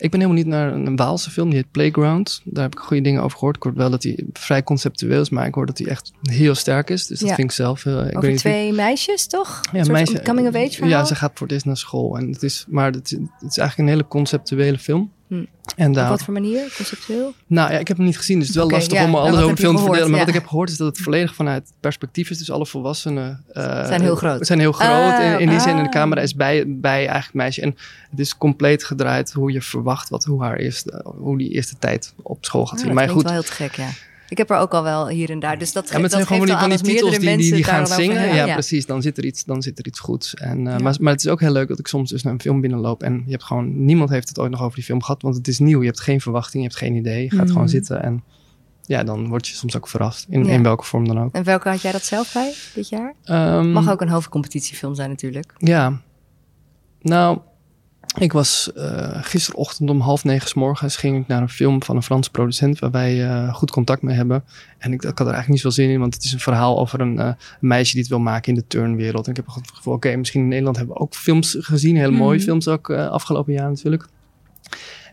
ik 0.02 0.10
ben 0.10 0.20
helemaal 0.20 0.42
niet 0.42 0.46
naar 0.52 0.72
een 0.72 0.96
Waalse 0.96 1.30
film, 1.30 1.48
die 1.48 1.58
heet 1.58 1.70
Playground. 1.70 2.40
Daar 2.44 2.62
heb 2.62 2.72
ik 2.72 2.78
goede 2.78 3.02
dingen 3.02 3.22
over 3.22 3.38
gehoord. 3.38 3.56
Ik 3.56 3.62
hoor 3.62 3.74
wel 3.74 3.90
dat 3.90 4.02
hij 4.02 4.18
vrij 4.32 4.62
conceptueel 4.62 5.20
is, 5.20 5.30
maar 5.30 5.46
ik 5.46 5.54
hoor 5.54 5.66
dat 5.66 5.78
hij 5.78 5.86
echt 5.86 6.12
heel 6.22 6.54
sterk 6.54 6.90
is. 6.90 7.06
Dus 7.06 7.18
dat 7.18 7.28
Ja. 7.28 7.34
vind 7.34 7.48
ik 7.50 7.54
zelf... 7.54 7.82
heel- 7.82 7.98
ik 8.00 8.06
weet 8.06 8.16
Over 8.16 8.36
twee 8.36 8.72
meisjes, 8.72 9.26
toch? 9.26 9.60
Ja, 9.72 9.84
meisje- 9.84 10.22
coming 10.22 10.48
of 10.48 10.54
age 10.54 10.70
verhaal? 10.70 10.88
Ja, 10.90 11.04
ze 11.04 11.14
gaat 11.14 11.30
voor 11.34 11.46
eerst 11.48 11.64
naar 11.64 11.76
school. 11.76 12.16
En 12.18 12.32
het 12.32 12.42
is, 12.42 12.64
maar 12.68 12.92
het 12.92 13.10
is 13.10 13.18
eigenlijk 13.58 13.78
een 13.78 13.88
hele 13.88 14.08
conceptuele 14.08 14.78
film. 14.78 15.10
Hm. 15.32 15.44
En 15.76 15.90
Op 15.90 16.08
wat 16.08 16.22
voor 16.24 16.32
manier? 16.32 16.72
Conceptueel? 16.76 17.34
nou 17.46 17.72
ja, 17.72 17.78
ik 17.78 17.88
heb 17.88 17.96
hem 17.96 18.06
niet 18.06 18.16
gezien, 18.16 18.38
dus 18.38 18.48
het 18.48 18.56
is 18.56 18.62
wel 18.62 18.70
lastig 18.70 18.98
ja. 18.98 19.04
om 19.04 19.14
En 19.14 19.20
alles 19.20 19.40
over 19.42 19.54
de 19.56 19.62
film 19.62 19.76
te 19.76 19.82
vertellen. 19.82 20.06
Maar 20.10 20.18
Ja. 20.18 20.24
wat 20.24 20.34
ik 20.34 20.40
heb 20.40 20.48
gehoord 20.48 20.70
is 20.70 20.76
dat 20.76 20.86
het 20.86 21.04
volledig 21.04 21.34
vanuit 21.34 21.62
het 21.68 21.76
perspectief 21.80 22.30
is. 22.30 22.38
Dus 22.38 22.50
alle 22.50 22.66
volwassenen 22.66 23.44
eh, 23.52 23.86
Zijn 23.86 24.00
heel 24.02 24.14
groot. 24.14 24.46
Zijn 24.46 24.58
heel 24.58 24.72
groot 24.72 25.18
in, 25.18 25.38
in 25.38 25.48
die 25.48 25.60
zin. 25.60 25.70
En 25.76 25.82
de 25.82 25.82
ah. 25.88 25.90
camera 25.90 26.20
is 26.20 26.34
bij, 26.34 26.64
bij 26.66 26.96
eigenlijk 26.96 27.24
het 27.24 27.34
meisje. 27.34 27.60
En 27.60 27.76
het 28.10 28.20
is 28.20 28.36
compleet 28.36 28.84
gedraaid 28.84 29.32
hoe 29.32 29.52
je 29.52 29.62
verwacht 29.62 30.08
wat, 30.08 30.24
hoe, 30.24 30.42
haar 30.42 30.56
eerste, 30.56 31.04
hoe 31.18 31.38
die 31.38 31.50
eerste 31.50 31.76
tijd 31.78 32.14
op 32.22 32.44
school 32.44 32.64
gaat 32.66 32.72
Ah, 32.72 32.78
zien. 32.78 32.86
dat 32.86 32.96
maar 32.96 33.08
goed, 33.08 33.22
wel 33.22 33.32
heel 33.32 33.42
te 33.42 33.52
gek, 33.52 33.74
ja. 33.74 33.88
Ik 34.32 34.38
heb 34.38 34.50
er 34.50 34.56
ook 34.56 34.74
al 34.74 34.82
wel 34.82 35.08
hier 35.08 35.30
en 35.30 35.38
daar. 35.38 35.58
Dus 35.58 35.72
dat, 35.72 35.88
Ja, 35.88 35.92
maar 35.92 36.02
het 36.02 36.10
dat 36.10 36.26
zijn 36.26 36.26
gewoon 36.26 36.46
geeft 36.46 36.60
van 36.60 36.68
die, 36.68 36.72
al 36.72 36.78
van 36.78 36.86
die 36.86 36.94
titels 36.94 37.38
die, 37.38 37.52
die, 37.52 37.64
gaan 37.64 37.86
zingen. 37.86 38.34
Ja, 38.34 38.52
precies. 38.52 38.86
Dan 38.86 39.02
zit, 39.02 39.18
er 39.18 39.24
iets, 39.24 39.44
dan 39.44 39.62
zit 39.62 39.78
er 39.78 39.86
iets 39.86 40.00
goeds. 40.00 40.34
En, 40.34 40.66
eh, 40.66 40.78
maar, 40.78 40.96
maar 41.00 41.12
het 41.12 41.24
is 41.24 41.30
ook 41.30 41.40
heel 41.40 41.52
leuk 41.52 41.68
dat 41.68 41.78
ik 41.78 41.86
soms 41.86 42.10
dus 42.10 42.22
naar 42.22 42.32
een 42.32 42.40
film 42.40 42.60
binnenloop. 42.60 43.02
En 43.02 43.22
je 43.24 43.30
hebt 43.30 43.44
gewoon, 43.44 43.84
niemand 43.84 44.10
heeft 44.10 44.28
het 44.28 44.38
ooit 44.38 44.50
nog 44.50 44.62
over 44.62 44.74
die 44.74 44.84
film 44.84 45.02
gehad. 45.02 45.22
Want 45.22 45.36
het 45.36 45.48
is 45.48 45.58
nieuw. 45.58 45.80
Je 45.80 45.86
hebt 45.86 46.00
geen 46.00 46.20
verwachting, 46.20 46.62
je 46.62 46.68
hebt 46.68 46.80
geen 46.80 46.94
idee. 46.94 47.22
Je 47.22 47.30
gaat 47.30 47.50
gewoon 47.50 47.68
zitten. 47.68 48.02
En 48.02 48.24
ja, 48.82 49.04
dan 49.04 49.28
word 49.28 49.48
je 49.48 49.54
soms 49.54 49.76
ook 49.76 49.88
verrast. 49.88 50.26
In, 50.28 50.44
Ja. 50.44 50.52
in 50.52 50.62
welke 50.62 50.84
vorm 50.84 51.08
dan 51.08 51.20
ook. 51.20 51.34
En 51.34 51.44
welke 51.44 51.68
had 51.68 51.82
jij 51.82 51.92
dat 51.92 52.04
zelf 52.04 52.32
bij 52.32 52.54
dit 52.74 52.88
jaar? 52.88 53.14
Ehm, 53.24 53.72
Mag 53.72 53.90
ook 53.90 54.00
een 54.00 54.08
hoofdcompetitiefilm 54.08 54.94
zijn 54.94 55.08
natuurlijk. 55.08 55.54
Ja. 55.58 56.00
Nou, 57.00 57.38
ik 58.18 58.32
was 58.32 58.72
eh, 58.72 59.18
gisterochtend 59.22 59.90
om 59.90 60.00
half 60.00 60.24
negen 60.24 60.48
s 60.48 60.54
morgens 60.54 60.96
ging 60.96 61.20
ik 61.20 61.26
naar 61.26 61.42
een 61.42 61.48
film 61.48 61.82
van 61.82 61.96
een 61.96 62.02
Franse 62.02 62.30
producent 62.30 62.78
waar 62.78 62.90
wij 62.90 63.28
eh, 63.28 63.54
goed 63.54 63.70
contact 63.70 64.02
mee 64.02 64.16
hebben. 64.16 64.44
En 64.78 64.92
ik, 64.92 65.02
ik 65.02 65.18
had 65.18 65.20
er 65.20 65.32
eigenlijk 65.32 65.48
niet 65.48 65.60
zoveel 65.60 65.84
zin 65.84 65.90
in, 65.90 66.00
want 66.00 66.14
het 66.14 66.24
is 66.24 66.32
een 66.32 66.38
verhaal 66.40 66.78
over 66.78 67.00
een 67.00 67.18
eh, 67.18 67.32
meisje 67.60 67.92
die 67.92 68.00
het 68.00 68.10
wil 68.10 68.20
maken 68.20 68.48
in 68.48 68.58
de 68.58 68.66
turnwereld. 68.66 69.24
En 69.24 69.30
ik 69.30 69.36
heb 69.36 69.46
het 69.54 69.70
gevoel, 69.74 69.94
oké, 69.94 70.16
misschien 70.16 70.40
in 70.40 70.48
Nederland 70.48 70.76
hebben 70.76 70.94
we 70.94 71.00
ook 71.00 71.14
films 71.14 71.56
gezien, 71.58 71.96
hele 71.96 72.10
mooie 72.10 72.36
Mhm. 72.36 72.44
films 72.44 72.68
ook 72.68 72.90
afgelopen 72.90 73.52
jaar 73.52 73.68
natuurlijk. 73.68 74.06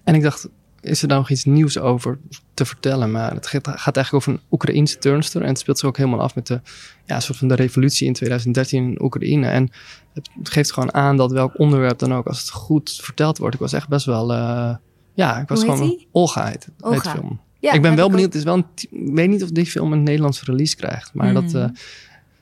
En 0.03 0.15
ik 0.15 0.21
dacht, 0.21 0.49
is 0.81 1.01
er 1.01 1.07
nou 1.07 1.19
nog 1.19 1.29
iets 1.29 1.45
nieuws 1.45 1.77
over 1.77 2.19
te 2.53 2.65
vertellen? 2.65 3.11
Maar 3.11 3.33
het 3.33 3.47
gaat, 3.47 3.67
gaat 3.67 3.95
eigenlijk 3.95 4.13
over 4.13 4.33
een 4.33 4.47
Oekraïense 4.51 4.97
turnster. 4.97 5.41
En 5.41 5.47
het 5.47 5.59
speelt 5.59 5.79
zich 5.79 5.87
ook 5.87 5.97
helemaal 5.97 6.21
af 6.21 6.35
met 6.35 6.47
de, 6.47 6.61
ja, 7.05 7.19
soort 7.19 7.37
van 7.37 7.47
de 7.47 7.55
revolutie 7.55 8.07
in 8.07 8.13
2013 8.13 8.83
in 8.83 9.03
Oekraïne. 9.03 9.47
En 9.47 9.69
het 10.13 10.29
geeft 10.49 10.71
gewoon 10.73 10.93
aan 10.93 11.17
dat 11.17 11.31
welk 11.31 11.59
onderwerp 11.59 11.99
dan 11.99 12.13
ook, 12.13 12.27
als 12.27 12.39
het 12.39 12.49
goed 12.49 12.99
verteld 13.01 13.37
wordt. 13.37 13.55
Ik 13.55 13.61
was 13.61 13.73
echt 13.73 13.87
best 13.87 14.05
wel, 14.05 14.33
eh, 14.33 14.75
ja, 15.13 15.39
ik 15.39 15.47
was 15.47 15.63
Hoe 15.63 15.71
gewoon... 15.71 16.05
Olga 16.11 16.47
heet, 16.47 16.67
film. 17.01 17.39
Ja, 17.59 17.71
ik 17.73 17.81
ben 17.81 17.95
wel 17.95 18.09
benieuwd, 18.09 18.25
het 18.27 18.35
is 18.35 18.43
wel 18.43 18.55
een, 18.55 18.65
ik 18.89 19.13
weet 19.13 19.29
niet 19.29 19.43
of 19.43 19.49
die 19.49 19.65
film 19.65 19.93
een 19.93 20.03
Nederlandse 20.03 20.45
release 20.45 20.75
krijgt. 20.75 21.13
Maar 21.13 21.33
dat, 21.33 21.51
Mhm. 21.51 21.67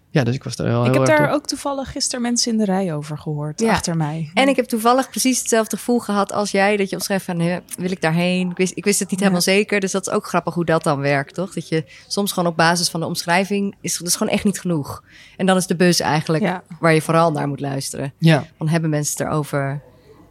Ja, 0.10 0.24
dus 0.24 0.36
ik 0.36 0.44
was 0.44 0.56
daar 0.56 0.68
heel, 0.68 0.86
Ik 0.86 0.92
heel 0.92 1.02
heb 1.02 1.18
daar 1.18 1.32
ook 1.32 1.46
toevallig 1.48 1.92
gisteren 1.92 2.22
mensen 2.22 2.52
in 2.52 2.58
de 2.58 2.66
rij 2.66 2.94
over 2.94 3.18
gehoord. 3.18 3.60
Ja. 3.60 3.72
Achter 3.72 3.98
mij. 3.98 4.32
En 4.34 4.48
ik 4.48 4.56
heb 4.56 4.66
toevallig 4.66 5.10
precies 5.10 5.40
hetzelfde 5.40 5.78
gevoel 5.78 6.00
gehad 6.00 6.32
als 6.34 6.52
jij. 6.52 6.78
Dat 6.78 6.90
je 6.90 6.96
opschrijft 6.96 7.26
van, 7.26 7.40
eh, 7.40 7.58
wil 7.78 7.92
ik 7.92 8.02
daarheen? 8.02 8.50
Ik 8.50 8.58
wist, 8.58 8.72
ik 8.78 8.84
wist 8.84 9.00
het 9.00 9.10
niet 9.10 9.20
Ja. 9.20 9.26
helemaal 9.26 9.46
zeker. 9.46 9.80
Dus 9.80 9.92
dat 9.92 10.08
is 10.08 10.14
ook 10.14 10.28
grappig 10.28 10.54
hoe 10.54 10.66
dat 10.66 10.84
dan 10.84 11.00
werkt, 11.00 11.34
toch? 11.34 11.54
Dat 11.54 11.68
je 11.70 11.84
soms 12.08 12.32
gewoon 12.32 12.50
op 12.50 12.58
basis 12.58 12.90
van 12.90 13.00
de 13.00 13.06
omschrijving... 13.06 13.76
is 13.82 13.98
dat 13.98 14.08
is 14.08 14.16
gewoon 14.16 14.34
echt 14.34 14.44
niet 14.44 14.60
genoeg. 14.60 15.04
En 15.38 15.46
dan 15.46 15.58
is 15.58 15.68
de 15.68 15.76
bus 15.76 16.00
eigenlijk 16.00 16.44
Ja. 16.44 16.64
waar 16.80 16.94
je 16.94 17.02
vooral 17.02 17.32
naar 17.32 17.48
moet 17.48 17.60
luisteren. 17.60 18.14
Ja, 18.20 18.46
Dan 18.58 18.68
hebben 18.68 18.90
mensen 18.90 19.18
het 19.18 19.28
erover. 19.34 19.82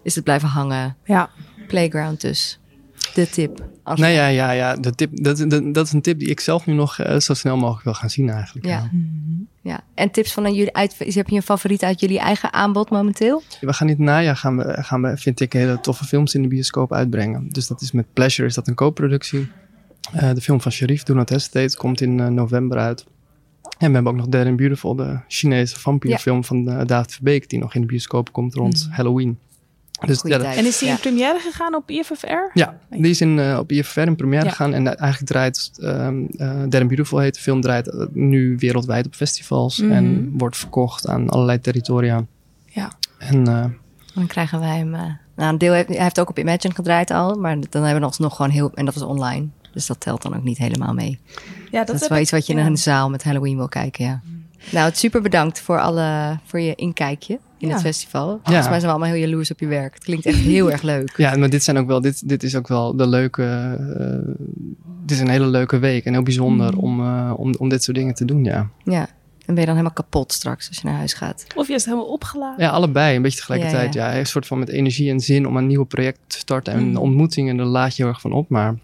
Is 0.03 0.15
het 0.15 0.25
blijven 0.25 0.49
hangen? 0.49 0.97
Ja. 1.05 1.31
Playground 1.69 2.21
dus. 2.21 2.59
De 3.17 3.29
tip. 3.31 3.69
Als 3.83 4.01
nou 4.01 4.13
ja, 4.13 4.27
ja, 4.27 4.51
ja 4.51 4.75
de 4.75 4.95
tip, 4.95 5.11
dat, 5.23 5.45
dat, 5.51 5.75
dat 5.75 5.87
is 5.87 5.93
een 5.93 6.01
tip 6.01 6.19
die 6.19 6.29
ik 6.29 6.41
zelf 6.41 6.67
nu 6.67 6.75
nog 6.75 6.99
eh, 6.99 7.19
zo 7.19 7.35
snel 7.35 7.57
mogelijk 7.57 7.85
wil 7.85 7.95
gaan 7.95 8.11
zien 8.11 8.31
eigenlijk. 8.31 8.67
Ja. 8.67 8.91
Ja. 9.63 9.81
En 9.95 10.11
tips 10.11 10.33
van 10.33 10.55
jullie 10.55 10.75
uit... 10.75 10.99
Heb 10.99 11.29
je 11.29 11.37
een 11.37 11.43
favoriet 11.43 11.83
uit 11.83 12.01
jullie 12.01 12.19
eigen 12.19 12.53
aanbod 12.53 12.91
momenteel? 12.91 13.43
We 13.61 13.73
gaan 13.73 13.87
dit 13.87 13.99
najaar, 13.99 14.37
gaan 14.37 14.57
we, 14.57 14.83
gaan 14.83 15.03
we, 15.03 15.17
vind 15.17 15.41
ik, 15.41 15.53
hele 15.53 15.81
toffe 15.81 16.05
films 16.05 16.35
in 16.35 16.43
de 16.43 16.49
bioscoop 16.49 16.93
uitbrengen. 16.93 17.49
Dus 17.49 17.67
dat 17.67 17.81
is 17.81 17.93
met 17.93 18.07
Pleasure, 18.13 18.49
is 18.49 18.55
dat 18.55 18.69
een 18.69 18.75
co-productie. 18.75 19.49
Eh, 20.13 20.35
de 20.35 20.41
film 20.41 20.61
van 20.61 20.73
Sharif, 20.73 21.03
Do 21.03 21.15
Not 21.15 21.29
Hesitate, 21.29 21.77
komt 21.77 22.01
in 22.01 22.21
eh, 22.21 22.27
november 22.27 22.79
uit. 22.79 23.07
En 23.79 23.89
we 23.89 23.95
hebben 23.95 24.13
ook 24.13 24.19
nog 24.19 24.29
Dead 24.29 24.47
and 24.47 24.57
Beautiful, 24.57 24.95
de 24.95 25.19
Chinese 25.29 25.81
vampierfilm 25.81 26.45
van 26.45 26.65
David 26.65 27.13
Verbeek, 27.13 27.49
die 27.49 27.59
nog 27.59 27.75
in 27.75 27.81
de 27.81 27.87
bioscoop 27.87 28.33
komt 28.33 28.55
rond 28.55 28.89
Halloween. 28.91 29.39
Dus 30.07 30.23
ja, 30.23 30.39
dat-. 30.39 30.55
En 30.57 30.67
is 30.67 30.79
die 30.79 30.89
Ja. 30.89 30.95
in 30.95 31.01
première 31.01 31.39
gegaan 31.41 31.75
op 31.75 31.91
IFFR? 31.91 32.27
ja, 32.55 32.79
die 32.91 33.11
is 33.11 33.21
in, 33.21 33.39
eh, 33.39 33.59
op 33.59 33.71
IFR 33.73 33.99
in 34.01 34.17
première 34.17 34.45
Ja. 34.45 34.51
gegaan. 34.51 34.75
En 34.75 34.87
eigenlijk 34.87 35.31
draait, 35.31 35.71
ehm 35.81 36.25
eh 36.37 36.61
and 36.61 36.71
Beautiful 36.71 37.19
heet 37.19 37.35
de 37.35 37.41
film, 37.41 37.61
draait 37.61 37.89
eh, 37.91 38.07
nu 38.13 38.57
wereldwijd 38.59 39.07
op 39.07 39.15
festivals. 39.15 39.81
Mhm. 39.81 39.93
En 39.93 40.31
wordt 40.39 40.57
verkocht 40.57 41.09
aan 41.09 41.29
allerlei 41.29 41.61
territoria. 41.61 42.25
Ja. 42.67 42.91
En 43.19 43.47
eh, 43.47 43.65
Dan 44.15 44.27
krijgen 44.27 44.61
wij 44.61 44.77
hem. 44.79 44.95
eh, 44.95 45.01
nou, 45.37 45.53
een 45.53 45.59
deel 45.59 45.73
heeft, 45.73 45.89
hij 45.89 46.03
heeft 46.03 46.21
ook 46.21 46.29
op 46.29 46.39
Imagine 46.39 46.75
gedraaid 46.75 47.11
al, 47.11 47.35
maar 47.35 47.57
dan 47.71 47.83
hebben 47.85 48.11
we 48.11 48.17
nog 48.19 48.37
gewoon 48.37 48.51
heel. 48.51 48.71
En 48.75 48.85
dat 48.85 48.95
was 48.95 49.03
online. 49.03 49.47
Dus 49.73 49.87
dat 49.87 50.01
telt 50.01 50.23
dan 50.23 50.37
ook 50.37 50.43
niet 50.45 50.59
helemaal 50.59 50.95
mee. 50.95 51.21
Ja, 51.71 51.85
Dat, 51.85 51.95
is 52.01 52.09
wel 52.09 52.17
ik- 52.17 52.23
iets 52.23 52.31
wat 52.33 52.47
je 52.47 52.55
ja. 52.55 52.61
in 52.61 52.67
een 52.67 52.77
zaal 52.79 53.11
met 53.11 53.25
Halloween 53.25 53.57
wil 53.57 53.69
kijken, 53.69 54.05
ja. 54.05 54.21
Nou, 54.71 54.87
het 54.89 54.99
super 54.99 55.23
bedankt 55.23 55.61
voor, 55.61 55.81
alle, 55.81 56.39
voor 56.45 56.61
je 56.61 56.75
inkijkje 56.75 57.39
in 57.59 57.69
Ja. 57.69 57.75
het 57.75 57.83
festival. 57.83 58.29
Volgens 58.43 58.53
mij 58.69 58.79
zijn 58.81 58.81
we 58.83 58.89
allemaal 58.89 59.09
heel 59.09 59.29
jaloers 59.29 59.51
op 59.51 59.61
je 59.61 59.67
werk. 59.67 59.95
Het 59.95 60.05
klinkt 60.05 60.27
echt 60.27 60.39
heel 60.39 60.71
erg 60.73 60.83
leuk. 60.83 61.15
Ja, 61.17 61.37
maar 61.37 61.51
dit 61.51 61.65
zijn 61.65 61.79
ook 61.79 61.87
wel, 61.87 62.01
dit, 62.01 62.29
dit 62.29 62.43
is 62.43 62.55
ook 62.57 62.69
wel 62.69 62.97
de 62.97 63.07
leuke. 63.09 63.43
eh, 63.99 64.35
dit 65.03 65.11
is 65.17 65.21
een 65.23 65.29
hele 65.29 65.47
leuke 65.47 65.79
week 65.79 66.05
en 66.05 66.13
heel 66.13 66.23
bijzonder 66.23 66.73
Mm. 66.73 66.79
om, 66.79 67.01
eh, 67.01 67.33
om, 67.37 67.55
om 67.59 67.69
dit 67.69 67.83
soort 67.85 67.97
dingen 67.97 68.15
te 68.15 68.25
doen. 68.25 68.45
Ja. 68.45 68.69
Ja. 68.85 69.01
En 69.47 69.55
ben 69.55 69.61
je 69.61 69.67
dan 69.67 69.77
helemaal 69.77 69.93
kapot 69.93 70.33
straks 70.33 70.69
als 70.69 70.77
je 70.79 70.87
naar 70.89 70.97
huis 70.97 71.13
gaat. 71.15 71.47
Of 71.55 71.69
juist 71.69 71.85
helemaal 71.85 72.07
opgeladen. 72.07 72.65
ja, 72.65 72.71
allebei 72.71 73.17
een 73.17 73.23
beetje 73.23 73.39
tegelijkertijd. 73.39 73.95
Ja, 73.95 74.13
Ja, 74.13 74.19
Een 74.19 74.27
soort 74.27 74.47
van 74.47 74.59
met 74.59 74.69
energie 74.69 75.11
en 75.11 75.21
zin 75.21 75.47
om 75.47 75.57
een 75.57 75.67
nieuwe 75.67 75.85
project 75.87 76.19
te 76.27 76.39
starten. 76.39 76.73
En 76.73 76.85
Mm. 76.89 76.97
ontmoetingen, 76.97 77.57
daar 77.57 77.67
laat 77.67 77.97
je 77.97 78.03
heel 78.03 78.13
erg 78.13 78.21
van 78.21 78.33
op. 78.33 78.49
Maar 78.49 78.75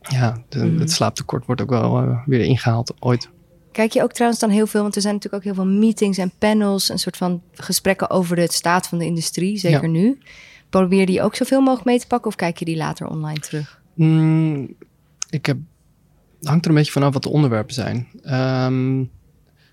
ja, 0.00 0.42
de, 0.48 0.64
Mm. 0.64 0.78
het 0.78 0.92
slaaptekort 0.92 1.46
wordt 1.46 1.60
ook 1.62 1.70
wel 1.70 1.98
eh, 1.98 2.18
weer 2.26 2.40
ingehaald 2.40 2.94
ooit. 2.98 3.28
Kijk 3.72 3.92
je 3.92 4.02
ook 4.02 4.12
trouwens 4.12 4.40
dan 4.40 4.50
heel 4.50 4.66
veel, 4.66 4.82
want 4.82 4.94
er 4.96 5.00
zijn 5.02 5.14
natuurlijk 5.14 5.44
ook 5.44 5.54
heel 5.54 5.64
veel 5.64 5.72
meetings 5.72 6.18
en 6.18 6.32
panels, 6.38 6.88
een 6.88 6.98
soort 6.98 7.16
van 7.16 7.42
gesprekken 7.54 8.10
over 8.10 8.36
de 8.36 8.52
staat 8.52 8.86
van 8.88 8.98
de 8.98 9.04
industrie, 9.04 9.58
zeker 9.58 9.82
Ja. 9.82 9.88
nu. 9.88 10.18
Probeer 10.70 11.00
je 11.00 11.06
die 11.06 11.22
ook 11.22 11.34
zoveel 11.34 11.60
mogelijk 11.60 11.84
mee 11.86 11.98
te 11.98 12.06
pakken 12.06 12.28
of 12.30 12.36
kijk 12.36 12.58
je 12.58 12.64
die 12.64 12.76
later 12.76 13.06
online 13.06 13.40
terug? 13.40 13.80
Mm, 13.94 14.74
ik 15.30 15.46
heb, 15.46 15.56
hangt 16.42 16.64
er 16.64 16.70
een 16.70 16.76
beetje 16.76 16.92
vanaf 16.92 17.12
wat 17.12 17.22
de 17.22 17.28
onderwerpen 17.28 17.74
zijn. 17.74 18.08
Ehm, 18.22 19.04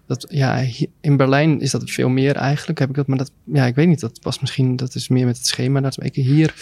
dat, 0.05 0.25
ja, 0.29 0.63
in 1.01 1.17
Berlijn 1.17 1.61
is 1.61 1.71
dat 1.71 1.89
veel 1.89 2.09
meer 2.09 2.35
eigenlijk. 2.35 2.79
Heb 2.79 2.89
ik 2.89 2.95
dat, 2.95 3.07
maar 3.07 3.17
dat, 3.17 3.31
ja, 3.43 3.65
ik 3.65 3.75
weet 3.75 3.87
niet. 3.87 3.99
Dat 3.99 4.19
was 4.21 4.39
misschien, 4.39 4.75
dat 4.75 4.95
is 4.95 5.07
meer 5.07 5.25
met 5.25 5.37
het 5.37 5.47
schema. 5.47 5.81
Dat 5.81 5.97
is 6.01 6.15
hier 6.15 6.53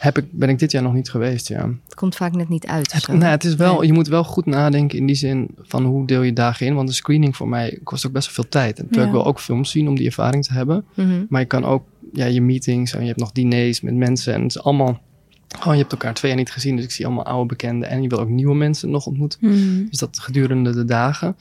heb 0.00 0.18
ik, 0.18 0.24
ben 0.30 0.48
ik 0.48 0.58
dit 0.58 0.70
jaar 0.70 0.82
nog 0.82 0.92
niet 0.92 1.10
geweest. 1.10 1.48
Ja. 1.48 1.68
Het 1.84 1.94
komt 1.94 2.16
vaak 2.16 2.32
net 2.34 2.48
niet 2.48 2.66
uit. 2.66 2.92
Het, 2.92 3.06
nou, 3.08 3.24
het 3.24 3.44
is 3.44 3.54
wel, 3.54 3.78
Nee. 3.78 3.86
je 3.86 3.92
moet 3.92 4.08
wel 4.08 4.24
goed 4.24 4.46
nadenken 4.46 4.98
in 4.98 5.06
die 5.06 5.16
zin 5.16 5.48
van 5.62 5.84
hoe 5.84 6.06
deel 6.06 6.22
je 6.22 6.32
dagen 6.32 6.66
in. 6.66 6.74
Want 6.74 6.88
de 6.88 6.94
screening 6.94 7.36
voor 7.36 7.48
mij 7.48 7.78
kost 7.84 8.06
ook 8.06 8.12
best 8.12 8.26
wel 8.26 8.34
veel 8.34 8.48
tijd. 8.48 8.78
En 8.78 8.86
Ja. 8.90 9.04
ik 9.04 9.10
wil 9.10 9.26
ook 9.26 9.40
films 9.40 9.70
zien 9.70 9.88
om 9.88 9.96
die 9.96 10.06
ervaring 10.06 10.44
te 10.44 10.52
hebben. 10.52 10.84
Mhm. 10.94 11.24
Maar 11.28 11.40
je 11.40 11.46
kan 11.46 11.64
ook 11.64 11.84
ja, 12.12 12.24
je 12.24 12.40
meetings 12.40 12.94
en 12.94 13.00
je 13.00 13.06
hebt 13.06 13.18
nog 13.18 13.32
diners 13.32 13.80
met 13.80 13.94
mensen. 13.94 14.34
En 14.34 14.42
het 14.42 14.50
is 14.54 14.62
allemaal, 14.62 15.00
gewoon 15.58 15.74
je 15.74 15.80
hebt 15.80 15.92
elkaar 15.92 16.14
twee 16.14 16.30
jaar 16.30 16.40
niet 16.40 16.50
gezien. 16.50 16.76
Dus 16.76 16.84
ik 16.84 16.90
zie 16.90 17.06
allemaal 17.06 17.24
oude 17.24 17.46
bekenden. 17.46 17.88
En 17.88 18.02
je 18.02 18.08
wil 18.08 18.20
ook 18.20 18.28
nieuwe 18.28 18.54
mensen 18.54 18.90
nog 18.90 19.06
ontmoeten. 19.06 19.38
Hmm. 19.40 19.86
Dus 19.90 19.98
dat 19.98 20.18
gedurende 20.18 20.72
de 20.72 20.84
dagen. 20.84 21.36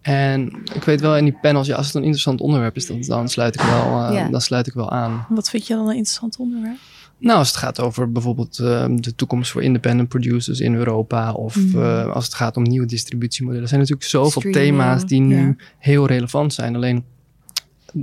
En 0.00 0.52
ik 0.74 0.82
weet 0.82 1.00
wel 1.00 1.16
in 1.16 1.24
die 1.24 1.38
panels, 1.42 1.66
ja, 1.66 1.76
als 1.76 1.86
het 1.86 1.94
een 1.94 2.02
interessant 2.02 2.40
onderwerp 2.40 2.76
is, 2.76 2.86
dan, 2.86 3.00
dan, 3.00 3.28
sluit, 3.28 3.54
ik 3.54 3.60
wel, 3.60 4.02
eh, 4.02 4.14
Ja. 4.14 4.28
dan 4.28 4.40
sluit 4.40 4.66
ik 4.66 4.72
wel 4.74 4.90
aan. 4.90 5.26
Wat 5.28 5.50
vind 5.50 5.66
je 5.66 5.74
dan 5.74 5.82
een 5.88 5.94
interessant 5.94 6.36
onderwerp? 6.36 6.76
Nou, 7.24 7.38
als 7.38 7.48
het 7.48 7.56
gaat 7.56 7.80
over 7.80 8.12
bijvoorbeeld 8.12 8.58
eh, 8.58 8.86
de 8.90 9.14
toekomst 9.14 9.50
voor 9.50 9.62
independent 9.62 10.08
producers 10.08 10.60
in 10.60 10.74
Europa. 10.74 11.32
Of 11.32 11.56
Mhm. 11.56 11.82
eh, 11.82 12.06
als 12.12 12.24
het 12.24 12.34
gaat 12.34 12.56
om 12.56 12.62
nieuwe 12.62 12.86
distributiemodellen. 12.86 13.62
Er 13.62 13.68
zijn 13.68 13.80
natuurlijk 13.80 14.08
zoveel 14.08 14.40
Streaming, 14.42 14.54
thema's 14.78 15.06
die 15.06 15.20
nu 15.20 15.46
ja. 15.46 15.54
heel 15.78 16.06
relevant 16.06 16.52
zijn. 16.54 16.74
Alleen, 16.74 17.04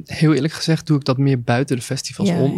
heel 0.06 0.34
eerlijk 0.34 0.54
gezegd, 0.54 0.88
doe 0.88 0.98
ik 0.98 1.04
dat 1.06 1.18
meer 1.18 1.42
buiten 1.42 1.76
de 1.76 1.82
festivals 1.82 2.30
Ja, 2.30 2.38
om. 2.42 2.54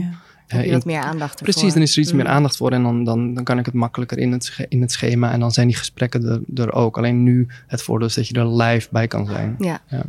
ja. 0.48 0.62
In- 0.62 0.82
meer 0.86 1.02
aandacht? 1.02 1.42
Precies, 1.42 1.74
dan 1.74 1.82
is 1.82 1.96
er 1.96 2.02
iets 2.02 2.14
meer 2.14 2.26
Mm. 2.26 2.32
aandacht 2.32 2.58
voor 2.58 2.72
en 2.72 2.84
dan, 2.84 3.04
dan, 3.04 3.34
dan 3.34 3.44
kan 3.44 3.60
ik 3.60 3.66
het 3.66 3.74
makkelijker 3.74 4.18
in 4.18 4.32
het, 4.32 4.66
in 4.70 4.82
het 4.82 4.92
schema. 4.92 5.32
En 5.32 5.40
dan 5.40 5.52
zijn 5.52 5.68
die 5.68 5.76
gesprekken 5.76 6.26
er, 6.26 6.42
er 6.64 6.74
ook. 6.74 6.98
Alleen 6.98 7.24
nu 7.24 7.48
het 7.68 7.82
voordeel 7.82 8.08
is 8.08 8.14
dat 8.14 8.28
je 8.28 8.34
er 8.34 8.56
live 8.62 8.88
bij 8.92 9.08
kan 9.08 9.26
zijn. 9.26 9.56
Ja. 9.60 9.82
Ja. 9.90 10.04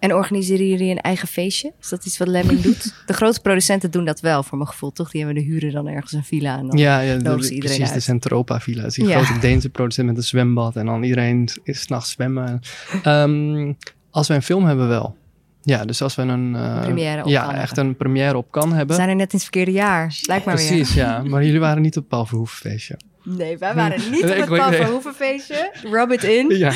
En 0.00 0.14
organiseren 0.14 0.68
jullie 0.68 0.90
een 0.90 1.00
eigen 1.00 1.28
feestje? 1.28 1.72
Is 1.80 1.88
dat 1.88 2.06
iets 2.06 2.18
wat 2.18 2.28
Lemming 2.28 2.60
doet? 2.66 2.94
De 3.06 3.12
grote 3.12 3.40
producenten 3.40 3.90
doen 3.90 4.04
dat 4.04 4.20
wel, 4.20 4.42
voor 4.42 4.58
mijn 4.58 4.70
gevoel, 4.70 4.92
toch? 4.92 5.10
Die 5.10 5.24
hebben 5.24 5.42
de 5.42 5.48
huren 5.50 5.72
dan 5.72 5.86
ergens 5.88 6.12
een 6.12 6.24
villa 6.24 6.58
en 6.58 6.66
dan 6.66 6.78
Ja, 6.78 7.00
ja 7.00 7.12
de, 7.12 7.18
iedereen 7.18 7.58
precies, 7.60 7.86
de 7.86 7.92
uit. 7.94 8.02
Centropa 8.02 8.60
Villa. 8.60 8.88
Die 8.88 9.06
Ja. 9.06 9.22
grote 9.22 9.40
Deense 9.40 9.68
producent 9.70 10.06
met 10.06 10.16
een 10.16 10.22
zwembad. 10.22 10.76
En 10.76 10.86
dan 10.86 11.02
iedereen 11.02 11.48
is 11.62 11.80
's 11.82 11.86
nachts 11.86 12.10
zwemmen. 12.10 12.60
Ehm, 13.02 13.72
als 14.10 14.28
wij 14.28 14.36
een 14.36 14.42
film 14.42 14.64
hebben 14.64 14.88
wel. 14.88 15.16
Ja, 15.62 15.84
dus 15.84 16.02
als 16.02 16.14
we 16.14 16.22
een... 16.22 16.54
eh, 16.56 16.80
Première 16.80 17.22
op 17.22 17.28
Ja, 17.28 17.42
Cannes 17.44 17.60
echt 17.62 17.76
een 17.76 17.96
première 17.96 18.36
op 18.36 18.50
kan 18.50 18.70
We 18.70 18.76
hebben. 18.76 18.96
zijn 18.96 19.08
er 19.08 19.14
net 19.16 19.24
in 19.32 19.34
het 19.34 19.42
verkeerde 19.42 19.72
jaar. 19.72 20.18
Lijkt 20.26 20.44
maar 20.44 20.56
weer. 20.56 20.66
Precies, 20.66 20.94
ja. 20.94 21.22
Maar 21.22 21.44
jullie 21.44 21.60
waren 21.60 21.82
niet 21.82 21.96
op 21.96 22.08
Paul 22.08 22.26
Verhoeven 22.26 22.70
feestje. 22.70 22.98
Nee, 23.22 23.58
wij 23.58 23.74
waren 23.74 24.10
niet 24.10 24.22
op 24.22 24.28
het 24.28 24.38
ik 24.38 24.44
Paul 24.44 24.70
nee. 24.70 25.92
Rub 25.92 26.12
it 26.12 26.24
in. 26.24 26.48
Ja, 26.48 26.72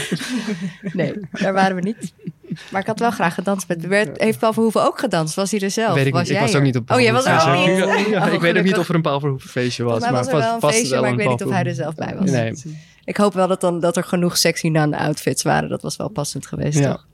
Nee, 0.92 1.14
daar 1.30 1.52
waren 1.52 1.76
we 1.76 1.82
niet. 1.82 2.12
Maar 2.70 2.80
ik 2.80 2.86
had 2.86 2.98
wel 2.98 3.10
graag 3.10 3.34
gedanst 3.34 3.68
met... 3.68 3.86
Heeft 4.14 4.38
Paul 4.38 4.52
Verhoeven 4.52 4.84
ook 4.84 4.98
gedanst? 4.98 5.34
Was 5.34 5.50
hij 5.50 5.60
er 5.60 5.70
zelf? 5.70 5.94
weet 5.94 6.06
ik 6.06 6.12
was 6.12 6.20
niet. 6.20 6.30
Ik 6.30 6.36
jij 6.36 6.46
was 6.46 6.54
ook 6.56 6.62
niet 6.62 6.76
op 6.76 6.86
Paul 6.86 6.98
Oh, 6.98 7.04
jij 7.04 7.12
was 7.12 7.24
er 7.24 7.50
ook 7.50 7.66
niet? 7.66 8.08
Ja, 8.08 8.26
Oh, 8.26 8.32
ik 8.32 8.40
weet 8.40 8.56
ook 8.58 8.64
niet 8.64 8.78
of 8.78 8.88
er 8.88 8.94
een 8.94 9.02
Paul 9.02 9.20
Verhoeven 9.20 9.50
feestje 9.50 9.82
was. 9.82 10.00
Mij 10.00 10.12
was 10.12 10.26
er 10.26 10.36
wel 10.36 10.54
een 10.54 10.60
feestje, 10.60 11.00
maar 11.00 11.10
ik 11.10 11.16
weet 11.16 11.28
niet 11.28 11.44
of 11.44 11.50
hij 11.50 11.64
er 11.64 11.74
zelf 11.74 11.94
bij 11.94 12.16
was. 12.18 12.30
Nee. 12.30 12.52
Ik 13.04 13.16
hoop 13.16 13.34
wel 13.34 13.48
dat, 13.48 13.60
dan, 13.60 13.80
dat 13.80 13.96
er 13.96 14.04
genoeg 14.04 14.36
sexy 14.36 14.68
non 14.68 14.94
outfits 14.94 15.42
waren. 15.42 15.68
Dat 15.68 15.82
was 15.82 15.96
wel 15.96 16.08
passend 16.08 16.46
geweest, 16.46 16.78
Ja. 16.78 16.92
toch? 16.92 17.06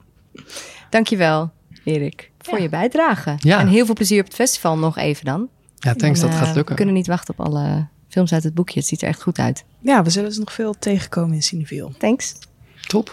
Dankjewel, 0.91 1.51
Erik, 1.85 2.31
voor 2.39 2.61
je 2.61 2.69
bijdrage. 2.69 3.35
Ja. 3.39 3.61
En 3.61 3.67
heel 3.69 3.85
veel 3.85 3.95
plezier 3.95 4.21
op 4.21 4.27
het 4.27 4.35
festival 4.35 4.79
nog 4.79 4.97
even 4.99 5.25
dan. 5.25 5.49
Ja, 5.77 5.95
thanks, 5.95 6.21
En, 6.21 6.27
dat 6.27 6.35
eh, 6.35 6.43
gaat 6.43 6.55
lukken. 6.55 6.69
We 6.69 6.75
kunnen 6.75 6.95
niet 6.95 7.07
wachten 7.07 7.35
op 7.39 7.47
alle 7.47 7.89
films 8.11 8.33
uit 8.33 8.43
het 8.45 8.55
boekje. 8.55 8.79
Het 8.79 8.89
ziet 8.89 9.03
er 9.03 9.09
echt 9.09 9.23
goed 9.23 9.39
uit. 9.39 9.65
Ja, 9.79 10.03
we 10.03 10.11
zullen 10.11 10.33
ze 10.33 10.39
nog 10.39 10.53
veel 10.53 10.75
tegenkomen 10.79 11.35
in 11.35 11.43
Cineville. 11.43 11.91
Thanks. 11.99 12.35
Top. 12.87 13.13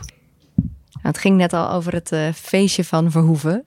Nou, 0.91 1.15
het 1.15 1.17
ging 1.17 1.37
net 1.37 1.53
al 1.53 1.71
over 1.71 1.93
het 1.93 2.11
eh, 2.11 2.33
feestje 2.33 2.83
van 2.83 3.11
Verhoeven. 3.11 3.63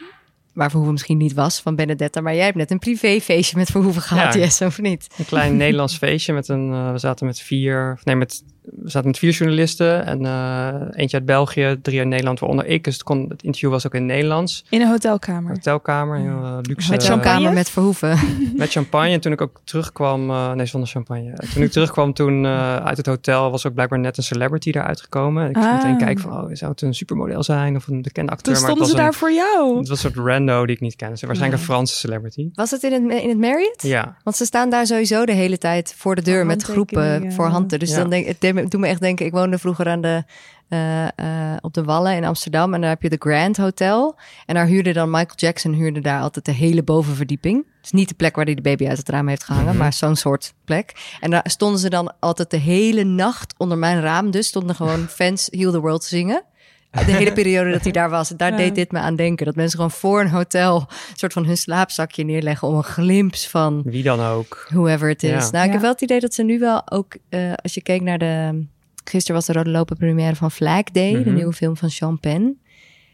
Waar 0.52 0.66
Verhoeven 0.68 0.92
misschien 0.92 1.16
niet 1.16 1.32
was, 1.34 1.60
van 1.60 1.76
Benedetta. 1.76 2.20
Maar 2.20 2.34
jij 2.34 2.44
hebt 2.44 2.56
net 2.56 2.70
een 2.70 2.78
privéfeestje 2.78 3.56
met 3.56 3.70
Verhoeven 3.70 4.02
gehad, 4.02 4.34
Ja. 4.34 4.40
yes, 4.44 4.60
of 4.60 4.80
niet? 4.80 5.06
Een 5.18 5.24
klein 5.24 5.56
Nederlands 5.56 5.96
feestje 5.98 6.32
met 6.32 6.48
een. 6.48 6.72
eh, 6.72 6.92
we 6.92 6.98
zaten 6.98 7.26
met 7.26 7.40
vier. 7.40 7.92
of 7.96 8.04
Nee, 8.04 8.16
met, 8.16 8.42
we 8.62 8.90
zaten 8.90 9.08
met 9.08 9.18
vier 9.18 9.30
journalisten. 9.32 10.06
En 10.06 10.24
eh, 10.26 10.74
eentje 10.90 11.16
uit 11.16 11.26
België, 11.26 11.78
drie 11.82 11.98
uit 11.98 12.08
Nederland, 12.08 12.38
waaronder 12.40 12.66
ik. 12.66 12.84
Dus 12.84 12.94
het, 12.94 13.02
kon, 13.02 13.26
het 13.28 13.42
interview 13.42 13.70
was 13.70 13.86
ook 13.86 13.94
in 13.94 14.02
het 14.02 14.10
Nederlands. 14.12 14.64
In 14.70 14.80
een 14.80 14.88
hotelkamer. 14.88 15.50
Hotelkamer, 15.52 16.16
heel 16.18 16.28
eh, 16.44 16.58
luxe. 16.62 16.90
Met 16.90 17.02
eh, 17.02 17.08
champagne? 17.08 17.38
Kamer 17.38 17.52
met 17.52 17.70
Verhoeven. 17.70 18.18
met 18.56 18.70
champagne. 18.70 19.08
En 19.12 19.20
toen 19.20 19.32
ik 19.32 19.40
ook 19.40 19.60
terugkwam, 19.64 20.30
eh, 20.30 20.52
nee, 20.52 20.66
zonder 20.66 20.88
champagne. 20.88 21.30
En 21.30 21.48
Toen 21.54 21.62
ik 21.62 21.70
terugkwam 21.70 22.12
toen 22.12 22.44
eh, 22.44 22.76
uit 22.76 22.96
het 22.96 23.06
hotel, 23.06 23.50
was 23.50 23.66
ook 23.66 23.74
blijkbaar 23.74 23.98
net 23.98 24.16
een 24.16 24.22
celebrity 24.22 24.72
daar 24.72 24.84
uitgekomen. 24.84 25.48
Ik 25.48 25.56
ging 25.56 25.66
Ah. 25.68 25.74
meteen 25.76 25.98
kijken 25.98 26.22
van, 26.22 26.32
oh, 26.32 26.48
zou 26.52 26.70
het 26.70 26.82
een 26.82 26.94
supermodel 26.94 27.42
zijn 27.42 27.76
of 27.76 27.86
een 27.88 28.02
bekende 28.02 28.32
acteur? 28.32 28.54
Toen 28.54 28.62
stonden 28.62 28.86
ze 28.86 28.92
een, 28.92 28.98
daar 28.98 29.14
voor 29.14 29.32
jou. 29.32 29.78
Het 29.78 29.88
was 29.88 30.04
een 30.04 30.10
soort 30.12 30.26
rando 30.26 30.66
die 30.66 30.74
ik 30.74 30.80
niet 30.80 30.96
kende. 30.96 31.12
Dus 31.12 31.22
waarschijnlijk 31.22 31.60
een 31.60 31.66
Franse 31.68 31.94
celebrity. 31.96 32.48
Was 32.54 32.70
het 32.70 32.82
in 32.82 32.92
het, 32.92 33.22
in 33.22 33.28
het 33.28 33.38
Marriott? 33.38 33.82
Ja, 33.82 34.16
Want 34.24 34.36
ze 34.36 34.44
staan 34.44 34.70
daar 34.70 34.86
sowieso 34.86 35.24
de 35.24 35.32
hele 35.32 35.58
tijd 35.58 35.94
voor 35.96 36.14
de 36.14 36.22
deur 36.22 36.46
met 36.46 36.62
groepen 36.62 37.32
voor 37.32 37.46
handen. 37.46 37.78
Dus 37.78 37.90
Ja. 37.90 37.96
dan 37.96 38.10
denk 38.10 38.26
het 38.26 38.40
deed 38.54 38.62
me- 38.64 38.68
doet 38.70 38.80
me 38.80 38.86
echt 38.86 39.00
denken. 39.00 39.26
Ik 39.26 39.32
woonde 39.32 39.58
vroeger 39.58 39.88
aan 39.88 40.00
de, 40.00 40.24
eh, 40.68 41.04
eh, 41.06 41.56
op 41.60 41.74
de 41.74 41.84
Wallen 41.84 42.14
in 42.16 42.24
Amsterdam. 42.24 42.74
En 42.74 42.80
daar 42.80 42.90
heb 42.90 43.02
je 43.02 43.08
de 43.08 43.16
Grand 43.18 43.56
Hotel. 43.56 44.18
En 44.46 44.54
daar 44.54 44.66
huurde 44.66 44.92
dan 44.92 45.10
Michael 45.10 45.36
Jackson 45.36 45.72
huurde 45.72 46.00
daar 46.00 46.20
altijd 46.20 46.44
de 46.44 46.52
hele 46.52 46.82
bovenverdieping. 46.82 47.56
Het 47.76 47.84
is 47.84 47.90
niet 47.90 48.08
de 48.08 48.14
plek 48.14 48.36
waar 48.36 48.44
hij 48.44 48.54
de 48.54 48.62
baby 48.62 48.86
uit 48.88 48.98
het 48.98 49.08
raam 49.08 49.28
heeft 49.28 49.44
gehangen, 49.44 49.68
Mhm. 49.68 49.76
maar 49.76 49.92
zo'n 49.92 50.16
soort 50.16 50.54
plek. 50.64 51.16
En 51.20 51.30
daar 51.30 51.44
stonden 51.44 51.80
ze 51.80 51.90
dan 51.90 52.12
altijd 52.20 52.50
de 52.50 52.56
hele 52.56 53.04
nacht 53.04 53.54
onder 53.56 53.78
mijn 53.78 54.00
raam. 54.00 54.30
Dus 54.30 54.46
stonden 54.46 54.76
gewoon 54.76 55.06
fans 55.18 55.48
Heal 55.50 55.72
the 55.72 55.80
World 55.80 56.00
te 56.00 56.06
zingen. 56.08 56.42
De 56.90 57.12
hele 57.12 57.32
periode 57.32 57.70
dat 57.72 57.82
hij 57.82 57.92
daar 57.92 58.10
was. 58.10 58.30
En 58.30 58.36
daar 58.36 58.50
Ja. 58.50 58.56
deed 58.56 58.74
dit 58.74 58.92
me 58.92 58.98
aan 58.98 59.16
denken. 59.16 59.46
Dat 59.46 59.54
mensen 59.56 59.76
gewoon 59.76 59.90
voor 59.90 60.20
een 60.20 60.28
hotel 60.28 60.76
een 60.80 61.16
soort 61.16 61.32
van 61.32 61.44
hun 61.46 61.56
slaapzakje 61.56 62.24
neerleggen 62.24 62.68
om 62.68 62.74
een 62.74 62.82
glimps 62.84 63.48
van 63.48 63.82
wie 63.84 64.02
dan 64.02 64.20
ook. 64.20 64.66
whoever 64.70 65.08
het 65.08 65.22
is. 65.22 65.30
Ja. 65.30 65.36
Nou, 65.50 65.56
ik 65.58 65.66
Ja. 65.66 65.70
heb 65.72 65.80
wel 65.80 65.90
het 65.92 66.00
idee 66.00 66.20
dat 66.20 66.34
ze 66.34 66.42
nu 66.42 66.58
wel 66.58 66.90
ook, 66.90 67.16
eh, 67.28 67.52
als 67.62 67.74
je 67.74 67.82
keek 67.82 68.00
naar 68.02 68.18
de, 68.18 68.64
gisteren 69.04 69.36
was 69.36 69.46
de 69.46 69.52
Rode 69.52 69.70
Lopen 69.70 69.96
première 69.96 70.36
van 70.36 70.50
Flag 70.50 70.82
Day, 70.84 71.12
de 71.12 71.18
Mhm. 71.18 71.34
nieuwe 71.34 71.52
film 71.52 71.76
van 71.76 71.90
Sean 71.90 72.20
Penn. 72.20 72.60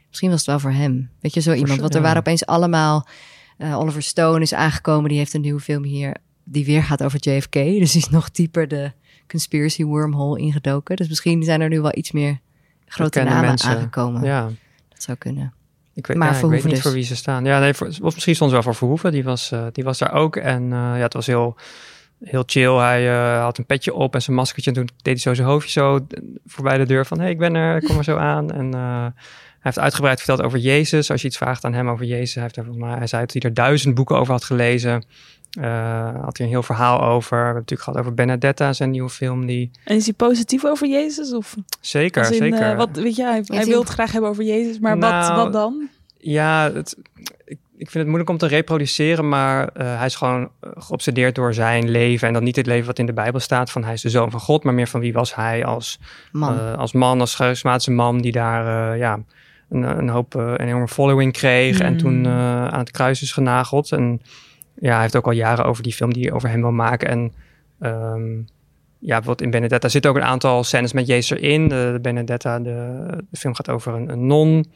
Misschien 0.09 0.31
was 0.31 0.39
het 0.39 0.49
wel 0.49 0.59
voor 0.61 0.73
hem. 0.73 1.11
Weet 1.21 1.35
je, 1.35 1.41
zo 1.41 1.53
iemand. 1.53 1.81
Want 1.81 1.95
er 1.95 2.01
ja. 2.01 2.05
waren 2.07 2.21
opeens 2.21 2.47
allemaal, 2.47 3.07
eh, 3.59 3.79
Oliver 3.79 4.03
Stone 4.03 4.41
is 4.41 4.55
aangekomen, 4.55 5.09
die 5.09 5.19
heeft 5.19 5.35
een 5.35 5.41
nieuwe 5.41 5.61
film 5.61 5.83
hier, 5.85 6.17
die 6.45 6.65
weer 6.65 6.83
gaat 6.83 7.03
over 7.03 7.19
JFK. 7.21 7.53
Dus 7.53 7.93
die 7.93 8.01
is 8.03 8.09
nog 8.09 8.31
dieper 8.31 8.69
de 8.69 8.93
conspiracy 9.29 9.85
wormhole 9.85 10.39
ingedoken. 10.39 10.97
Dus 10.97 11.09
misschien 11.09 11.43
zijn 11.43 11.61
er 11.61 11.69
nu 11.69 11.81
wel 11.81 11.97
iets 11.97 12.13
meer 12.13 12.41
grote 12.87 13.23
namen 13.23 13.41
mensen. 13.41 13.71
aangekomen. 13.71 14.23
Ja, 14.23 14.49
Dat 14.89 15.03
zou 15.03 15.17
kunnen. 15.17 15.55
Ik 15.97 16.07
weet, 16.07 16.17
Maar 16.17 16.33
ja, 16.33 16.39
ik 16.39 16.45
weet 16.45 16.65
niet 16.65 16.75
dus. 16.75 16.83
voor 16.83 16.93
wie 16.93 17.03
ze 17.03 17.17
staan. 17.17 17.45
Ja, 17.45 17.61
nee, 17.61 17.75
voor, 17.75 17.87
of 17.87 18.15
misschien 18.15 18.35
stond 18.35 18.51
ze 18.51 18.57
wel 18.57 18.65
voor 18.65 18.75
Verhoeven. 18.75 19.13
Die 19.13 19.25
was, 19.25 19.53
eh, 19.53 19.67
die 19.73 19.85
was 19.85 19.99
daar 19.99 20.13
ook. 20.13 20.37
En 20.37 20.63
eh, 20.63 20.79
ja, 20.79 21.03
het 21.03 21.13
was 21.13 21.27
heel, 21.27 21.57
heel 22.25 22.43
chill. 22.47 22.73
Hij 22.73 23.11
eh, 23.11 23.43
had 23.43 23.59
een 23.59 23.67
petje 23.67 23.95
op 23.95 24.15
en 24.15 24.23
zijn 24.23 24.37
maskertje. 24.37 24.71
En 24.71 24.77
toen 24.77 24.89
deed 24.97 25.13
hij 25.13 25.17
zo 25.17 25.35
zijn 25.35 25.49
hoofdje 25.49 25.71
zo 25.71 26.07
voorbij 26.47 26.79
de 26.79 26.87
deur 26.87 27.07
van... 27.07 27.21
hey, 27.21 27.31
ik 27.31 27.39
ben 27.39 27.55
er, 27.55 27.83
kom 27.83 27.99
er 27.99 28.05
zo 28.05 28.17
aan. 28.35 28.51
En 28.51 28.73
hij 28.73 29.13
heeft 29.61 29.79
uitgebreid 29.79 30.19
verteld 30.19 30.43
over 30.43 30.59
Jezus. 30.59 31.11
Als 31.11 31.21
je 31.21 31.29
iets 31.29 31.37
vraagt 31.37 31.65
aan 31.65 31.75
hem 31.75 31.89
over 31.89 32.07
Jezus... 32.07 32.35
Hij, 32.35 32.43
heeft 32.43 32.57
er, 32.57 32.89
hij 32.99 33.07
zei 33.07 33.23
dat 33.23 33.33
hij 33.33 33.43
er 33.43 33.55
duizend 33.55 33.95
boeken 33.95 34.17
over 34.17 34.33
had 34.33 34.45
gelezen. 34.45 35.05
Eh, 35.61 36.25
had 36.25 36.37
hij 36.37 36.47
een 36.47 36.53
heel 36.53 36.63
verhaal 36.63 37.03
over. 37.03 37.39
We 37.39 37.45
hebben 37.45 37.63
het 37.63 37.71
natuurlijk 37.71 37.83
gehad 37.83 37.99
over 38.01 38.15
Benedetta, 38.15 38.73
zijn 38.73 38.91
nieuwe 38.91 39.09
film. 39.11 39.47
Die, 39.47 39.71
En 39.85 39.97
is 39.97 40.05
hij 40.05 40.15
positief 40.15 40.65
over 40.65 40.89
Jezus? 40.89 41.33
Of 41.35 41.55
zeker, 41.81 42.27
in, 42.27 42.33
zeker. 42.35 42.71
eh, 42.71 42.77
wat, 42.77 42.89
weet 42.93 43.17
je, 43.17 43.23
hij, 43.25 43.43
hij 43.47 43.65
wil 43.65 43.81
het 43.81 43.89
graag 43.89 44.13
hebben 44.13 44.31
over 44.31 44.45
Jezus, 44.45 44.79
maar 44.79 44.99
wat, 44.99 45.11
Nou, 45.11 45.35
wat 45.43 45.53
dan? 45.53 45.89
Ja, 46.19 46.71
het, 46.73 46.97
ik, 47.45 47.59
ik 47.77 47.91
vind 47.91 47.95
het 47.95 48.07
moeilijk 48.07 48.31
om 48.31 48.39
te 48.39 48.47
reproduceren, 48.47 49.29
maar 49.29 49.69
eh, 49.69 49.97
hij 49.97 50.07
is 50.07 50.15
gewoon 50.15 50.49
eh, 50.61 50.71
geobsedeerd 50.75 51.35
door 51.35 51.55
zijn 51.55 51.91
leven. 51.91 52.27
En 52.29 52.35
dan 52.35 52.45
niet 52.45 52.57
het 52.57 52.67
leven 52.67 52.87
wat 52.87 52.99
in 52.99 53.07
de 53.07 53.13
Bijbel 53.13 53.41
staat 53.41 53.71
van 53.71 53.85
hij 53.85 53.93
is 53.93 54.01
de 54.03 54.11
zoon 54.11 54.31
van 54.31 54.41
God, 54.41 54.65
maar 54.65 54.75
meer 54.75 54.87
van 54.89 55.01
wie 55.01 55.13
was 55.13 55.35
hij 55.35 55.65
als 55.65 55.99
Man. 56.33 56.77
als, 56.77 56.93
man, 56.93 57.21
als 57.21 57.35
charismatische 57.35 57.91
man 57.91 58.21
die 58.21 58.33
daar 58.33 58.93
eh, 58.93 58.99
ja, 58.99 59.19
een, 59.71 59.83
een 59.83 60.09
hoop, 60.09 60.35
eh, 60.35 60.43
een 60.47 60.57
enorme 60.67 60.89
following 60.89 61.33
kreeg 61.33 61.81
en 61.81 61.93
Mm. 61.93 61.99
toen 61.99 62.27
eh, 62.27 62.67
aan 62.67 62.79
het 62.79 62.91
kruis 62.91 63.23
is 63.23 63.33
genageld. 63.33 63.93
En 63.93 64.21
ja, 64.81 64.93
hij 64.93 65.01
heeft 65.01 65.17
ook 65.17 65.27
al 65.27 65.33
jaren 65.33 65.65
over 65.65 65.83
die 65.83 65.93
film 65.93 66.13
die 66.13 66.23
hij 66.23 66.33
over 66.33 66.49
hem 66.49 66.61
wil 66.61 66.73
maken. 66.73 67.09
En 67.09 67.33
ehm, 67.81 68.37
ja, 68.99 69.15
bijvoorbeeld 69.15 69.43
in 69.43 69.51
Benedetta 69.51 69.89
zitten 69.89 70.11
ook 70.11 70.17
een 70.17 70.23
aantal 70.23 70.65
scènes 70.65 70.93
met 70.93 71.07
Jezus 71.07 71.39
erin. 71.39 71.69
De, 71.69 71.91
de 71.93 72.01
Benedetta, 72.01 72.59
de, 72.59 73.07
de 73.31 73.37
film 73.37 73.55
gaat 73.55 73.71
over 73.71 73.95
een, 73.95 74.09
een 74.09 74.27
non 74.27 74.67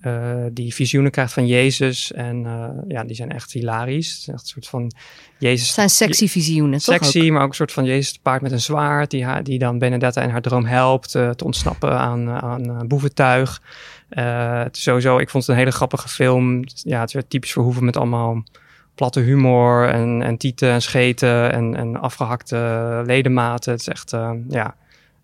eh, 0.00 0.44
die 0.52 0.74
visioenen 0.74 1.10
krijgt 1.10 1.32
van 1.32 1.46
Jezus. 1.46 2.12
En 2.12 2.46
eh, 2.46 2.68
ja, 2.88 3.04
die 3.04 3.16
zijn 3.16 3.32
echt 3.32 3.52
hilarisch. 3.52 4.10
Het 4.10 4.20
is 4.20 4.28
echt 4.28 4.40
een 4.40 4.46
soort 4.46 4.68
van 4.68 4.92
Jezus 5.38 5.66
Het 5.66 5.74
zijn 5.74 5.90
sexy 5.90 6.28
visioenen, 6.28 6.78
toch 6.78 6.94
sexy, 6.94 7.30
maar 7.30 7.42
ook 7.42 7.48
een 7.48 7.54
soort 7.54 7.72
van 7.72 7.84
Jezus 7.84 8.18
paard 8.18 8.42
met 8.42 8.52
een 8.52 8.60
zwaard, 8.60 9.10
die, 9.10 9.24
haar, 9.24 9.42
die 9.42 9.58
dan 9.58 9.78
Benedetta 9.78 10.22
in 10.22 10.30
haar 10.30 10.42
droom 10.42 10.64
helpt 10.64 11.14
eh, 11.14 11.30
te 11.30 11.44
ontsnappen 11.44 11.98
aan, 11.98 12.28
aan 12.28 12.88
boeventuig. 12.88 13.62
Sowieso, 14.70 15.18
ik 15.18 15.30
vond 15.30 15.46
het 15.46 15.52
een 15.52 15.60
hele 15.60 15.72
grappige 15.72 16.08
film. 16.08 16.62
Ja, 16.64 17.00
het 17.00 17.08
is 17.08 17.14
weer 17.14 17.26
typisch 17.26 17.52
Verhoeven 17.52 17.84
met 17.84 17.96
allemaal 17.96 18.44
platte 18.94 19.20
humor 19.20 19.88
en, 19.88 20.22
en 20.22 20.36
tieten 20.36 20.70
en 20.70 20.82
scheten 20.82 21.52
en, 21.52 21.76
en 21.76 22.00
afgehakte 22.00 23.02
ledematen. 23.06 23.72
Het 23.72 23.80
is 23.80 23.88
echt, 23.88 24.12
eh, 24.12 24.32
ja, 24.48 24.74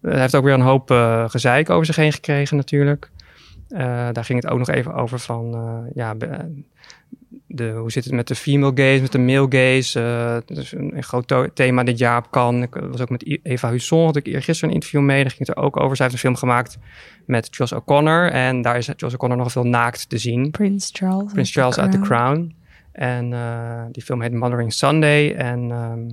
hij 0.00 0.20
heeft 0.20 0.34
ook 0.34 0.44
weer 0.44 0.54
een 0.54 0.60
hoop 0.60 0.90
eh, 0.90 1.28
gezeik 1.28 1.70
over 1.70 1.86
zich 1.86 1.96
heen 1.96 2.12
gekregen 2.12 2.56
natuurlijk. 2.56 3.10
Eh, 3.68 4.08
daar 4.12 4.24
ging 4.24 4.42
het 4.42 4.52
ook 4.52 4.58
nog 4.58 4.68
even 4.68 4.94
over 4.94 5.18
van, 5.18 5.56
ja, 5.94 6.14
de, 7.46 7.70
hoe 7.70 7.92
zit 7.92 8.04
het 8.04 8.12
met 8.12 8.28
de 8.28 8.34
female 8.34 8.72
gaze, 8.74 9.02
met 9.02 9.12
de 9.12 9.18
male 9.18 9.46
gaze. 9.48 10.42
Is 10.46 10.72
een, 10.72 10.96
een 10.96 11.02
groot 11.02 11.50
thema 11.54 11.84
dit 11.84 11.98
jaar 11.98 12.18
op 12.18 12.30
kan. 12.30 12.62
Ik 12.62 12.74
was 12.74 13.00
ook 13.00 13.10
met 13.10 13.40
Eva 13.42 13.70
Husson, 13.70 14.04
had 14.04 14.16
ik 14.16 14.28
gisteren 14.44 14.68
een 14.68 14.74
interview 14.74 15.00
mee. 15.00 15.22
Daar 15.22 15.32
ging 15.32 15.46
het 15.46 15.56
er 15.56 15.62
ook 15.62 15.80
over. 15.80 15.96
Zij 15.96 16.04
heeft 16.04 16.16
een 16.16 16.28
film 16.28 16.36
gemaakt 16.36 16.78
met 17.26 17.48
Joss 17.50 17.72
O'Connor. 17.72 18.30
En 18.30 18.62
daar 18.62 18.76
is 18.76 18.90
Joss 18.96 19.14
O'Connor 19.14 19.38
nog 19.38 19.52
veel 19.52 19.66
naakt 19.66 20.08
te 20.08 20.18
zien. 20.18 20.50
Prince 20.50 20.90
Charles. 20.92 21.32
Prince 21.32 21.52
Charles 21.52 21.78
uit 21.78 21.92
The 21.92 22.00
Crown. 22.00 22.54
En 22.92 23.32
eh, 23.32 23.84
die 23.90 24.02
film 24.02 24.22
heet 24.22 24.32
Mothering 24.32 24.72
Sunday. 24.72 25.34
En 25.34 25.70
ehm, 25.70 26.08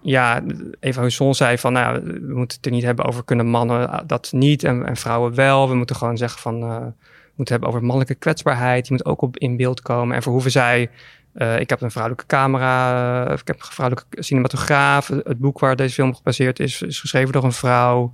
ja, 0.00 0.42
Eva 0.80 1.02
Husson 1.02 1.34
zei 1.34 1.58
van, 1.58 1.72
nou, 1.72 2.02
we 2.04 2.34
moeten 2.34 2.56
het 2.56 2.66
er 2.66 2.72
niet 2.72 2.84
hebben 2.84 3.04
over 3.04 3.24
kunnen 3.24 3.46
mannen 3.46 3.90
eh, 3.90 3.98
dat 4.06 4.32
niet 4.32 4.64
en, 4.64 4.86
en 4.86 4.96
vrouwen 4.96 5.34
wel. 5.34 5.68
We 5.68 5.74
moeten 5.74 5.96
gewoon 5.96 6.16
zeggen 6.16 6.40
van, 6.40 6.62
eh, 6.62 6.78
we 6.78 7.32
moeten 7.34 7.54
hebben 7.54 7.68
over 7.68 7.80
mannelijke 7.80 8.14
kwetsbaarheid. 8.14 8.82
Die 8.86 8.92
moet 8.92 9.06
ook 9.06 9.22
op 9.22 9.38
in 9.38 9.56
beeld 9.56 9.82
komen. 9.82 10.16
En 10.16 10.22
Verhoeven 10.22 10.50
zei, 10.50 10.88
eh, 11.34 11.60
ik 11.60 11.70
heb 11.70 11.80
een 11.80 11.90
vrouwelijke 11.90 12.26
camera, 12.26 13.30
ik 13.30 13.46
heb 13.46 13.60
een 13.60 13.66
vrouwelijke 13.66 14.22
cinematograaf. 14.22 15.08
Het 15.08 15.38
boek 15.38 15.58
waar 15.58 15.76
deze 15.76 15.94
film 15.94 16.14
gebaseerd 16.14 16.60
is, 16.60 16.82
is 16.82 17.00
geschreven 17.00 17.32
door 17.32 17.44
een 17.44 17.52
vrouw. 17.52 18.12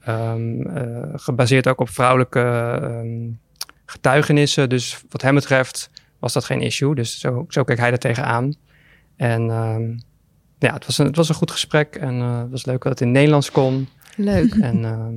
Ehm, 0.00 0.60
eh, 0.60 1.08
gebaseerd 1.14 1.68
ook 1.68 1.80
op 1.80 1.88
vrouwelijke 1.88 2.40
ehm, 2.82 3.30
getuigenissen. 3.86 4.68
Dus 4.68 5.02
wat 5.08 5.22
hem 5.22 5.34
betreft 5.34 5.90
was 6.20 6.32
dat 6.32 6.44
geen 6.44 6.60
issue. 6.60 6.94
Dus 6.94 7.18
zo, 7.20 7.44
zo 7.48 7.64
keek 7.64 7.78
hij 7.78 7.90
er 7.90 7.98
tegenaan. 7.98 8.54
En 9.16 9.50
ehm, 9.50 9.82
ja, 10.58 10.72
het 10.74 10.86
was, 10.86 10.98
een, 10.98 11.06
het 11.06 11.16
was 11.16 11.28
een 11.28 11.34
goed 11.34 11.50
gesprek. 11.50 11.96
En 11.96 12.20
eh, 12.20 12.38
het 12.38 12.50
was 12.50 12.64
leuk 12.64 12.82
dat 12.82 12.92
het 12.92 13.00
in 13.00 13.10
Nederlands 13.10 13.50
kon. 13.50 13.88
Leuk. 14.16 14.54
En 14.54 14.84
ehm, 14.84 15.14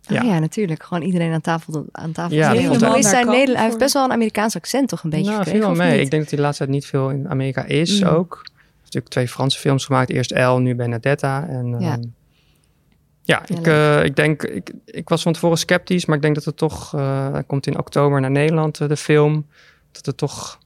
Ja. 0.00 0.22
Ja. 0.22 0.32
ja, 0.32 0.38
natuurlijk. 0.38 0.82
Gewoon 0.82 1.02
iedereen 1.02 1.32
aan 1.32 1.40
tafel. 1.40 1.86
Aan 1.92 2.12
tafel 2.12 2.36
Ja, 2.36 2.48
dat 2.54 2.62
is 2.62 2.68
zijn 2.78 2.80
Daar 2.80 3.24
Nederland? 3.24 3.56
Hij 3.56 3.64
heeft 3.66 3.78
best 3.78 3.92
wel 3.94 4.04
een 4.04 4.12
Amerikaans 4.12 4.56
accent 4.56 4.88
toch 4.88 5.02
een 5.02 5.10
beetje 5.10 5.30
nou, 5.30 5.42
gekregen, 5.42 5.66
wel 5.66 5.76
mee. 5.76 5.92
niet? 5.92 6.04
Ik 6.04 6.10
denk 6.10 6.22
dat 6.22 6.30
hij 6.30 6.38
de 6.38 6.44
laatste 6.44 6.64
tijd 6.64 6.74
niet 6.76 6.86
veel 6.86 7.10
in 7.10 7.28
Amerika 7.28 7.64
is 7.64 8.00
Mm. 8.00 8.08
ook. 8.08 8.32
Hij 8.42 8.52
heeft 8.70 8.84
natuurlijk 8.84 9.12
twee 9.12 9.28
Franse 9.28 9.58
films 9.58 9.84
gemaakt. 9.84 10.10
Eerst 10.10 10.30
El, 10.30 10.58
nu 10.58 10.74
Benedetta. 10.74 11.46
En, 11.48 11.66
Ja. 11.68 11.74
ehm, 11.74 11.82
ja, 11.82 11.98
Ja, 13.22 13.42
ik, 13.46 13.66
eh, 13.66 14.04
ik 14.04 14.16
denk, 14.16 14.42
ik, 14.42 14.72
ik 14.84 15.08
was 15.08 15.22
van 15.22 15.32
tevoren 15.32 15.58
sceptisch, 15.58 16.06
maar 16.06 16.16
ik 16.16 16.22
denk 16.22 16.34
dat 16.34 16.44
het 16.44 16.56
toch, 16.56 16.94
eh, 16.94 17.32
hij 17.32 17.44
komt 17.44 17.66
in 17.66 17.78
oktober 17.78 18.20
naar 18.20 18.30
Nederland, 18.30 18.88
de 18.88 18.96
film, 18.96 19.46
dat 20.04 20.06
het 20.06 20.16
toch 20.16 20.58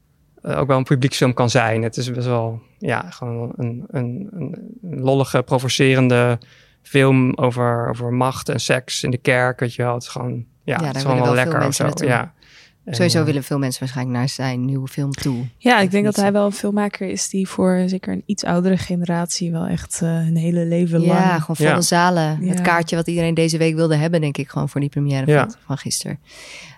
eh, 0.43 0.59
ook 0.59 0.67
wel 0.67 0.79
een 0.79 0.85
publieksfilm 0.85 1.35
kan 1.35 1.51
zijn. 1.51 1.83
Het 1.83 1.97
is 1.97 2.11
best 2.11 2.27
wel, 2.27 2.63
ja, 2.79 3.11
gewoon 3.11 3.53
een, 3.57 3.85
een, 3.91 4.29
een, 4.33 5.01
lollige, 5.01 5.43
provocerende 5.43 6.39
film 6.83 7.35
over, 7.35 7.89
over 7.89 8.13
macht 8.13 8.49
en 8.49 8.61
seks 8.61 9.03
in 9.03 9.11
de 9.11 9.19
kerk, 9.19 9.61
weet 9.61 9.75
je 9.75 9.83
wel. 9.83 9.95
Het 9.95 10.03
is 10.03 10.09
gewoon, 10.09 10.45
ja, 10.65 10.85
het 10.85 10.97
is 10.97 11.03
gewoon 11.03 11.23
wel 11.23 11.35
lekker 11.35 11.67
of 11.67 11.75
zo. 11.75 11.89
Ja. 11.95 12.33
En, 12.85 12.95
Sowieso 12.95 13.19
eh, 13.19 13.25
willen 13.25 13.43
veel 13.45 13.59
mensen 13.59 13.81
waarschijnlijk 13.81 14.19
naar 14.19 14.29
zijn 14.29 14.65
nieuwe 14.65 14.89
film 14.89 15.11
toe. 15.11 15.49
Ja, 15.59 15.81
ik 15.81 15.91
denk 15.91 16.05
dat 16.05 16.17
hij 16.17 16.33
wel 16.33 16.45
een 16.47 16.53
filmmaker 16.53 17.09
is 17.09 17.29
die 17.29 17.49
voor 17.49 17.83
zeker 17.87 18.13
een 18.13 18.23
iets 18.27 18.45
oudere 18.45 18.77
generatie 18.77 19.51
wel 19.53 19.67
echt 19.67 20.01
eh, 20.03 20.27
een 20.27 20.37
hele 20.37 20.65
leven 20.65 21.01
lang. 21.01 21.21
Ja, 21.21 21.39
gewoon 21.39 21.57
volle 21.57 21.69
Ja. 21.71 21.81
zalen. 21.81 22.45
Ja. 22.45 22.49
Het 22.51 22.61
kaartje 22.61 22.97
wat 22.97 23.07
iedereen 23.07 23.35
deze 23.35 23.59
week 23.59 23.75
wilde 23.75 23.97
hebben, 23.97 24.21
denk 24.21 24.37
ik, 24.37 24.49
gewoon 24.49 24.69
voor 24.69 24.81
die 24.81 24.91
première 24.91 25.31
Ja. 25.31 25.41
van, 25.49 25.55
van 25.67 25.79
gisteren. 25.79 26.19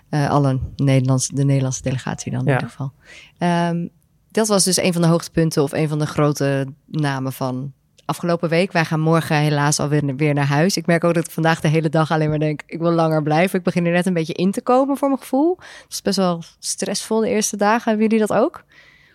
Eh 0.09 0.29
alle 0.29 0.59
Nederlandse, 0.75 1.35
de 1.35 1.43
Nederlandse 1.45 1.81
delegatie 1.81 2.31
dan 2.31 2.45
in 2.45 2.53
ieder 2.53 2.69
geval. 2.69 2.91
Ehm, 3.37 3.87
dat 4.31 4.47
was 4.47 4.63
dus 4.63 4.77
een 4.77 4.93
van 4.93 5.01
de 5.01 5.07
hoogtepunten 5.07 5.63
of 5.63 5.71
een 5.71 5.87
van 5.87 5.99
de 5.99 6.05
grote 6.07 6.67
namen 6.85 7.33
van 7.33 7.73
afgelopen 8.05 8.49
week. 8.49 8.71
Wij 8.71 8.85
gaan 8.85 8.99
morgen 8.99 9.35
helaas 9.35 9.79
alweer 9.79 10.15
weer 10.15 10.33
naar 10.33 10.45
huis. 10.45 10.77
Ik 10.77 10.85
merk 10.85 11.03
ook 11.03 11.13
dat 11.13 11.25
ik 11.25 11.31
vandaag 11.31 11.61
de 11.61 11.67
hele 11.67 11.89
dag 11.89 12.11
alleen 12.11 12.29
maar 12.29 12.39
denk, 12.39 12.61
ik 12.65 12.79
wil 12.79 12.91
langer 12.91 13.23
blijven. 13.23 13.57
Ik 13.57 13.65
begin 13.65 13.85
er 13.85 13.91
net 13.91 14.05
een 14.05 14.13
beetje 14.13 14.33
in 14.33 14.51
te 14.51 14.61
komen 14.61 14.97
voor 14.97 15.07
mijn 15.07 15.19
gevoel. 15.19 15.57
Het 15.59 15.93
is 15.93 16.01
best 16.01 16.17
wel 16.17 16.43
stressvol 16.59 17.19
de 17.19 17.29
eerste 17.29 17.57
dagen. 17.57 17.89
Hebben 17.89 18.09
jullie 18.09 18.25
dat 18.27 18.37
ook? 18.37 18.63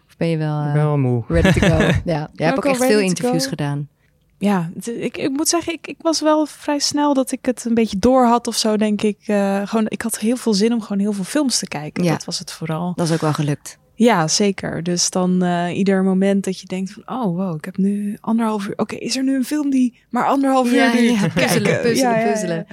Of 0.09 0.17
ben 0.17 0.29
je 0.29 0.37
wel, 0.37 0.61
eh, 0.61 0.73
ben 0.73 0.85
wel 0.85 0.99
moe. 0.99 1.25
ready 1.29 1.53
to 1.53 1.69
go? 1.69 1.77
ja, 2.15 2.29
jij 2.33 2.47
hebt 2.47 2.57
ook 2.57 2.65
echt 2.65 2.85
veel 2.85 3.01
interviews 3.01 3.47
gedaan. 3.47 3.89
Ja, 4.39 4.71
ik, 4.85 5.17
ik 5.17 5.31
moet 5.31 5.49
zeggen, 5.49 5.73
ik, 5.73 5.87
ik 5.87 5.97
was 6.01 6.21
wel 6.21 6.47
vrij 6.47 6.79
snel 6.79 7.15
dat 7.15 7.33
ik 7.33 7.45
het 7.45 7.65
een 7.65 7.75
beetje 7.75 7.99
door 7.99 8.25
had 8.25 8.47
of 8.47 8.57
zo, 8.57 8.77
denk 8.77 9.03
ik. 9.03 9.19
Eh, 9.27 9.61
gewoon, 9.65 9.85
ik 9.89 10.03
had 10.03 10.19
heel 10.19 10.37
veel 10.37 10.55
zin 10.55 10.73
om 10.73 10.83
gewoon 10.83 10.99
heel 10.99 11.13
veel 11.13 11.25
films 11.25 11.59
te 11.59 11.69
kijken. 11.69 12.05
Ja. 12.05 12.11
Dat 12.11 12.25
was 12.25 12.39
het 12.39 12.53
vooral. 12.53 12.93
Dat 12.97 13.07
is 13.07 13.13
ook 13.13 13.21
wel 13.21 13.33
gelukt. 13.33 13.79
Ja, 14.03 14.29
zeker. 14.29 14.83
Dus 14.83 15.11
dan 15.11 15.43
eh, 15.43 15.77
ieder 15.77 16.03
moment 16.05 16.45
dat 16.45 16.61
je 16.61 16.67
denkt 16.67 16.93
van, 16.93 17.03
oh 17.07 17.37
wow, 17.37 17.57
ik 17.57 17.65
heb 17.65 17.77
nu 17.77 18.17
anderhalf 18.21 18.67
uur. 18.67 18.73
Oké, 18.77 18.97
is 18.97 19.17
er 19.17 19.23
nu 19.25 19.35
een 19.35 19.45
film 19.45 19.71
die 19.71 20.01
maar 20.11 20.25
anderhalf 20.27 20.69
uur 20.69 20.75
Ja, 20.77 20.93
duurt? 20.93 21.21
ja, 21.21 21.29
puzzelen, 21.29 21.81
puzzelen, 21.81 22.11
Ja, 22.13 22.19
ja, 22.19 22.25
ja. 22.27 22.33
puzzelen. 22.33 22.67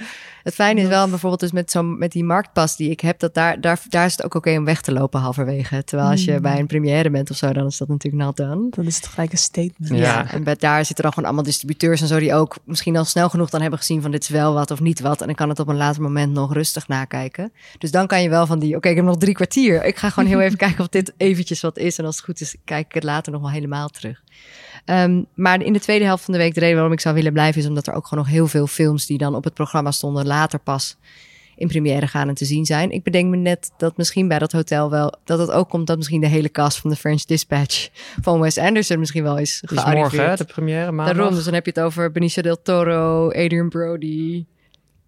Het 0.48 0.56
fijne 0.56 0.80
is 0.80 0.88
wel 0.88 1.08
bijvoorbeeld 1.08 1.40
dus 1.40 1.52
met, 1.52 1.70
zo'n 1.70 1.98
met 1.98 2.12
die 2.12 2.24
marktpas 2.24 2.76
die 2.76 2.90
ik 2.90 3.00
heb, 3.00 3.18
dat 3.18 3.34
daar, 3.34 3.60
daar, 3.60 3.80
daar 3.88 4.04
is 4.04 4.12
het 4.12 4.24
ook 4.24 4.34
oké 4.34 4.56
om 4.56 4.64
weg 4.64 4.80
te 4.80 4.92
lopen 4.92 5.20
halverwege. 5.20 5.84
Terwijl 5.84 6.10
als 6.10 6.24
je 6.24 6.32
Mm. 6.32 6.42
bij 6.42 6.58
een 6.58 6.66
première 6.66 7.10
bent 7.10 7.30
of 7.30 7.36
zo, 7.36 7.52
dan 7.52 7.66
is 7.66 7.76
dat 7.76 7.88
natuurlijk 7.88 8.24
not 8.24 8.36
done. 8.36 8.66
Dan 8.70 8.84
is 8.86 8.96
het 8.96 9.06
gelijk 9.06 9.32
een 9.32 9.38
statement. 9.38 9.88
Ja. 9.92 9.96
Ja, 9.96 10.30
en 10.32 10.42
bij, 10.44 10.56
daar 10.56 10.84
zitten 10.84 11.04
dan 11.04 11.12
gewoon 11.12 11.28
allemaal 11.28 11.46
distributeurs 11.46 12.00
en 12.00 12.06
zo 12.06 12.18
die 12.18 12.34
ook 12.34 12.56
misschien 12.64 12.96
al 12.96 13.04
snel 13.04 13.28
genoeg 13.28 13.50
dan 13.50 13.60
hebben 13.60 13.78
gezien 13.78 14.02
van 14.02 14.10
dit 14.10 14.22
is 14.22 14.28
wel 14.28 14.54
wat 14.54 14.70
of 14.70 14.80
niet 14.80 15.00
wat. 15.00 15.20
En 15.20 15.26
dan 15.26 15.36
kan 15.36 15.48
het 15.48 15.58
op 15.58 15.68
een 15.68 15.76
later 15.76 16.02
moment 16.02 16.32
nog 16.32 16.52
rustig 16.52 16.88
nakijken. 16.88 17.52
Dus 17.78 17.90
dan 17.90 18.06
kan 18.06 18.22
je 18.22 18.28
wel 18.28 18.46
van 18.46 18.58
die, 18.58 18.76
oké, 18.76 18.88
ik 18.88 18.96
heb 18.96 19.04
nog 19.04 19.16
drie 19.16 19.34
kwartier. 19.34 19.84
Ik 19.84 19.96
ga 19.96 20.10
gewoon 20.10 20.28
heel 20.28 20.40
even 20.40 20.58
kijken 20.66 20.80
of 20.80 20.88
dit 20.88 21.12
eventjes 21.16 21.60
wat 21.60 21.78
is. 21.78 21.98
En 21.98 22.04
als 22.04 22.16
het 22.16 22.24
goed 22.24 22.40
is, 22.40 22.56
kijk 22.64 22.86
ik 22.86 22.94
het 22.94 23.04
later 23.04 23.32
nog 23.32 23.40
wel 23.40 23.50
helemaal 23.50 23.88
terug. 23.88 24.22
Ehm, 24.88 25.22
maar 25.34 25.62
in 25.62 25.72
de 25.72 25.80
tweede 25.80 26.04
helft 26.04 26.24
van 26.24 26.34
de 26.34 26.40
week, 26.40 26.54
de 26.54 26.60
reden 26.60 26.74
waarom 26.74 26.92
ik 26.92 27.00
zou 27.00 27.14
willen 27.14 27.32
blijven, 27.32 27.60
is 27.60 27.66
omdat 27.66 27.86
er 27.86 27.94
ook 27.94 28.06
gewoon 28.06 28.24
nog 28.24 28.32
heel 28.32 28.46
veel 28.46 28.66
films 28.66 29.06
die 29.06 29.18
dan 29.18 29.34
op 29.34 29.44
het 29.44 29.54
programma 29.54 29.90
stonden, 29.90 30.26
later 30.26 30.58
pas 30.58 30.96
in 31.56 31.68
première 31.68 32.06
gaan 32.06 32.28
en 32.28 32.34
te 32.34 32.44
zien 32.44 32.66
zijn. 32.66 32.90
Ik 32.90 33.02
bedenk 33.02 33.30
me 33.30 33.36
net 33.36 33.70
dat 33.76 33.96
misschien 33.96 34.28
bij 34.28 34.38
dat 34.38 34.52
hotel 34.52 34.90
wel, 34.90 35.14
dat 35.24 35.38
het 35.38 35.50
ook 35.50 35.68
komt 35.68 35.86
dat 35.86 35.96
misschien 35.96 36.20
de 36.20 36.26
hele 36.26 36.50
cast 36.50 36.78
van 36.78 36.90
de 36.90 36.96
French 36.96 37.24
Dispatch 37.24 37.88
van 38.20 38.40
Wes 38.40 38.58
Anderson 38.58 38.98
misschien 38.98 39.22
wel 39.22 39.38
is 39.38 39.60
Die 39.60 39.78
is 39.78 39.84
morgen, 39.84 40.00
hè, 40.00 40.08
gearriveerd. 40.08 40.38
de 40.38 40.44
première 40.54 40.92
maandag. 40.92 41.16
Daarom, 41.16 41.34
dus 41.34 41.44
dan 41.44 41.54
heb 41.54 41.64
je 41.64 41.72
het 41.74 41.80
over 41.80 42.12
Benicio 42.12 42.42
del 42.42 42.62
Toro, 42.62 43.28
Adrian 43.28 43.68
Brody, 43.68 44.44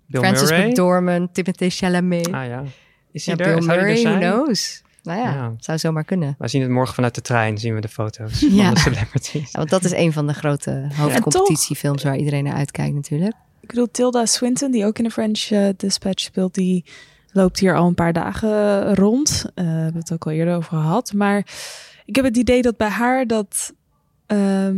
Bill 0.06 0.20
Francis 0.20 0.50
Murray. 0.50 0.68
McDormand, 0.68 1.34
Timothée 1.34 1.70
Chalamet. 1.70 2.32
Ah 2.32 2.46
ja. 2.46 2.64
Is 3.12 3.24
ja, 3.24 3.34
hij 3.36 3.46
er? 3.46 3.54
Bill 3.54 3.68
er 3.68 3.76
Murray, 3.76 4.02
who 4.02 4.18
knows? 4.18 4.82
Nou 5.02 5.18
ja, 5.18 5.32
Ja. 5.32 5.54
zou 5.58 5.78
zomaar 5.78 6.04
kunnen. 6.04 6.34
Wij 6.38 6.48
zien 6.48 6.62
het 6.62 6.70
morgen 6.70 6.94
vanuit 6.94 7.14
de 7.14 7.20
trein, 7.20 7.58
zien 7.58 7.74
we 7.74 7.80
de 7.80 7.88
foto's 7.88 8.40
Ja. 8.50 8.64
van 8.64 8.74
de 8.74 8.80
celebrities. 8.80 9.50
Ja, 9.52 9.58
want 9.58 9.70
dat 9.70 9.84
is 9.84 9.92
een 9.92 10.12
van 10.12 10.26
de 10.26 10.32
grote 10.34 10.86
hoofdcompetitiefilms 10.96 12.02
waar 12.02 12.16
iedereen 12.16 12.44
naar 12.44 12.54
uitkijkt 12.56 12.94
natuurlijk. 12.94 13.34
Ik 13.60 13.68
bedoel, 13.68 13.90
Tilda 13.90 14.26
Swinton, 14.26 14.70
die 14.70 14.84
ook 14.84 14.98
in 14.98 15.04
de 15.04 15.10
French 15.10 15.50
eh, 15.50 15.68
Dispatch 15.76 16.22
speelt, 16.22 16.54
die 16.54 16.84
loopt 17.32 17.58
hier 17.58 17.76
al 17.76 17.86
een 17.86 17.94
paar 17.94 18.12
dagen 18.12 18.94
rond. 18.94 19.44
Eh, 19.54 19.64
we 19.64 19.70
hebben 19.70 20.00
het 20.00 20.12
ook 20.12 20.26
al 20.26 20.32
eerder 20.32 20.54
over 20.56 20.70
gehad. 20.76 21.12
Maar 21.12 21.46
ik 22.04 22.16
heb 22.16 22.24
het 22.24 22.36
idee 22.36 22.62
dat 22.62 22.76
bij 22.76 22.88
haar 22.88 23.26
dat, 23.26 23.72
ehm, 24.26 24.76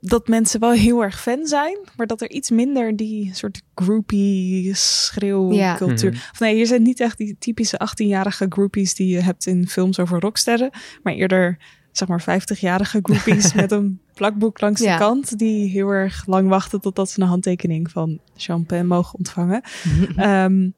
dat 0.00 0.28
mensen 0.28 0.60
wel 0.60 0.72
heel 0.72 1.02
erg 1.02 1.20
fan 1.20 1.46
zijn, 1.46 1.78
maar 1.96 2.06
dat 2.06 2.20
er 2.20 2.30
iets 2.30 2.50
minder 2.50 2.96
die 2.96 3.30
soort 3.34 3.62
groupie 3.74 4.74
schreeuwcultuur. 4.74 6.12
Ja. 6.12 6.18
Of 6.32 6.40
nee, 6.40 6.54
hier 6.54 6.66
zijn 6.66 6.82
niet 6.82 7.00
echt 7.00 7.18
die 7.18 7.36
typische 7.38 7.80
18-jarige 7.88 8.46
groupies 8.48 8.94
die 8.94 9.08
je 9.14 9.20
hebt 9.20 9.46
in 9.46 9.68
films 9.68 9.98
over 9.98 10.20
rocksterren, 10.20 10.70
maar 11.02 11.12
eerder 11.12 11.58
zeg 11.92 12.08
maar 12.08 12.22
50-jarige 12.22 12.98
groupies 13.02 13.52
met 13.62 13.72
een 13.72 14.00
plakboek 14.14 14.60
langs 14.60 14.80
Ja. 14.80 14.92
de 14.92 15.04
kant 15.04 15.38
die 15.38 15.68
heel 15.68 15.88
erg 15.88 16.26
lang 16.26 16.48
wachten 16.48 16.80
totdat 16.80 17.10
ze 17.10 17.20
een 17.20 17.26
handtekening 17.28 17.90
van 17.90 18.18
Champagne 18.36 18.84
mogen 18.84 19.18
ontvangen. 19.18 19.62
Ehm, 20.16 20.68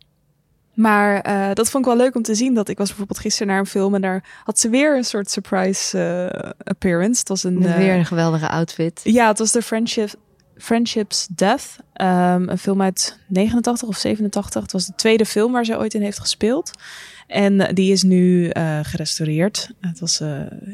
maar 0.75 1.21
eh, 1.21 1.55
dat 1.55 1.71
vond 1.71 1.87
ik 1.87 1.93
wel 1.93 2.01
leuk 2.01 2.15
om 2.15 2.23
te 2.23 2.35
zien. 2.35 2.55
Dat 2.55 2.69
ik 2.69 2.79
was 2.79 2.89
bijvoorbeeld 2.89 3.19
gisteren 3.19 3.49
naar 3.49 3.59
een 3.59 3.67
film 3.67 3.95
en 3.95 4.01
daar 4.01 4.43
had 4.45 4.59
ze 4.59 4.69
weer 4.69 4.97
een 4.97 5.05
soort 5.05 5.31
surprise 5.31 5.99
eh, 5.99 6.51
appearance. 6.65 7.19
Het 7.19 7.29
was 7.29 7.45
een, 7.45 7.59
Met 7.59 7.69
eh, 7.69 7.77
weer 7.77 7.95
een 7.95 8.07
geweldige 8.07 8.49
outfit. 8.49 9.01
ja, 9.03 9.29
het 9.29 9.39
was 9.39 9.53
de 9.53 9.63
Friendship, 9.63 10.15
Friendship's 10.57 11.27
Death. 11.31 11.77
Ehm, 11.93 12.49
een 12.49 12.59
film 12.59 12.83
uit 12.83 13.19
89 13.29 13.89
of 13.89 13.97
87. 13.97 14.63
Het 14.63 14.73
was 14.73 14.87
de 14.87 14.95
tweede 14.97 15.27
film 15.27 15.53
waar 15.53 15.65
ze 15.65 15.79
ooit 15.79 15.95
in 15.95 16.03
heeft 16.03 16.21
gespeeld. 16.21 16.71
En 17.27 17.75
die 17.75 17.93
is 17.93 18.03
nu 18.03 18.51
gerestaureerd. 18.83 19.71
Het 19.81 20.01
was 20.01 20.23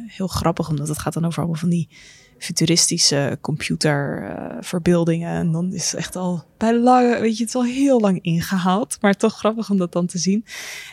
heel 0.07 0.27
grappig, 0.27 0.69
omdat 0.69 0.89
het 0.89 0.99
gaat 0.99 1.13
dan 1.13 1.25
over 1.25 1.39
allemaal 1.39 1.61
van 1.61 1.69
die 1.69 1.89
futuristische 2.39 3.39
computerverbeeldingen. 3.41 5.31
en 5.31 5.53
dan 5.53 5.73
is 5.73 5.91
het 5.91 6.01
echt 6.01 6.17
al 6.17 6.45
bij 6.59 6.75
lange, 6.77 7.21
weet 7.21 7.37
je, 7.37 7.45
het 7.45 7.49
is 7.49 7.55
al 7.55 7.65
heel 7.65 8.01
lang 8.01 8.19
ingehaald. 8.23 8.99
Maar 9.01 9.15
toch 9.15 9.37
grappig 9.39 9.71
om 9.71 9.79
dat 9.79 9.93
dan 9.93 10.07
te 10.07 10.19
zien. 10.19 10.45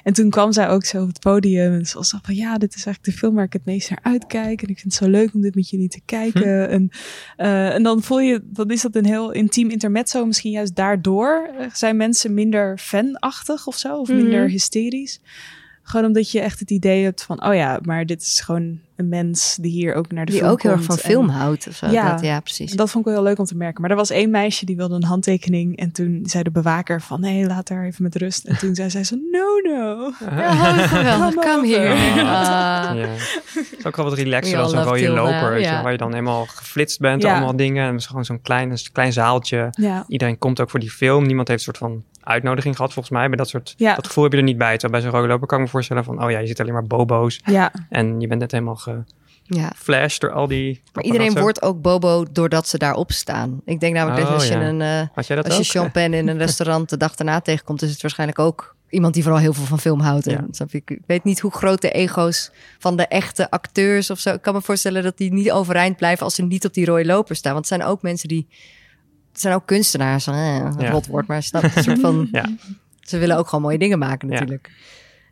En 0.04 0.14
toen 0.14 0.30
kwam 0.30 0.52
zij 0.52 0.70
ook 0.70 0.86
zo 0.86 1.02
op 1.02 1.08
het 1.08 1.20
podium 1.20 1.74
en 1.74 1.86
ze 1.86 1.98
was 1.98 2.10
zo 2.10 2.18
van, 2.22 2.36
ja, 2.36 2.58
dit 2.58 2.76
is 2.76 2.86
eigenlijk 2.86 3.04
de 3.06 3.12
film 3.12 3.36
waar 3.36 3.44
ik 3.46 3.54
het 3.54 3.66
meest 3.66 3.90
naar 3.90 4.00
uitkijk. 4.02 4.62
En 4.62 4.68
ik 4.70 4.80
vind 4.80 4.94
het 4.94 5.04
zo 5.04 5.10
leuk 5.10 5.34
om 5.34 5.42
dit 5.42 5.56
met 5.56 5.70
jullie 5.70 5.90
te 5.90 6.02
kijken. 6.06 6.70
En, 6.70 6.90
eh, 7.38 7.74
en 7.74 7.84
dan 7.84 8.04
voel 8.04 8.20
je, 8.20 8.42
dan 8.44 8.70
is 8.70 8.82
dat 8.82 8.96
een 8.96 9.06
heel 9.06 9.32
intiem 9.32 9.70
intermezzo. 9.70 10.26
Misschien 10.26 10.52
juist 10.52 10.76
daardoor 10.76 11.50
eh, 11.60 11.66
zijn 11.74 11.98
mensen 11.98 12.34
minder 12.34 12.78
fanachtig 12.78 13.68
of 13.68 13.78
zo, 13.78 13.98
of 13.98 14.08
minder 14.10 14.42
Mhm. 14.42 14.50
hysterisch. 14.52 15.20
Gewoon 15.88 16.06
omdat 16.06 16.32
je 16.32 16.40
echt 16.40 16.60
het 16.60 16.72
idee 16.72 17.04
hebt 17.04 17.24
van, 17.24 17.46
oh 17.46 17.54
ja, 17.56 17.80
maar 17.82 18.06
dit 18.06 18.22
is 18.22 18.42
gewoon 18.42 18.80
een 18.96 19.10
mens 19.10 19.58
die 19.62 19.72
hier 19.72 19.94
ook 19.94 20.12
naar 20.12 20.26
de 20.26 20.32
Die 20.32 20.40
film 20.40 20.52
ook 20.52 20.62
heel 20.62 20.72
erg 20.72 20.86
komt 20.86 21.02
van 21.02 21.10
en- 21.10 21.16
film 21.16 21.30
houdt 21.30 21.68
of 21.68 21.76
zo. 21.76 21.88
Ja. 21.88 22.12
Dat, 22.12 22.22
ja, 22.22 22.40
precies. 22.40 22.72
dat 22.72 22.90
vond 22.90 23.06
ik 23.06 23.12
wel 23.12 23.20
heel 23.22 23.30
leuk 23.30 23.40
om 23.40 23.46
te 23.46 23.56
merken. 23.56 23.82
Maar 23.82 23.90
er 23.90 23.96
was 23.96 24.10
één 24.10 24.30
meisje 24.30 24.66
die 24.66 24.76
wilde 24.76 24.96
een 24.96 25.04
handtekening. 25.04 25.78
En 25.78 25.92
toen 25.92 26.20
zei 26.24 26.44
de 26.44 26.52
bewaker 26.52 27.02
van, 27.02 27.20
nee, 27.20 27.46
laat 27.46 27.70
haar 27.70 27.86
even 27.86 28.04
met 28.04 28.16
rust. 28.16 28.46
En 28.46 28.58
toen 28.58 28.76
zei 28.76 28.90
zij 28.90 29.04
zo, 29.04 29.16
no, 29.32 29.72
no. 29.74 30.12
Ja, 30.20 30.74
geweldig. 30.88 31.34
Come 31.34 31.54
Kom 31.56 31.64
hier. 31.64 31.92
over. 31.92 32.22
Ah. 32.24 32.24
Ja. 32.24 32.96
Het 32.96 33.76
is 33.80 33.86
ook 33.86 33.96
wel 33.96 34.06
wat 34.06 34.14
relaxer 34.18 34.58
dan 34.58 34.70
zo'n 34.70 34.78
love 34.80 34.90
rode 34.90 35.10
loper, 35.10 35.62
waar 35.82 35.92
je 35.92 35.98
dan 35.98 36.10
helemaal 36.12 36.46
geflitst 36.46 37.00
bent, 37.00 37.22
Ja. 37.22 37.32
allemaal 37.32 37.56
dingen. 37.56 37.84
En 37.86 37.92
het 37.92 38.00
is 38.02 38.08
gewoon 38.08 38.26
zo'n 38.26 38.42
klein, 38.42 38.72
een 38.72 38.78
klein 38.92 39.14
zaaltje. 39.14 39.70
Iedereen 40.08 40.38
komt 40.38 40.60
ook 40.62 40.70
voor 40.70 40.80
die 40.80 40.92
film. 40.92 41.26
Niemand 41.26 41.48
heeft 41.48 41.68
een 41.68 41.74
soort 41.74 41.92
van 41.92 42.04
uitnodiging 42.26 42.76
gehad, 42.76 42.94
volgens 42.94 43.16
mij. 43.16 43.28
Bij 43.28 43.38
dat 43.38 43.50
soort, 43.50 43.74
Ja. 43.78 43.96
dat 43.96 44.08
gevoel 44.08 44.24
heb 44.24 44.34
je 44.34 44.40
er 44.40 44.44
niet 44.46 44.58
bij. 44.58 44.78
Terwijl 44.78 44.92
bij 44.92 45.02
zo'n 45.12 45.20
rode 45.20 45.32
loper 45.34 45.48
kan 45.48 45.58
ik 45.58 45.64
me 45.64 45.70
voorstellen 45.70 46.04
van, 46.04 46.24
oh 46.24 46.32
ja, 46.32 46.40
je 46.40 46.48
ziet 46.48 46.60
alleen 46.62 46.74
maar 46.74 46.84
bobo's. 46.88 47.42
ja. 47.46 47.72
En 47.90 48.20
je 48.20 48.28
bent 48.28 48.40
net 48.40 48.52
helemaal 48.52 48.80
Ja. 49.44 49.68
geflashed 49.76 50.20
door 50.22 50.32
al 50.32 50.48
die... 50.48 50.82
Maar 50.94 51.04
iedereen 51.04 51.34
wordt 51.40 51.62
ook 51.62 51.82
bobo 51.82 52.26
doordat 52.32 52.68
ze 52.68 52.78
daarop 52.78 53.12
staan. 53.12 53.62
Ik 53.66 53.80
denk 53.80 53.94
namelijk 53.94 54.20
dat 54.20 54.28
Oh, 54.30 54.34
als 54.34 54.48
je, 54.48 54.54
ja. 54.54 54.62
een, 54.68 54.82
eh, 54.82 55.02
Had 55.16 55.28
jij 55.28 55.36
dat 55.36 55.46
als 55.46 55.58
je 55.58 55.80
champagne 55.80 56.18
in 56.18 56.28
een 56.28 56.38
restaurant 56.46 56.90
de 56.90 56.98
dag 56.98 57.16
daarna 57.16 57.40
tegenkomt, 57.42 57.82
is 57.82 57.92
het 57.92 58.02
waarschijnlijk 58.02 58.40
ook 58.40 58.76
iemand 58.90 59.14
die 59.14 59.24
vooral 59.24 59.42
heel 59.42 59.54
veel 59.54 59.66
van 59.66 59.80
film 59.80 60.00
houdt. 60.00 60.28
En, 60.28 60.48
Ja. 60.52 60.66
je? 60.70 60.78
Ik 60.86 61.00
weet 61.08 61.24
niet 61.24 61.40
hoe 61.40 61.52
groot 61.52 61.82
de 61.82 61.92
ego's 61.92 62.52
van 62.80 62.96
de 62.98 63.08
echte 63.08 63.50
acteurs 63.52 64.10
of 64.10 64.20
zo. 64.20 64.34
Ik 64.34 64.42
kan 64.42 64.54
me 64.54 64.62
voorstellen 64.62 65.04
dat 65.04 65.18
die 65.18 65.34
niet 65.34 65.52
overeind 65.52 65.98
blijven 65.98 66.24
als 66.26 66.36
ze 66.36 66.42
niet 66.44 66.66
op 66.66 66.74
die 66.74 66.86
rode 66.86 67.06
loper 67.06 67.36
staan. 67.36 67.54
Want 67.54 67.70
het 67.70 67.80
zijn 67.80 67.90
ook 67.92 68.02
mensen 68.02 68.28
die. 68.28 68.48
Het 69.36 69.44
zijn 69.44 69.56
ook 69.56 69.66
kunstenaars. 69.66 70.28
Eh, 70.28 70.56
een 70.56 70.80
Ja. 70.80 70.90
rot 70.90 71.08
woord, 71.08 71.28
maar 71.28 71.44
snap? 71.44 71.64
Een 71.64 71.84
soort 71.84 72.00
van. 72.00 72.28
Ja. 72.32 72.46
Ze 73.00 73.18
willen 73.18 73.38
ook 73.38 73.48
gewoon 73.48 73.64
mooie 73.64 73.78
dingen 73.78 74.00
maken, 74.00 74.28
Ja. 74.30 74.34
natuurlijk. 74.34 74.72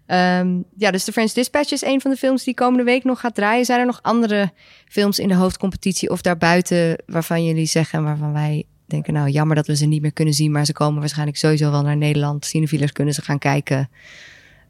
Ehm, 0.06 0.58
ja, 0.78 0.92
dus 0.92 1.04
de 1.06 1.12
French 1.12 1.32
Dispatch 1.32 1.72
is 1.72 1.82
een 1.84 2.02
van 2.02 2.12
de 2.12 2.18
films 2.18 2.44
die 2.44 2.54
komende 2.54 2.84
week 2.84 3.04
nog 3.04 3.20
gaat 3.20 3.36
draaien. 3.36 3.66
Zijn 3.66 3.80
er 3.80 3.86
nog 3.86 4.00
andere 4.02 4.52
films 4.88 5.20
in 5.20 5.28
de 5.28 5.36
hoofdcompetitie 5.36 6.10
of 6.10 6.22
daarbuiten 6.22 7.04
waarvan 7.06 7.46
jullie 7.46 7.66
zeggen 7.66 8.00
en 8.00 8.06
waarvan 8.06 8.34
wij 8.34 8.64
denken, 8.86 9.14
nou 9.14 9.30
jammer 9.30 9.56
dat 9.56 9.68
we 9.68 9.76
ze 9.76 9.86
niet 9.86 10.02
meer 10.02 10.14
kunnen 10.14 10.34
zien, 10.34 10.52
maar 10.52 10.66
ze 10.66 10.74
komen 10.74 11.00
waarschijnlijk 11.00 11.38
sowieso 11.38 11.72
wel 11.72 11.82
naar 11.82 11.98
Nederland. 11.98 12.46
Cinefielers 12.46 12.92
kunnen 12.92 13.14
ze 13.14 13.22
gaan 13.22 13.40
kijken. 13.40 13.90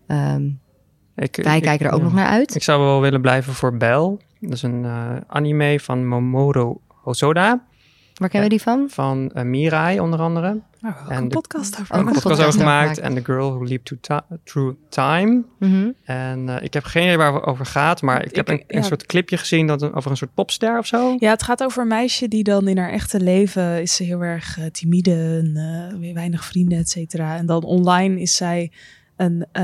Ehm, 0.08 0.46
Ik, 1.15 1.36
wij 1.43 1.58
ik- 1.58 1.63
kijken 1.63 1.86
er 1.86 1.91
ook 1.91 1.98
ja. 2.00 2.04
nog 2.06 2.13
naar 2.13 2.28
uit. 2.28 2.56
Ik 2.56 2.63
zou 2.63 2.82
wel 2.82 3.02
willen 3.02 3.22
blijven 3.22 3.54
voor 3.54 3.78
Bell. 3.78 4.17
Dat 4.39 4.52
is 4.54 4.62
een 4.62 4.86
eh, 4.86 5.15
anime 5.28 5.80
van 5.80 6.08
Momoro 6.08 6.82
Hosoda. 6.88 7.63
Waar 8.13 8.30
kennen 8.30 8.49
we 8.49 8.56
die 8.56 8.63
van? 8.65 8.86
Van 8.89 9.32
eh, 9.34 9.43
Mirai 9.43 9.99
onder 9.99 10.19
andere. 10.19 10.62
Ook 10.86 11.10
En 11.10 11.17
een 11.17 11.28
de- 11.28 11.34
podcast 11.36 11.80
over. 11.80 11.95
Ook 11.95 12.06
een 12.08 12.13
podcast 12.13 12.39
over 12.39 12.60
gemaakt. 12.60 12.97
En 12.99 13.13
The 13.13 13.23
Girl 13.23 13.49
Who 13.54 13.63
Leaped 13.65 13.99
to 14.02 14.19
Through 14.43 14.76
Time. 14.89 15.43
Mhm. 15.60 15.89
En 16.04 16.49
eh, 16.49 16.63
ik 16.63 16.73
heb 16.73 16.84
geen 16.84 17.04
idee 17.04 17.17
waar 17.17 17.34
het 17.34 17.43
over 17.43 17.65
gaat. 17.65 18.02
Maar 18.02 18.21
ik, 18.21 18.30
Ik- 18.30 18.36
heb 18.36 18.47
een, 18.49 18.63
een 18.67 18.84
soort 18.84 19.06
clipje 19.06 19.38
gezien 19.38 19.67
dat, 19.67 19.93
over 19.93 20.12
een 20.12 20.17
soort 20.17 20.34
popster 20.34 20.78
of 20.78 20.86
zo. 20.86 21.15
Ja, 21.19 21.30
het 21.30 21.43
gaat 21.43 21.63
over 21.63 21.82
een 21.82 21.88
meisje 21.88 22.28
die 22.28 22.43
dan 22.43 22.67
in 22.67 22.78
haar 22.78 22.89
echte 22.89 23.19
leven 23.19 23.82
is 23.82 23.95
ze 23.95 24.04
heel 24.04 24.21
erg 24.21 24.58
eh, 24.60 24.65
timide 24.65 25.41
en 25.43 25.58
eh, 25.91 25.99
weer 25.99 26.13
weinig 26.13 26.45
vrienden, 26.45 26.78
et 26.78 26.89
cetera. 26.89 27.38
En 27.38 27.45
dan 27.45 27.63
online 27.63 28.19
is 28.19 28.36
zij 28.36 28.71
een, 29.15 29.45
eh, 29.52 29.63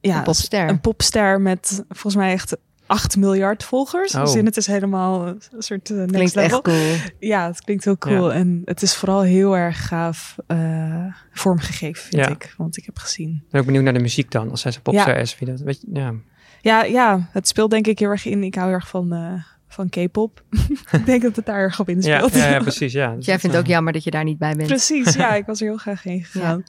ja, 0.00 0.16
Een 0.16 0.22
popster. 0.22 0.68
een 0.68 0.80
popster 0.80 1.40
met 1.40 1.84
volgens 1.88 2.16
mij 2.16 2.32
echt 2.32 2.56
8 2.92 3.16
miljard 3.16 3.64
volgers. 3.64 4.14
Oh. 4.14 4.20
Dus 4.20 4.34
in 4.34 4.44
het 4.46 4.56
is 4.56 4.66
helemaal 4.66 5.26
een 5.26 5.40
soort 5.58 5.90
uh, 5.90 5.98
next 5.98 6.12
Klinkt 6.12 6.34
level. 6.34 6.62
echt 6.62 6.62
cool. 6.62 7.12
Ja, 7.18 7.46
het 7.46 7.64
klinkt 7.64 7.84
heel 7.84 7.98
cool. 7.98 8.32
En 8.32 8.62
het 8.64 8.82
is 8.82 8.94
vooral 8.96 9.20
heel 9.22 9.56
erg 9.56 9.86
gaaf 9.86 10.36
eh, 10.46 11.04
vormgegeven, 11.32 12.02
vind 12.02 12.24
Ja. 12.24 12.28
ik. 12.30 12.54
Want 12.56 12.76
ik 12.76 12.84
heb 12.84 12.98
gezien. 12.98 13.30
Ik 13.44 13.50
ben 13.50 13.60
ook 13.60 13.66
benieuwd 13.66 13.84
naar 13.84 13.92
de 13.92 14.00
muziek 14.00 14.30
dan. 14.30 14.50
Als 14.50 14.60
zij 14.60 14.72
zo'n 14.72 14.82
popster 14.82 15.16
is. 15.16 15.38
Wie 15.38 15.48
dat, 15.48 15.60
weet 15.60 15.80
je, 15.80 15.86
ja. 15.92 16.12
Ja, 16.60 16.82
ja, 16.84 17.28
het 17.32 17.48
speelt 17.48 17.70
denk 17.70 17.86
ik 17.86 17.98
heel 17.98 18.10
erg 18.10 18.26
in. 18.26 18.42
Ik 18.42 18.54
hou 18.54 18.66
heel 18.66 18.76
erg 18.76 18.88
van, 18.88 19.12
eh, 19.12 19.32
van 19.68 19.88
K-pop. 19.88 20.42
ik 20.92 21.06
denk 21.06 21.22
dat 21.22 21.36
het 21.36 21.46
daar 21.46 21.58
erg 21.58 21.80
op 21.80 21.88
Ja, 21.88 21.94
inspeelt. 21.94 22.34
ja, 22.34 22.48
ja, 22.48 22.58
precies. 22.58 22.92
Ja. 22.92 23.14
Dus 23.16 23.26
Jij 23.26 23.38
vindt 23.38 23.56
het 23.56 23.64
ook 23.64 23.70
jammer 23.70 23.92
dat 23.92 24.04
je 24.04 24.10
daar 24.10 24.24
niet 24.24 24.38
bij 24.38 24.54
bent. 24.54 24.68
Precies, 24.68 25.14
ja, 25.14 25.34
ik 25.40 25.46
was 25.46 25.60
er 25.60 25.66
heel 25.66 25.76
graag 25.76 26.02
heen 26.02 26.24
gegaan. 26.24 26.62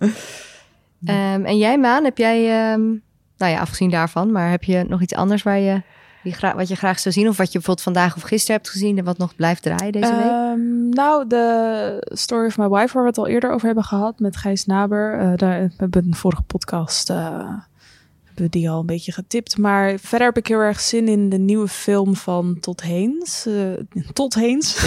Ehm, 1.05 1.45
en 1.45 1.57
jij, 1.57 1.77
Maan, 1.79 2.03
heb 2.03 2.17
jij, 2.17 2.37
ehm, 2.71 2.81
nou 3.37 3.51
ja, 3.51 3.59
afgezien 3.59 3.89
daarvan, 3.89 4.31
maar 4.31 4.49
heb 4.49 4.63
je 4.63 4.85
nog 4.87 5.01
iets 5.01 5.13
anders 5.13 5.43
waar 5.43 5.59
je, 5.59 5.81
wat 6.55 6.67
je 6.67 6.75
graag 6.75 6.99
zou 6.99 7.13
zien? 7.13 7.27
Of 7.27 7.37
wat 7.37 7.51
je 7.51 7.53
bijvoorbeeld 7.53 7.85
vandaag 7.85 8.15
of 8.15 8.21
gisteren 8.21 8.55
hebt 8.55 8.69
gezien 8.69 8.97
en 8.97 9.03
wat 9.03 9.17
nog 9.17 9.35
blijft 9.35 9.61
draaien 9.61 9.91
deze 9.91 10.15
week? 10.15 10.25
Ehm, 10.25 10.89
nou, 10.89 11.27
de 11.27 12.07
Story 12.11 12.45
of 12.45 12.57
My 12.57 12.67
Wife, 12.67 12.93
waar 12.93 13.03
we 13.03 13.09
het 13.09 13.17
al 13.17 13.27
eerder 13.27 13.51
over 13.51 13.65
hebben 13.65 13.83
gehad 13.83 14.19
met 14.19 14.37
Gijs 14.37 14.65
Naber. 14.65 15.19
eh, 15.19 15.37
daar 15.37 15.61
we 15.61 15.73
hebben 15.77 16.05
een 16.05 16.15
vorige 16.15 16.41
podcast 16.41 17.09
uh, 17.09 17.53
hebben 18.33 18.51
we 18.51 18.59
die 18.59 18.69
al 18.69 18.79
een 18.79 18.85
beetje 18.85 19.11
getipt. 19.11 19.57
Maar 19.57 19.99
verder 19.99 20.27
heb 20.27 20.37
ik 20.37 20.47
heel 20.47 20.59
erg 20.59 20.79
zin 20.79 21.07
in 21.07 21.29
de 21.29 21.37
nieuwe 21.37 21.67
film 21.67 22.15
van 22.15 22.57
Todd 22.59 22.81
Heens. 22.81 23.45
Uh, 23.47 23.73
Todd 24.13 24.33
Heens. 24.33 24.77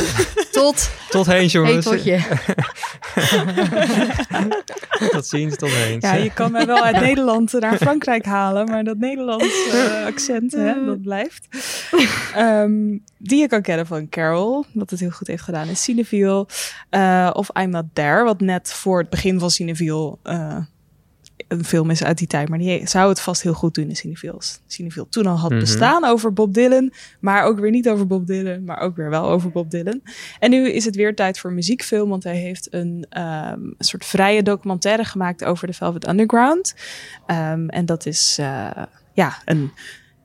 Tot, 0.52 0.90
Tot 1.10 1.26
heen, 1.26 1.36
hey, 1.36 1.46
jongens. 1.46 1.84
totje. 1.84 2.20
tot 5.12 5.26
ziens, 5.26 5.56
tot. 5.56 5.70
Ja, 6.00 6.14
je 6.14 6.32
kan 6.34 6.52
mij 6.52 6.66
wel 6.66 6.82
uit 6.82 7.00
Nederland 7.00 7.52
naar 7.52 7.76
Frankrijk 7.76 8.24
halen, 8.24 8.66
maar 8.66 8.84
dat 8.84 8.98
Nederlands 8.98 9.66
uh, 9.72 10.04
accent, 10.06 10.52
hè, 10.52 10.84
dat 10.84 11.02
blijft. 11.02 11.48
Um, 12.36 13.02
die 13.18 13.40
je 13.40 13.48
kan 13.48 13.62
kennen 13.62 13.86
van 13.86 14.08
Carol, 14.08 14.64
wat 14.72 14.90
het 14.90 15.00
heel 15.00 15.10
goed 15.10 15.26
heeft 15.26 15.42
gedaan 15.42 15.68
in 15.68 15.76
Cineville. 15.76 16.46
Uh, 16.90 17.30
of 17.32 17.48
I'm 17.60 17.70
Not 17.70 17.84
There, 17.92 18.24
wat 18.24 18.40
net 18.40 18.72
voor 18.72 18.98
het 18.98 19.10
begin 19.10 19.38
van 19.38 19.50
Cineville 19.50 20.16
uh, 20.24 20.56
een 21.48 21.64
film 21.64 21.90
is 21.90 22.04
uit 22.04 22.18
die 22.18 22.26
tijd. 22.26 22.48
Maar 22.48 22.58
die 22.58 22.86
zou 22.86 23.08
het 23.08 23.20
vast 23.20 23.42
heel 23.42 23.52
goed 23.52 23.74
doen 23.74 23.88
in 23.88 23.96
Cineville. 23.96 24.40
Cineville 24.66 25.06
toen 25.08 25.26
al 25.26 25.38
had 25.38 25.50
Mhm. 25.50 25.60
bestaan 25.60 26.04
over 26.04 26.32
Bob 26.32 26.54
Dylan, 26.54 26.92
maar 27.20 27.44
ook 27.44 27.58
weer 27.58 27.70
niet 27.70 27.88
over 27.88 28.06
Bob 28.06 28.26
Dylan, 28.26 28.64
maar 28.64 28.78
ook 28.78 28.96
weer 28.96 29.10
wel 29.10 29.28
over 29.28 29.50
Bob 29.50 29.70
Dylan. 29.70 30.00
En 30.38 30.50
nu 30.50 30.70
is 30.70 30.84
het 30.84 30.96
weer 30.96 31.14
tijd 31.14 31.38
voor 31.38 31.52
muziekfilm, 31.52 32.08
want 32.08 32.24
hij 32.24 32.36
heeft 32.36 32.74
een, 32.74 33.06
um, 33.18 33.74
een 33.78 33.84
soort 33.84 34.04
vrije 34.04 34.42
documentaire 34.42 35.04
gemaakt 35.04 35.44
over 35.44 35.66
de 35.66 35.72
Velvet 35.72 36.08
Underground. 36.08 36.74
Um, 37.26 37.68
en 37.68 37.86
dat 37.86 38.06
is 38.06 38.36
uh, 38.40 38.70
ja, 39.12 39.38
een 39.44 39.70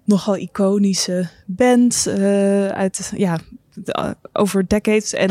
nogal 0.06 0.36
iconische 0.38 1.30
band 1.46 2.06
uh, 2.08 2.68
uit 2.68 3.12
ja, 3.16 3.38
de, 3.74 4.16
over 4.34 4.68
decades. 4.68 5.14
En 5.14 5.30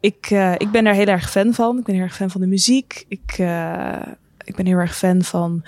ik, 0.00 0.30
ik 0.56 0.70
ben 0.70 0.86
er 0.86 0.94
heel 0.94 1.06
erg 1.06 1.30
fan 1.30 1.54
van. 1.54 1.78
Ik 1.78 1.84
ben 1.84 1.94
heel 1.94 2.04
erg 2.04 2.16
fan 2.16 2.30
van 2.30 2.40
de 2.40 2.46
muziek. 2.46 3.04
Ik, 3.08 3.38
ik 4.44 4.56
ben 4.56 4.66
heel 4.66 4.78
erg 4.78 4.96
fan 4.96 5.22
van 5.22 5.64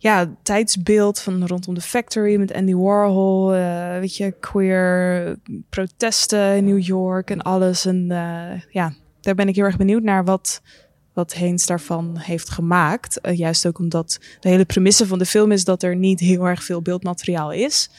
ja, 0.00 0.34
tijdsbeeld 0.42 1.20
van 1.20 1.46
rondom 1.46 1.74
de 1.74 1.80
Factory 1.80 2.36
met 2.36 2.52
Andy 2.52 2.74
Warhol. 2.74 3.54
Uh, 3.54 3.98
weet 3.98 4.16
je, 4.16 4.34
queer 4.40 5.36
protesten 5.68 6.56
in 6.56 6.64
New 6.64 6.82
York 6.82 7.30
en 7.30 7.42
alles. 7.42 7.86
En 7.86 8.06
uh, 8.08 8.60
ja, 8.70 8.94
daar 9.20 9.34
ben 9.34 9.48
ik 9.48 9.54
heel 9.54 9.64
erg 9.64 9.76
benieuwd 9.76 10.02
naar 10.02 10.24
wat, 10.24 10.62
wat 11.12 11.32
Heens 11.32 11.66
daarvan 11.66 12.16
heeft 12.16 12.50
gemaakt. 12.50 13.18
Uh, 13.22 13.36
juist 13.36 13.66
ook 13.66 13.78
omdat 13.78 14.18
de 14.40 14.48
hele 14.48 14.64
premisse 14.64 15.06
van 15.06 15.18
de 15.18 15.26
film 15.26 15.52
is 15.52 15.64
dat 15.64 15.82
er 15.82 15.96
niet 15.96 16.20
heel 16.20 16.44
erg 16.44 16.64
veel 16.64 16.82
beeldmateriaal 16.82 17.52
is. 17.52 17.90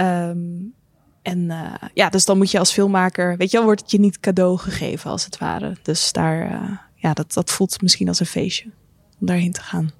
Um, 0.00 0.74
en 1.22 1.52
ja, 1.94 2.08
dus 2.08 2.24
dan 2.24 2.38
moet 2.38 2.50
je 2.50 2.58
als 2.58 2.72
filmmaker, 2.72 3.36
weet 3.36 3.50
je 3.50 3.62
wordt 3.62 3.80
het 3.80 3.90
je 3.90 4.00
niet 4.00 4.20
cadeau 4.20 4.58
gegeven 4.58 5.10
als 5.10 5.24
het 5.24 5.38
ware. 5.38 5.76
Dus 5.82 6.12
daar, 6.12 6.48
ja, 6.94 7.12
dat, 7.12 7.32
dat 7.32 7.50
voelt 7.50 7.82
misschien 7.82 8.08
als 8.08 8.20
een 8.20 8.26
feestje 8.26 8.70
om 9.22 9.28
daarheen 9.28 9.52
te 9.52 9.62
gaan. 9.62 9.90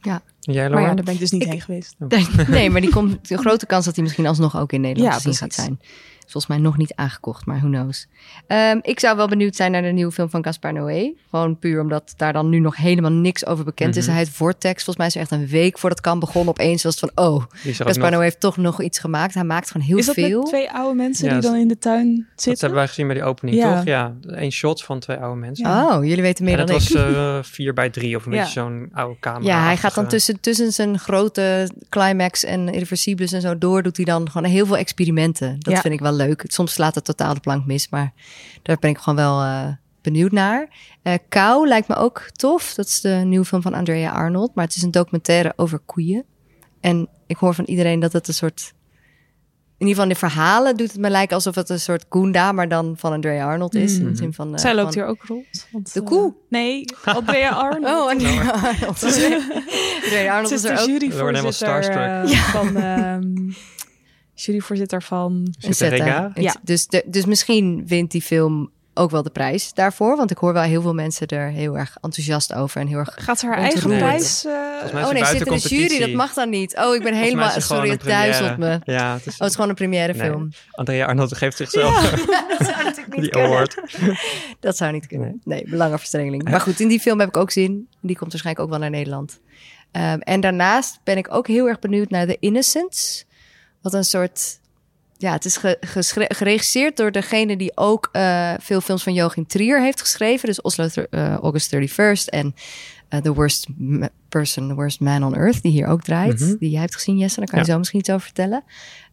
Ja. 0.00 0.22
Jij, 0.40 0.70
maar 0.70 0.82
ja, 0.82 0.94
daar 0.94 1.04
ben 1.04 1.14
ik 1.14 1.20
dus 1.20 1.30
niet 1.30 1.42
ik, 1.42 1.48
heen 1.48 1.60
geweest. 1.60 1.96
Nee, 2.48 2.70
maar 2.70 2.80
die 2.80 2.90
komt, 2.90 3.28
de 3.28 3.38
grote 3.38 3.66
kans 3.66 3.84
dat 3.84 3.94
hij 3.94 4.04
misschien 4.04 4.26
alsnog 4.26 4.56
ook 4.56 4.72
in 4.72 4.80
Nederland 4.80 5.12
ja, 5.12 5.18
te 5.18 5.22
zien 5.22 5.34
gaat 5.34 5.54
zijn. 5.54 5.80
Volgens 6.26 6.46
mij 6.46 6.58
nog 6.58 6.76
niet 6.76 6.94
aangekocht, 6.94 7.46
maar 7.46 7.58
who 7.58 7.68
knows. 7.68 8.06
Um, 8.48 8.78
ik 8.82 9.00
zou 9.00 9.16
wel 9.16 9.28
benieuwd 9.28 9.56
zijn 9.56 9.72
naar 9.72 9.82
de 9.82 9.88
nieuwe 9.88 10.12
film 10.12 10.30
van 10.30 10.44
Gaspar 10.44 10.72
Noé. 10.72 11.12
Gewoon 11.30 11.58
puur 11.58 11.80
omdat 11.80 12.14
daar 12.16 12.32
dan 12.32 12.48
nu 12.48 12.58
nog 12.58 12.76
helemaal 12.76 13.10
niks 13.10 13.46
over 13.46 13.64
bekend 13.64 13.96
is. 13.96 14.06
Hij 14.06 14.16
heet 14.16 14.30
Vortex. 14.30 14.84
Volgens 14.84 14.96
mij 14.96 15.06
is 15.06 15.14
er 15.14 15.20
echt 15.20 15.30
een 15.30 15.46
week 15.46 15.78
voordat 15.78 16.00
kan 16.00 16.18
begon. 16.18 16.48
Opeens 16.48 16.82
was 16.82 17.00
het 17.00 17.10
van, 17.14 17.24
oh, 17.24 17.42
Gaspar 17.62 18.10
Noé 18.10 18.22
heeft 18.22 18.40
toch 18.40 18.56
nog 18.56 18.82
iets 18.82 18.98
gemaakt. 18.98 19.34
Hij 19.34 19.44
maakt 19.44 19.70
gewoon 19.70 19.86
heel 19.86 19.98
is 19.98 20.06
dat 20.06 20.14
veel. 20.14 20.40
Met 20.40 20.48
twee 20.48 20.70
oude 20.70 20.94
mensen 20.94 21.26
ja, 21.26 21.32
die 21.32 21.42
dan 21.42 21.56
in 21.56 21.68
de 21.68 21.78
tuin 21.78 22.26
zitten? 22.28 22.52
Dat 22.52 22.60
hebben 22.60 22.78
wij 22.78 22.88
gezien 22.88 23.06
bij 23.06 23.16
die 23.16 23.24
opening, 23.24 23.56
ja. 23.56 23.76
toch? 23.76 23.84
Ja, 23.84 24.14
een 24.20 24.52
shot 24.52 24.82
van 24.82 24.98
twee 24.98 25.16
oude 25.16 25.40
mensen. 25.40 25.68
Ja. 25.68 25.96
Oh, 25.96 26.04
jullie 26.04 26.22
weten 26.22 26.44
meer 26.44 26.56
dan 26.56 26.68
ik. 26.68 26.74
ik. 26.74 26.88
Het 26.88 26.92
was 26.92 27.02
uh, 27.02 27.38
vier 27.54 27.72
bij 27.72 27.90
drie 27.90 28.16
of 28.16 28.24
een 28.24 28.30
beetje 28.30 28.52
zo'n 28.52 28.88
oude 28.92 29.16
camera. 29.20 29.56
Ja, 29.56 29.64
hij 29.64 29.76
gaat 29.76 29.94
dan 29.94 30.08
tussen, 30.08 30.40
tussen 30.40 30.72
zijn 30.72 30.98
grote 30.98 31.70
climax 31.88 32.44
en 32.44 32.68
irreversibles 32.68 33.32
en 33.32 33.40
zo 33.40 33.58
door. 33.58 33.82
Doet 33.82 33.96
hij 33.96 34.04
dan 34.04 34.30
gewoon 34.30 34.50
heel 34.50 34.66
veel 34.66 34.76
experimenten. 34.76 35.56
Dat 35.58 35.78
vind 35.78 35.94
ik 35.94 36.00
wel 36.00 36.15
leuk. 36.16 36.44
Soms 36.46 36.72
slaat 36.72 36.94
het 36.94 37.04
totaal 37.04 37.34
de 37.34 37.40
plank 37.40 37.66
mis. 37.66 37.88
Maar 37.88 38.12
daar 38.62 38.76
ben 38.78 38.90
ik 38.90 38.98
gewoon 38.98 39.16
wel 39.16 39.42
uh, 39.42 39.68
benieuwd 40.02 40.32
naar. 40.32 40.68
Uh, 41.02 41.14
Kou 41.28 41.68
lijkt 41.68 41.88
me 41.88 41.94
ook 41.96 42.30
tof. 42.32 42.74
Dat 42.74 42.86
is 42.86 43.00
de 43.00 43.22
nieuwe 43.24 43.44
film 43.44 43.62
van 43.62 43.74
Andrea 43.74 44.10
Arnold. 44.10 44.54
Maar 44.54 44.64
het 44.64 44.76
is 44.76 44.82
een 44.82 44.90
documentaire 44.90 45.52
over 45.56 45.78
koeien. 45.78 46.24
En 46.80 47.08
ik 47.26 47.36
hoor 47.36 47.54
van 47.54 47.64
iedereen 47.64 48.00
dat 48.00 48.12
het 48.12 48.28
een 48.28 48.34
soort... 48.34 48.74
In 49.78 49.86
ieder 49.86 50.02
geval 50.02 50.16
in 50.16 50.28
de 50.28 50.34
verhalen 50.34 50.76
doet 50.76 50.92
het 50.92 51.00
me 51.00 51.10
lijken 51.10 51.34
alsof 51.36 51.54
het 51.54 51.68
een 51.68 51.80
soort 51.80 52.04
Gunda, 52.08 52.52
maar 52.52 52.68
dan 52.68 52.94
van 52.96 53.12
Andrea 53.12 53.46
Arnold 53.46 53.74
is. 53.74 53.90
Mm-hmm. 53.92 54.06
In 54.06 54.12
de 54.12 54.18
zin 54.18 54.32
van, 54.32 54.52
uh, 54.52 54.58
Zij 54.58 54.74
loopt 54.74 54.94
van, 54.94 55.02
hier 55.02 55.10
ook 55.10 55.22
rond. 55.24 55.66
Want, 55.72 55.94
de 55.94 56.02
koe? 56.02 56.34
nee, 56.48 56.84
Andrea 57.04 57.50
Arnold. 57.64 57.94
Oh, 57.94 58.10
Andrea 58.10 58.50
Arnold. 58.50 59.02
Andrea 60.02 60.34
Arnold 60.34 60.52
is, 60.52 60.64
is 60.64 60.70
er 60.70 60.76
de 60.76 60.82
ook. 60.82 60.88
juryvoorzitter 60.88 62.24
uh, 62.24 62.30
van... 62.30 62.76
Um, 62.76 63.54
juryvoorzitter 64.36 65.02
van... 65.02 65.54
Zeta. 65.58 66.30
Ja. 66.34 66.56
Dus, 66.62 66.86
de, 66.86 67.02
dus 67.06 67.24
misschien 67.24 67.86
wint 67.86 68.10
die 68.10 68.22
film 68.22 68.70
ook 68.98 69.10
wel 69.10 69.22
de 69.22 69.30
prijs 69.30 69.72
daarvoor. 69.72 70.16
Want 70.16 70.30
ik 70.30 70.38
hoor 70.38 70.52
wel 70.52 70.62
heel 70.62 70.82
veel 70.82 70.94
mensen 70.94 71.26
er 71.26 71.48
heel 71.48 71.78
erg 71.78 71.96
enthousiast 72.00 72.54
over. 72.54 72.80
En 72.80 72.86
heel 72.86 72.98
erg 72.98 73.14
Gaat 73.16 73.38
ze 73.38 73.46
haar 73.46 73.58
eigen 73.58 73.96
prijs... 73.96 74.44
Uh... 74.44 74.52
Oh 74.94 75.10
nee, 75.10 75.24
zit 75.24 75.46
in 75.46 75.52
de 75.52 75.58
jury. 75.58 75.98
Dat 75.98 76.12
mag 76.12 76.32
dan 76.32 76.50
niet. 76.50 76.76
Oh, 76.76 76.94
ik 76.94 77.02
ben 77.02 77.14
helemaal... 77.14 77.60
Sorry, 77.60 77.90
het 77.90 78.04
duizelt 78.04 78.56
me. 78.56 78.80
Ja, 78.84 79.14
het 79.14 79.26
is, 79.26 79.32
oh, 79.32 79.38
het 79.38 79.48
is 79.48 79.54
gewoon 79.54 79.68
een 79.68 79.74
première 79.74 80.12
nee. 80.12 80.22
film. 80.22 80.50
Andrea 80.70 81.06
Arnold 81.06 81.36
geeft 81.36 81.56
zichzelf 81.56 82.02
ja, 82.02 82.10
dat 82.58 82.66
zou 82.66 82.84
natuurlijk 82.84 83.16
niet 83.16 83.20
die 83.20 83.30
kunnen. 83.30 83.50
award. 83.50 83.80
dat 84.60 84.76
zou 84.76 84.92
niet 84.92 85.06
kunnen. 85.06 85.40
Nee, 85.44 85.64
belangenverstrengeling. 85.68 86.50
Maar 86.50 86.60
goed, 86.60 86.80
in 86.80 86.88
die 86.88 87.00
film 87.00 87.18
heb 87.18 87.28
ik 87.28 87.36
ook 87.36 87.50
zin. 87.50 87.88
Die 88.00 88.16
komt 88.16 88.30
waarschijnlijk 88.30 88.64
ook 88.64 88.70
wel 88.70 88.80
naar 88.80 88.90
Nederland. 88.90 89.40
Um, 89.92 90.20
en 90.20 90.40
daarnaast 90.40 91.00
ben 91.04 91.16
ik 91.16 91.34
ook 91.34 91.46
heel 91.46 91.66
erg 91.68 91.78
benieuwd 91.78 92.10
naar 92.10 92.26
The 92.26 92.36
Innocents. 92.40 93.25
Wat 93.82 93.94
een 93.94 94.04
soort 94.04 94.60
ja, 95.18 95.32
het 95.32 95.44
is 95.44 95.56
ge 95.56 95.78
geregisseerd 96.28 96.96
door 96.96 97.12
degene 97.12 97.56
die 97.56 97.76
ook 97.76 98.08
uh, 98.12 98.54
veel 98.58 98.80
films 98.80 99.02
van 99.02 99.12
Joachim 99.12 99.46
Trier 99.46 99.80
heeft 99.80 100.00
geschreven. 100.00 100.48
Dus 100.48 100.60
Oslo 100.60 100.88
uh, 101.10 101.34
August 101.34 101.76
31st 101.76 102.24
en 102.24 102.54
uh, 103.10 103.20
The 103.20 103.34
Worst 103.34 103.66
Person, 104.28 104.68
The 104.68 104.74
Worst 104.74 105.00
Man 105.00 105.24
on 105.24 105.34
Earth, 105.34 105.62
die 105.62 105.72
hier 105.72 105.86
ook 105.86 106.02
draait. 106.02 106.40
Mm 106.40 106.46
-hmm. 106.46 106.56
Die 106.58 106.70
jij 106.70 106.80
hebt 106.80 106.94
gezien, 106.94 107.18
Jesse. 107.18 107.38
Daar 107.38 107.48
kan 107.48 107.58
je 107.58 107.64
zo 107.64 107.78
misschien 107.78 108.00
iets 108.00 108.10
over 108.10 108.24
vertellen. 108.24 108.64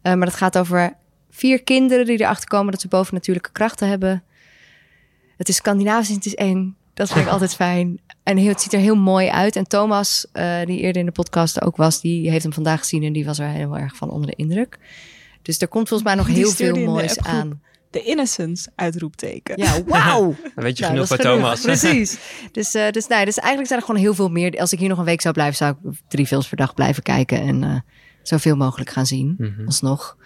Maar 0.01 0.25
dat 0.25 0.35
gaat 0.35 0.57
over 0.57 0.93
vier 1.29 1.63
kinderen 1.63 2.05
die 2.05 2.19
erachter 2.19 2.47
komen 2.47 2.71
dat 2.71 2.81
ze 2.81 2.88
bovennatuurlijke 2.88 3.51
krachten 3.51 3.88
hebben. 3.88 4.23
Het 5.38 5.49
is 5.49 5.55
Scandinavisch, 5.55 6.09
het 6.09 6.25
is 6.25 6.35
eng. 6.35 6.75
Dat 6.93 7.11
vind 7.11 7.25
ik 7.25 7.31
altijd 7.33 7.55
fijn. 7.55 7.99
En 8.23 8.37
heel, 8.37 8.49
het 8.49 8.61
ziet 8.61 8.73
er 8.73 8.79
heel 8.79 8.95
mooi 8.95 9.27
uit. 9.27 9.55
En 9.55 9.67
Thomas, 9.67 10.25
uh, 10.33 10.65
die 10.65 10.79
eerder 10.79 10.99
in 10.99 11.05
de 11.05 11.11
podcast 11.11 11.61
ook 11.61 11.75
was, 11.75 12.01
die 12.01 12.29
heeft 12.29 12.43
hem 12.43 12.53
vandaag 12.53 12.79
gezien 12.79 13.03
en 13.03 13.13
die 13.13 13.25
was 13.25 13.39
er 13.39 13.47
heel 13.47 13.77
erg 13.77 13.95
van 13.95 14.09
onder 14.09 14.29
de 14.29 14.35
indruk. 14.35 14.79
Dus 15.41 15.59
er 15.59 15.67
komt 15.67 15.87
volgens 15.87 16.09
mij 16.09 16.17
nog 16.17 16.27
heel 16.27 16.49
veel 16.49 16.75
moois 16.75 17.19
aan. 17.19 17.61
The 17.89 18.03
Innocence, 18.03 18.69
uitroepteken. 18.75 19.57
Ja, 19.57 19.83
wauw. 19.85 20.35
Dan 20.55 20.63
weet 20.63 20.77
je 20.77 20.83
Nou, 20.83 20.93
genoeg 20.93 21.07
van 21.07 21.17
Thomas. 21.17 21.61
Precies. 21.71 22.17
Dus, 22.51 22.73
eh, 22.73 22.91
dus, 22.91 23.07
nee, 23.07 23.25
dus 23.25 23.37
eigenlijk 23.37 23.67
zijn 23.67 23.79
er 23.79 23.85
gewoon 23.85 24.01
heel 24.01 24.13
veel 24.13 24.29
meer. 24.29 24.59
Als 24.59 24.73
ik 24.73 24.79
hier 24.79 24.89
nog 24.89 24.97
een 24.97 25.05
week 25.05 25.21
zou 25.21 25.33
blijven, 25.33 25.55
zou 25.55 25.75
ik 25.83 25.97
drie 26.07 26.27
films 26.27 26.47
per 26.47 26.57
dag 26.57 26.73
blijven 26.73 27.03
kijken. 27.03 27.41
En 27.41 27.63
eh, 27.63 27.75
zoveel 28.24 28.55
mogelijk 28.55 28.89
gaan 28.89 29.05
zien. 29.05 29.36
Mhm. 29.38 29.65
Alsnog. 29.65 30.17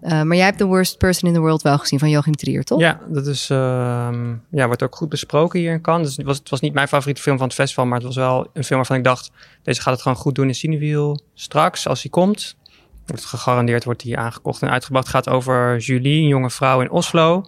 Eh, 0.00 0.22
maar 0.22 0.36
jij 0.36 0.44
hebt 0.44 0.58
The 0.58 0.64
Worst 0.64 0.98
Person 0.98 1.28
in 1.28 1.34
the 1.34 1.40
World 1.40 1.62
wel 1.62 1.78
gezien 1.78 1.98
van 1.98 2.10
Joachim 2.10 2.34
Trier, 2.34 2.64
toch? 2.64 2.80
Ja, 2.80 3.00
dat 3.08 3.26
is, 3.26 3.50
ehm, 3.50 4.34
ja, 4.50 4.66
wordt 4.66 4.82
ook 4.82 4.96
goed 4.96 5.08
besproken 5.08 5.60
hier 5.60 5.72
in 5.72 5.80
Cannes. 5.80 6.06
Dus 6.06 6.16
het, 6.16 6.26
was, 6.26 6.38
het 6.38 6.50
was 6.50 6.60
niet 6.60 6.74
mijn 6.74 6.88
favoriete 6.88 7.22
film 7.22 7.36
van 7.36 7.46
het 7.46 7.56
festival, 7.56 7.86
maar 7.86 7.98
het 7.98 8.06
was 8.06 8.16
wel 8.16 8.50
een 8.52 8.64
film 8.64 8.78
waarvan 8.78 8.96
ik 8.96 9.04
dacht, 9.04 9.30
deze 9.62 9.80
gaat 9.80 9.92
het 9.92 10.02
gewoon 10.02 10.16
goed 10.16 10.34
doen 10.34 10.46
in 10.46 10.54
Cinewiel 10.54 11.20
straks, 11.34 11.88
als 11.88 12.02
hij 12.02 12.10
komt. 12.10 12.56
Wordt 13.06 13.24
gegarandeerd 13.24 13.84
wordt 13.84 14.02
hij 14.02 14.16
aangekocht 14.16 14.62
en 14.62 14.70
uitgebracht. 14.70 15.06
Het 15.06 15.14
gaat 15.14 15.28
over 15.28 15.78
Julie, 15.78 16.22
een 16.22 16.28
jonge 16.28 16.50
vrouw 16.50 16.80
in 16.80 16.90
Oslo. 16.90 17.44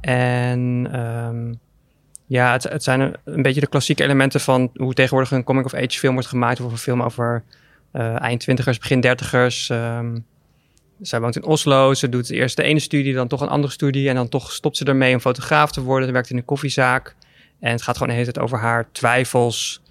En 0.00 0.88
ehm, 0.92 1.54
ja, 2.26 2.52
het, 2.52 2.62
het 2.62 2.82
zijn 2.82 3.00
een, 3.00 3.16
een 3.24 3.42
beetje 3.42 3.60
de 3.60 3.66
klassieke 3.66 4.02
elementen 4.02 4.40
van 4.40 4.70
hoe 4.74 4.94
tegenwoordig 4.94 5.30
een 5.30 5.44
coming-of-age 5.44 5.98
film 5.98 6.12
wordt 6.12 6.28
gemaakt. 6.28 6.60
Of 6.60 6.72
een 6.72 6.78
film 6.78 7.02
over 7.02 7.44
eh 7.92 8.20
eind 8.20 8.40
twintigers, 8.40 8.78
begin 8.78 9.00
dertigers. 9.00 9.70
Ehm, 9.70 10.18
zij 11.00 11.20
woont 11.20 11.36
in 11.36 11.44
Oslo. 11.44 11.94
Ze 11.94 12.08
doet 12.08 12.30
eerst 12.30 12.56
de 12.56 12.62
ene 12.62 12.78
studie, 12.80 13.14
dan 13.14 13.28
toch 13.28 13.40
een 13.40 13.48
andere 13.48 13.72
studie. 13.72 14.08
En 14.08 14.14
dan 14.14 14.28
toch 14.28 14.52
stopt 14.52 14.76
ze 14.76 14.84
ermee 14.84 15.14
om 15.14 15.20
fotograaf 15.20 15.72
te 15.72 15.82
worden. 15.82 16.06
Ze 16.06 16.12
werkt 16.12 16.30
in 16.30 16.36
een 16.36 16.44
koffiezaak. 16.44 17.14
En 17.60 17.70
het 17.72 17.82
gaat 17.82 17.94
gewoon 17.96 18.08
de 18.08 18.18
hele 18.20 18.32
tijd 18.32 18.44
over 18.44 18.58
haar 18.58 18.88
twijfels. 18.92 19.82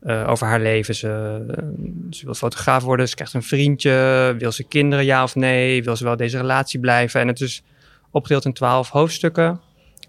eh, 0.00 0.28
over 0.28 0.46
haar 0.46 0.60
leven. 0.60 0.94
Ze, 0.94 1.44
eh, 1.56 1.64
ze 2.10 2.24
wil 2.24 2.34
fotograaf 2.34 2.82
worden. 2.82 3.08
Ze 3.08 3.14
krijgt 3.14 3.34
een 3.34 3.42
vriendje. 3.42 4.34
Wil 4.38 4.52
ze 4.52 4.64
kinderen, 4.64 5.04
ja 5.04 5.22
of 5.22 5.34
nee? 5.34 5.82
Wil 5.84 5.96
ze 5.96 6.04
wel 6.04 6.16
deze 6.16 6.36
relatie 6.36 6.80
blijven? 6.80 7.20
En 7.20 7.28
het 7.28 7.40
is 7.40 7.62
opgedeeld 8.10 8.44
in 8.44 8.52
twaalf 8.52 8.88
hoofdstukken. 8.90 9.60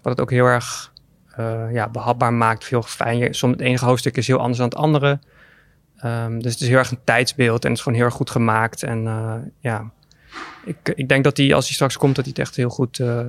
Wat 0.02 0.12
het 0.12 0.20
ook 0.20 0.30
heel 0.30 0.44
erg 0.44 0.92
ja, 1.72 1.88
behapbaar 1.88 2.32
maakt. 2.32 2.66
Heel 2.68 2.82
fijn. 2.82 3.18
Je- 3.18 3.34
Soms 3.34 3.52
het 3.52 3.60
enige 3.62 3.84
hoofdstuk 3.84 4.16
is 4.16 4.26
heel 4.26 4.38
anders 4.38 4.58
dan 4.58 4.68
het 4.68 4.76
andere. 4.78 5.18
Ehm, 5.98 6.38
dus 6.38 6.52
het 6.52 6.60
is 6.60 6.68
heel 6.68 6.78
erg 6.78 6.90
een 6.90 7.04
tijdsbeeld. 7.04 7.62
En 7.62 7.68
het 7.68 7.78
is 7.78 7.82
gewoon 7.82 7.98
heel 7.98 8.06
erg 8.06 8.16
goed 8.16 8.30
gemaakt. 8.30 8.82
En 8.82 9.06
eh, 9.06 9.34
ja, 9.60 9.90
ik, 10.64 10.76
ik 10.94 11.08
denk 11.08 11.24
dat 11.24 11.36
hij, 11.36 11.54
als 11.54 11.64
hij 11.64 11.74
straks 11.74 11.96
komt, 11.96 12.14
dat 12.16 12.24
hij 12.24 12.34
het 12.36 12.46
echt 12.46 12.56
heel 12.56 12.68
goed 12.68 12.98
eh, 12.98 13.20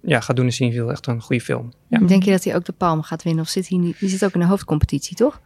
ja, 0.00 0.20
gaat 0.20 0.36
doen 0.36 0.44
in 0.44 0.52
Cineville. 0.52 0.90
Echt 0.90 1.06
een 1.06 1.20
goede 1.20 1.42
film. 1.42 1.72
Ja, 1.86 1.98
Denk 1.98 2.22
je 2.22 2.30
dat 2.30 2.44
hij 2.44 2.54
ook 2.54 2.64
de 2.64 2.72
palm 2.72 3.02
gaat 3.02 3.22
winnen? 3.22 3.42
Of 3.42 3.48
zit 3.48 3.68
hij 3.68 3.78
niet? 3.78 3.98
Die 3.98 4.08
zit 4.08 4.24
ook 4.24 4.32
in 4.32 4.40
de 4.40 4.46
hoofdcompetitie, 4.46 5.16
toch? 5.16 5.40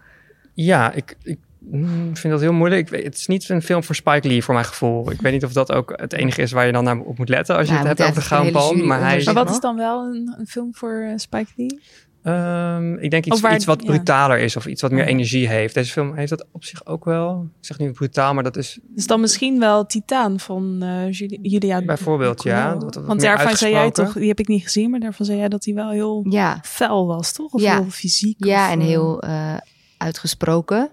ja 0.57 0.93
ik, 0.93 1.17
ik 1.23 1.39
mm, 1.59 2.17
vind 2.17 2.33
dat 2.33 2.41
heel 2.41 2.53
moeilijk. 2.53 2.81
Ik 2.81 2.89
weet, 2.89 3.05
het 3.05 3.15
is 3.15 3.27
niet 3.27 3.49
een 3.49 3.63
film 3.63 3.85
voor 3.85 3.95
Spike 3.95 4.29
Lee, 4.29 4.45
voor 4.45 4.55
mijn 4.55 4.67
gevoel. 4.67 5.11
Ik 5.11 5.21
weet 5.21 5.33
niet 5.33 5.45
of 5.45 5.53
dat 5.53 5.73
ook 5.73 5.93
het 5.97 6.13
enige 6.13 6.43
is 6.43 6.53
waar 6.53 6.67
je 6.67 6.73
dan 6.73 6.85
naar 6.85 6.99
op 6.99 7.19
moet 7.19 7.29
letten 7.29 7.57
als 7.57 7.67
je 7.67 7.73
Nou, 7.73 7.87
het 7.87 7.99
hebt 7.99 8.11
over 8.11 8.23
de 8.23 8.29
Gouden 8.29 8.53
Palm. 8.53 8.87
Maar 8.87 9.01
hij. 9.01 9.23
Maar 9.25 9.35
wat 9.35 9.51
is 9.51 9.61
dan 9.61 9.77
wel 9.77 10.05
een, 10.05 10.35
een 10.39 10.47
film 10.47 10.75
voor 10.75 11.07
eh, 11.09 11.13
Spike 11.17 11.51
Lee? 11.57 11.81
Ehm, 12.27 12.95
ik 12.95 13.11
denk 13.11 13.25
iets, 13.27 13.41
waar- 13.41 13.55
iets 13.55 13.65
wat 13.65 13.83
ja. 13.83 13.87
brutaler 13.87 14.39
is 14.39 14.57
of 14.57 14.67
iets 14.67 14.83
wat 14.83 14.91
meer 14.91 15.05
energie 15.07 15.49
heeft. 15.49 15.75
Deze 15.75 15.93
film 15.93 16.15
heeft 16.17 16.31
dat 16.31 16.47
op 16.53 16.65
zich 16.65 16.87
ook 16.87 17.05
wel. 17.05 17.49
Ik 17.61 17.67
zeg 17.67 17.79
nu 17.79 17.91
brutaal, 17.93 18.35
maar 18.35 18.43
dat 18.45 18.57
is 18.57 18.79
Dus 18.89 19.07
dan 19.07 19.21
misschien 19.21 19.59
wel 19.59 19.87
Titaan 19.87 20.41
van 20.41 20.77
eh, 20.83 21.13
Juli- 21.13 21.39
Julia. 21.43 21.83
bijvoorbeeld, 21.83 22.43
ja. 22.43 22.51
Ducournau. 22.55 22.85
Wat- 22.85 22.95
wat 22.95 23.05
Want 23.07 23.21
daarvan 23.21 23.57
zei 23.57 23.73
jij 23.73 23.91
toch, 23.91 24.13
die 24.13 24.29
heb 24.29 24.39
ik 24.41 24.49
niet 24.49 24.63
gezien, 24.63 24.91
maar 24.91 25.01
daarvan 25.01 25.27
zei 25.27 25.39
jij 25.39 25.49
dat 25.49 25.65
hij 25.65 25.75
wel 25.75 25.91
heel 25.91 26.27
Ja, 26.29 26.59
fel 26.63 27.07
was, 27.07 27.33
toch? 27.33 27.53
Of 27.53 27.61
Ja. 27.61 27.75
heel 27.81 27.91
fysiek. 27.91 28.45
ja 28.45 28.67
of, 28.67 28.73
en 28.73 28.81
eh, 28.81 28.87
heel 28.87 29.21
eh, 29.23 29.55
uitgesproken. 29.99 30.91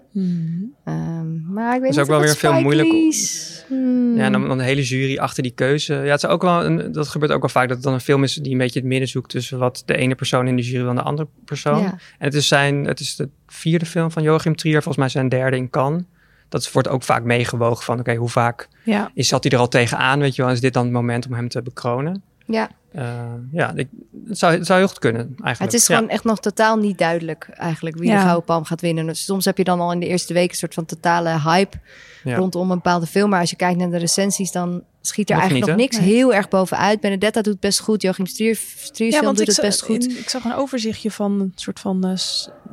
Ehm, 0.84 1.52
maar 1.52 1.74
ik 1.74 1.80
weet 1.80 1.90
is 1.90 1.96
niet 1.96 2.04
ook 2.04 2.10
wel 2.10 2.20
weer 2.20 2.28
veel 2.36 2.48
Spike 2.50 2.62
moeilijk- 2.64 2.92
Lee's- 2.92 3.52
Hmm. 3.68 4.16
Ja, 4.16 4.24
en 4.24 4.32
dan, 4.32 4.48
dan 4.48 4.58
de 4.58 4.64
hele 4.64 4.82
jury 4.82 5.18
achter 5.18 5.42
die 5.42 5.52
keuze. 5.52 5.94
Ja, 5.94 6.00
het 6.00 6.22
is 6.22 6.28
ook 6.28 6.42
wel 6.42 6.64
een, 6.64 6.92
dat 6.92 7.08
gebeurt 7.08 7.32
ook 7.32 7.40
wel 7.40 7.50
vaak 7.50 7.66
dat 7.68 7.76
het 7.76 7.84
dan 7.86 7.94
een 7.94 8.00
film 8.00 8.22
is 8.22 8.34
die 8.34 8.52
een 8.52 8.58
beetje 8.58 8.78
het 8.78 8.88
midden 8.88 9.08
zoekt 9.08 9.30
tussen 9.30 9.58
wat 9.58 9.82
de 9.86 9.96
ene 9.96 10.14
persoon 10.14 10.46
in 10.46 10.56
de 10.56 10.62
jury 10.62 10.80
wil 10.80 10.88
en 10.90 10.96
de 10.96 11.02
andere 11.02 11.28
persoon. 11.44 11.78
Ja. 11.78 11.90
En 11.90 11.98
het 12.18 12.34
is 12.34 12.48
zijn, 12.48 12.84
het 12.84 13.00
is 13.00 13.16
de 13.16 13.28
vierde 13.46 13.86
film 13.86 14.10
van 14.10 14.22
Joachim 14.22 14.56
Trier, 14.56 14.74
volgens 14.74 14.96
mij 14.96 15.08
zijn 15.08 15.28
derde 15.28 15.56
in 15.56 15.70
Cannes. 15.70 16.02
Dat 16.48 16.72
wordt 16.72 16.88
ook 16.88 17.02
vaak 17.02 17.22
meegewogen 17.24 17.84
van, 17.84 17.98
oké, 17.98 18.14
hoe 18.14 18.28
vaak 18.28 18.68
Ja. 18.84 19.10
is, 19.14 19.28
zat 19.28 19.42
hij 19.44 19.52
er 19.52 19.58
al 19.58 19.68
tegenaan, 19.68 20.18
weet 20.20 20.34
je 20.36 20.42
wel, 20.42 20.50
is 20.50 20.60
dit 20.60 20.72
dan 20.72 20.84
het 20.84 20.92
moment 20.92 21.26
om 21.26 21.32
hem 21.32 21.48
te 21.48 21.62
bekronen? 21.62 22.22
ja, 22.46 22.70
Eh, 22.94 23.32
ja, 23.52 23.72
ik, 23.74 23.88
het, 24.28 24.38
zou, 24.38 24.52
het 24.54 24.66
zou 24.66 24.78
heel 24.78 24.88
goed 24.88 24.98
kunnen, 24.98 25.20
eigenlijk. 25.22 25.58
het 25.72 25.80
is 25.80 25.86
Ja. 25.86 25.94
gewoon 25.94 26.10
echt 26.10 26.24
nog 26.24 26.40
totaal 26.40 26.76
niet 26.76 26.98
duidelijk 26.98 27.48
eigenlijk 27.48 27.96
wie 27.98 28.08
Ja. 28.08 28.14
de 28.16 28.22
Gouden 28.22 28.44
Palm 28.44 28.64
gaat 28.64 28.80
winnen. 28.80 29.06
Dus 29.06 29.24
soms 29.24 29.44
heb 29.44 29.58
je 29.58 29.64
dan 29.64 29.80
al 29.80 29.92
in 29.92 30.00
de 30.00 30.06
eerste 30.06 30.32
week 30.32 30.50
een 30.50 30.56
soort 30.56 30.74
van 30.74 30.84
totale 30.84 31.40
hype 31.40 31.76
Ja. 32.24 32.36
rondom 32.36 32.70
een 32.70 32.76
bepaalde 32.76 33.06
film. 33.06 33.30
Maar 33.30 33.40
als 33.40 33.50
je 33.50 33.56
kijkt 33.56 33.78
naar 33.78 33.90
de 33.90 33.96
recensies, 33.96 34.52
dan 34.52 34.82
schiet 35.00 35.28
er 35.30 35.34
Nog 35.36 35.44
eigenlijk 35.44 35.78
niet, 35.78 35.88
nog 35.90 35.90
niks 36.00 36.06
heel 36.14 36.34
erg 36.34 36.48
bovenuit. 36.48 37.00
Benedetta 37.00 37.42
doet 37.42 37.52
het 37.52 37.62
best 37.62 37.80
goed. 37.80 38.02
Joachim 38.02 38.26
Strier, 38.26 38.58
Strier's 38.76 39.16
film 39.16 39.34
doet 39.34 39.46
het 39.46 39.60
best 39.60 39.82
goed. 39.82 40.04
in- 40.04 40.18
ik 40.18 40.28
zag 40.28 40.44
een 40.44 40.54
overzichtje 40.54 41.10
van 41.10 41.40
een 41.40 41.52
soort 41.54 41.80
van... 41.80 42.04
eh, 42.04 42.10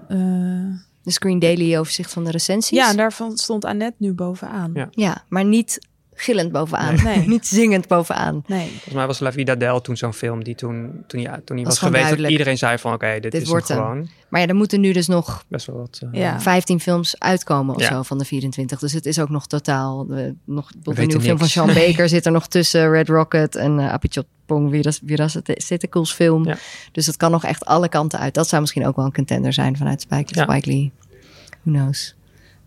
eh, 0.10 0.76
De 1.04 1.12
Screen 1.12 1.40
Daily 1.40 1.78
overzicht 1.78 2.12
van 2.14 2.24
de 2.24 2.32
recensies. 2.32 2.78
ja, 2.78 2.90
en 2.90 2.98
daarvan 2.98 3.38
stond 3.38 3.66
Annette 3.66 3.96
nu 3.98 4.14
bovenaan. 4.14 4.72
Ja. 4.74 4.88
Ja, 4.92 5.24
maar 5.30 5.46
niet 5.46 5.80
gillend 6.22 6.52
bovenaan. 6.52 6.96
Nee. 6.96 7.18
Nee. 7.18 7.28
niet 7.36 7.48
zingend 7.48 7.88
bovenaan. 7.88 8.44
Nee. 8.48 8.68
Volgens 8.70 8.94
mij 8.94 9.08
was 9.08 9.20
La 9.20 9.32
Vida 9.32 9.56
Del 9.56 9.82
toen 9.82 9.98
zo'n 9.98 10.14
film 10.14 10.44
die 10.44 10.56
toen, 10.56 11.04
toen 11.08 11.26
hij, 11.26 11.40
toen 11.46 11.56
hij 11.58 11.66
was, 11.66 11.80
geweest, 11.80 12.10
dat 12.18 12.30
iedereen 12.30 12.58
zei 12.58 12.78
van, 12.78 12.94
oké, 12.94 13.18
dit, 13.20 13.32
Dit 13.32 13.42
is 13.42 13.48
wordt 13.48 13.68
hem 13.68 13.78
gewoon. 13.78 14.10
Maar 14.30 14.42
ja, 14.42 14.48
er 14.48 14.56
moeten 14.56 14.80
nu 14.82 14.92
dus 14.92 15.08
nog 15.08 15.44
Best 15.48 15.66
wel 15.66 15.78
wat... 15.78 16.02
eh, 16.12 16.20
Ja. 16.22 16.40
15 16.42 16.80
films 16.80 17.20
uitkomen 17.20 17.76
of 17.76 17.82
Ja. 17.82 17.88
zo 17.88 18.02
van 18.04 18.18
de 18.18 18.26
24. 18.26 18.80
Dus 18.80 18.94
het 18.94 19.06
is 19.06 19.20
ook 19.20 19.30
nog 19.30 19.48
totaal... 19.48 20.06
eh, 20.10 20.26
nog, 20.46 20.72
een 20.84 21.08
nieuwe 21.08 21.22
film 21.22 21.38
van. 21.38 21.48
Sean 21.48 21.68
Baker 21.74 22.10
zit 22.10 22.26
er 22.26 22.32
nog 22.32 22.48
tussen. 22.48 22.92
Red 22.92 23.08
Rocket 23.10 23.56
en 23.56 23.80
uh, 23.80 23.92
Apichatpong. 23.92 24.86
Virasitacles 25.06 26.12
film. 26.14 26.46
Ja. 26.46 26.58
Dus 26.92 27.06
het 27.06 27.18
kan 27.18 27.32
nog 27.32 27.44
echt 27.44 27.66
alle 27.66 27.90
kanten 27.90 28.20
uit. 28.20 28.34
Dat 28.34 28.48
zou 28.48 28.62
misschien 28.62 28.86
ook 28.88 28.96
wel 28.96 29.06
een 29.06 29.14
contender 29.14 29.54
zijn 29.54 29.78
vanuit 29.78 30.02
Spike, 30.02 30.34
Ja. 30.40 30.44
Spike 30.44 30.70
Lee. 30.70 30.92
Who 31.64 31.72
knows? 31.72 32.16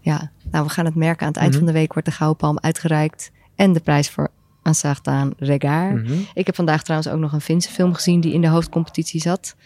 Ja, 0.01 0.31
nou 0.51 0.65
we 0.65 0.71
gaan 0.71 0.85
het 0.85 0.95
merken. 0.95 1.21
Aan 1.27 1.33
het 1.33 1.37
eind 1.37 1.51
Mhm. 1.51 1.59
van 1.65 1.73
de 1.73 1.79
week 1.79 1.93
wordt 1.93 2.09
de 2.09 2.15
Gouden 2.15 2.39
Palm 2.39 2.59
uitgereikt. 2.61 3.31
En 3.57 3.73
de 3.73 3.81
prijs 3.81 4.11
voor 4.11 4.31
Un 4.63 4.75
Certain 4.75 5.35
Regard. 5.39 5.95
mhm. 5.95 6.19
Ik 6.35 6.47
heb 6.47 6.55
vandaag 6.55 6.83
trouwens 6.83 7.13
ook 7.13 7.21
nog 7.21 7.33
een 7.33 7.41
Finse 7.41 7.71
film 7.71 7.95
gezien 7.95 8.21
die 8.21 8.33
in 8.33 8.41
de 8.41 8.49
hoofdcompetitie 8.49 9.21
zat. 9.21 9.57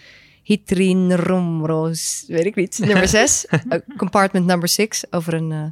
Hitrin 0.42 1.12
Romroos, 1.12 2.24
weet 2.26 2.44
ik 2.44 2.54
niet, 2.54 2.78
nummer 2.78 3.08
6. 3.18 3.46
compartment 3.96 4.46
number 4.46 4.68
6 4.68 5.04
over 5.10 5.34
een 5.34 5.52
eh, 5.52 5.62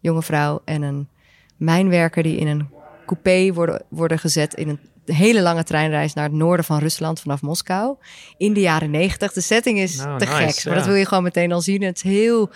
jonge 0.00 0.22
vrouw 0.22 0.62
en 0.64 0.82
een 0.82 1.08
mijnwerker 1.56 2.22
die 2.22 2.36
in 2.36 2.46
een 2.46 2.68
coupé 3.06 3.52
worden, 3.52 3.82
worden 3.88 4.18
gezet 4.18 4.54
in 4.54 4.68
een 4.68 5.14
hele 5.14 5.40
lange 5.40 5.64
treinreis 5.64 6.12
naar 6.14 6.24
het 6.24 6.32
noorden 6.32 6.64
van 6.64 6.78
Rusland 6.78 7.20
vanaf 7.20 7.42
Moskou. 7.42 7.96
In 8.36 8.52
de 8.52 8.60
jaren 8.60 8.90
90. 8.90 9.32
De 9.32 9.40
setting 9.40 9.78
is 9.78 10.00
Oh, 10.00 10.16
te 10.16 10.24
nice, 10.24 10.36
gek, 10.36 10.64
maar 10.64 10.74
dat 10.74 10.86
wil 10.86 10.94
je 10.94 11.06
gewoon 11.06 11.22
meteen 11.22 11.52
al 11.52 11.60
zien. 11.60 11.82
Het 11.82 11.96
is 11.96 12.02
heel, 12.02 12.50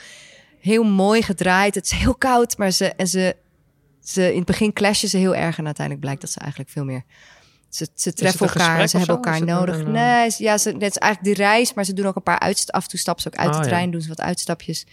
heel 0.60 0.82
mooi 0.84 1.22
gedraaid. 1.22 1.74
Het 1.74 1.84
is 1.84 1.90
heel 1.90 2.14
koud, 2.14 2.58
maar 2.58 2.70
ze, 2.70 2.84
en 2.86 3.08
ze, 3.08 3.36
ze, 4.02 4.30
in 4.30 4.36
het 4.36 4.46
begin 4.46 4.72
clashen 4.72 5.08
ze 5.08 5.16
heel 5.16 5.34
erg 5.34 5.58
en 5.58 5.64
uiteindelijk 5.64 6.04
blijkt 6.04 6.20
dat 6.20 6.30
ze 6.30 6.38
eigenlijk 6.38 6.70
veel 6.70 6.84
meer 6.84 7.02
ze, 7.68 7.88
ze 7.94 8.12
treffen 8.12 8.46
elkaar 8.46 8.88
ze 8.88 8.96
hebben 8.96 9.16
elkaar 9.16 9.44
nodig. 9.44 9.78
een, 9.78 9.86
eh, 9.86 9.92
Nee, 9.92 10.30
ze- 10.30 10.42
ja, 10.42 10.58
ze, 10.58 10.68
het 10.70 10.82
is 10.82 10.96
eigenlijk 10.96 11.36
die 11.36 11.44
reis, 11.46 11.74
maar 11.74 11.84
ze 11.84 11.92
doen 11.92 12.06
ook 12.06 12.16
een 12.16 12.22
paar 12.22 12.38
uitst 12.38 12.72
af 12.72 12.82
en 12.82 12.88
toe 12.88 12.98
stappen 12.98 13.22
ze 13.22 13.28
ook 13.28 13.36
uit 13.38 13.48
Oh, 13.48 13.56
de 13.56 13.60
ja. 13.62 13.66
trein, 13.68 13.90
doen 13.90 14.00
ze 14.00 14.08
wat 14.08 14.20
uitstapjes. 14.20 14.86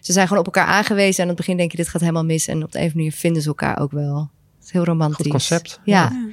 Ze 0.00 0.12
zijn 0.12 0.26
gewoon 0.26 0.46
op 0.46 0.54
elkaar 0.54 0.66
aangewezen 0.72 1.16
en 1.16 1.22
aan 1.22 1.28
het 1.28 1.36
begin 1.36 1.56
denk 1.56 1.70
je 1.70 1.76
dit 1.76 1.88
gaat 1.88 2.00
helemaal 2.00 2.24
mis 2.24 2.46
en 2.46 2.62
op 2.62 2.72
de 2.72 2.78
een 2.78 2.84
of 2.84 2.90
andere 2.92 2.96
manier 2.96 3.12
vinden 3.12 3.42
ze 3.42 3.48
elkaar 3.48 3.78
ook 3.80 3.90
wel. 3.92 4.30
Het 4.56 4.64
is 4.64 4.70
heel 4.72 4.84
romantisch. 4.84 5.16
Goed 5.16 5.28
concept. 5.30 5.80
Ja. 5.84 6.02
Ja. 6.12 6.28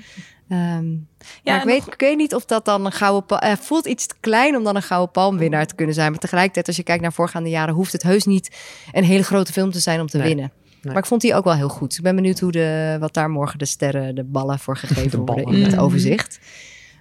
Ehm, 0.49 0.89
Ja, 0.91 0.97
maar 1.43 1.59
ik 1.59 1.63
weet, 1.65 1.85
nog- 1.85 1.93
ik 1.93 1.99
weet 1.99 2.17
niet 2.17 2.35
of 2.35 2.45
dat 2.45 2.65
dan 2.65 2.85
een 2.85 2.91
gouden 2.91 3.25
palm... 3.25 3.41
eh, 3.41 3.55
voelt 3.57 3.85
iets 3.85 4.05
te 4.07 4.15
klein 4.19 4.55
om 4.57 4.63
dan 4.63 4.75
een 4.75 4.81
gouden 4.81 5.11
palmwinnaar 5.11 5.65
te 5.65 5.75
kunnen 5.75 5.95
zijn. 5.95 6.11
Maar 6.11 6.19
tegelijkertijd, 6.19 6.67
als 6.67 6.75
je 6.75 6.83
kijkt 6.83 7.01
naar 7.01 7.13
voorgaande 7.13 7.49
jaren... 7.49 7.73
hoeft 7.73 7.91
het 7.91 8.03
heus 8.03 8.25
niet 8.25 8.55
een 8.91 9.03
hele 9.03 9.23
grote 9.23 9.51
film 9.51 9.71
te 9.71 9.79
zijn 9.79 9.99
om 9.99 10.07
te 10.07 10.17
Nee. 10.17 10.27
winnen. 10.27 10.51
Nee. 10.81 10.93
Maar 10.93 10.97
ik 11.03 11.05
vond 11.09 11.21
die 11.21 11.35
ook 11.35 11.43
wel 11.43 11.53
heel 11.55 11.69
goed. 11.69 11.97
Ik 11.97 12.03
ben 12.03 12.15
benieuwd 12.15 12.39
hoe 12.39 12.51
de, 12.51 12.97
wat 12.99 13.13
daar 13.13 13.29
morgen 13.29 13.59
de 13.59 13.65
sterren, 13.65 14.15
de 14.15 14.23
ballen 14.23 14.59
voor 14.59 14.77
gegeven 14.77 15.09
De 15.25 15.33
worden 15.33 15.53
in 15.55 15.63
het 15.63 15.71
Mhm. 15.71 15.81
overzicht. 15.81 16.39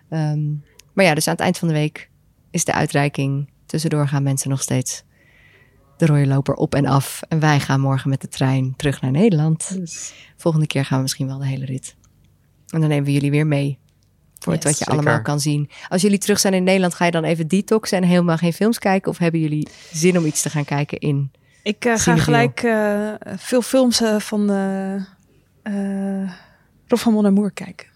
Ehm, 0.09 0.45
maar 0.93 1.05
ja, 1.05 1.15
dus 1.15 1.27
aan 1.27 1.33
het 1.35 1.43
eind 1.43 1.59
van 1.59 1.69
de 1.69 1.75
week 1.75 2.11
is 2.51 2.65
de 2.65 2.73
uitreiking. 2.73 3.51
Tussendoor 3.67 4.09
gaan 4.09 4.23
mensen 4.23 4.51
nog 4.51 4.63
steeds 4.63 5.05
de 5.97 6.07
rode 6.07 6.27
loper 6.27 6.55
op 6.55 6.75
en 6.75 6.87
af. 6.87 7.21
En 7.29 7.41
wij 7.41 7.61
gaan 7.61 7.81
morgen 7.81 8.11
met 8.11 8.21
de 8.21 8.29
trein 8.29 8.75
terug 8.77 9.01
naar 9.01 9.11
Nederland. 9.11 9.79
Volgende 10.37 10.67
keer 10.67 10.85
gaan 10.85 10.97
we 10.97 11.03
misschien 11.03 11.27
wel 11.27 11.39
de 11.39 11.47
hele 11.47 11.65
rit. 11.65 11.97
En 12.69 12.81
dan 12.81 12.89
nemen 12.89 13.05
we 13.05 13.13
jullie 13.13 13.31
weer 13.31 13.47
mee. 13.47 13.79
Voor 14.39 14.53
het 14.53 14.65
wat 14.65 14.73
je 14.79 14.79
zeker. 14.79 14.93
allemaal 14.93 15.23
kan 15.23 15.41
zien. 15.41 15.71
Als 15.89 16.03
jullie 16.03 16.19
terug 16.19 16.41
zijn 16.41 16.55
in 16.55 16.65
Nederland, 16.65 16.95
ga 16.95 17.05
je 17.05 17.11
dan 17.11 17.25
even 17.25 17.49
detoxen 17.49 17.99
en 18.03 18.09
helemaal 18.09 18.37
geen 18.37 18.53
films 18.53 18.79
kijken? 18.79 19.11
Of 19.11 19.19
hebben 19.19 19.41
jullie 19.41 19.69
zin 19.93 20.19
om 20.19 20.25
iets 20.25 20.43
te 20.43 20.51
gaan 20.51 20.65
kijken 20.65 20.99
in? 20.99 21.31
Ik 21.67 21.85
eh, 21.85 21.97
ga 21.97 22.17
gelijk 22.17 22.63
eh, 22.63 23.13
veel 23.37 23.63
films 23.63 24.01
eh, 24.01 24.19
van 24.19 24.51
eh 24.51 24.95
eh 25.63 26.31
Rob 26.87 26.99
van 26.99 27.51
kijken. 27.55 27.87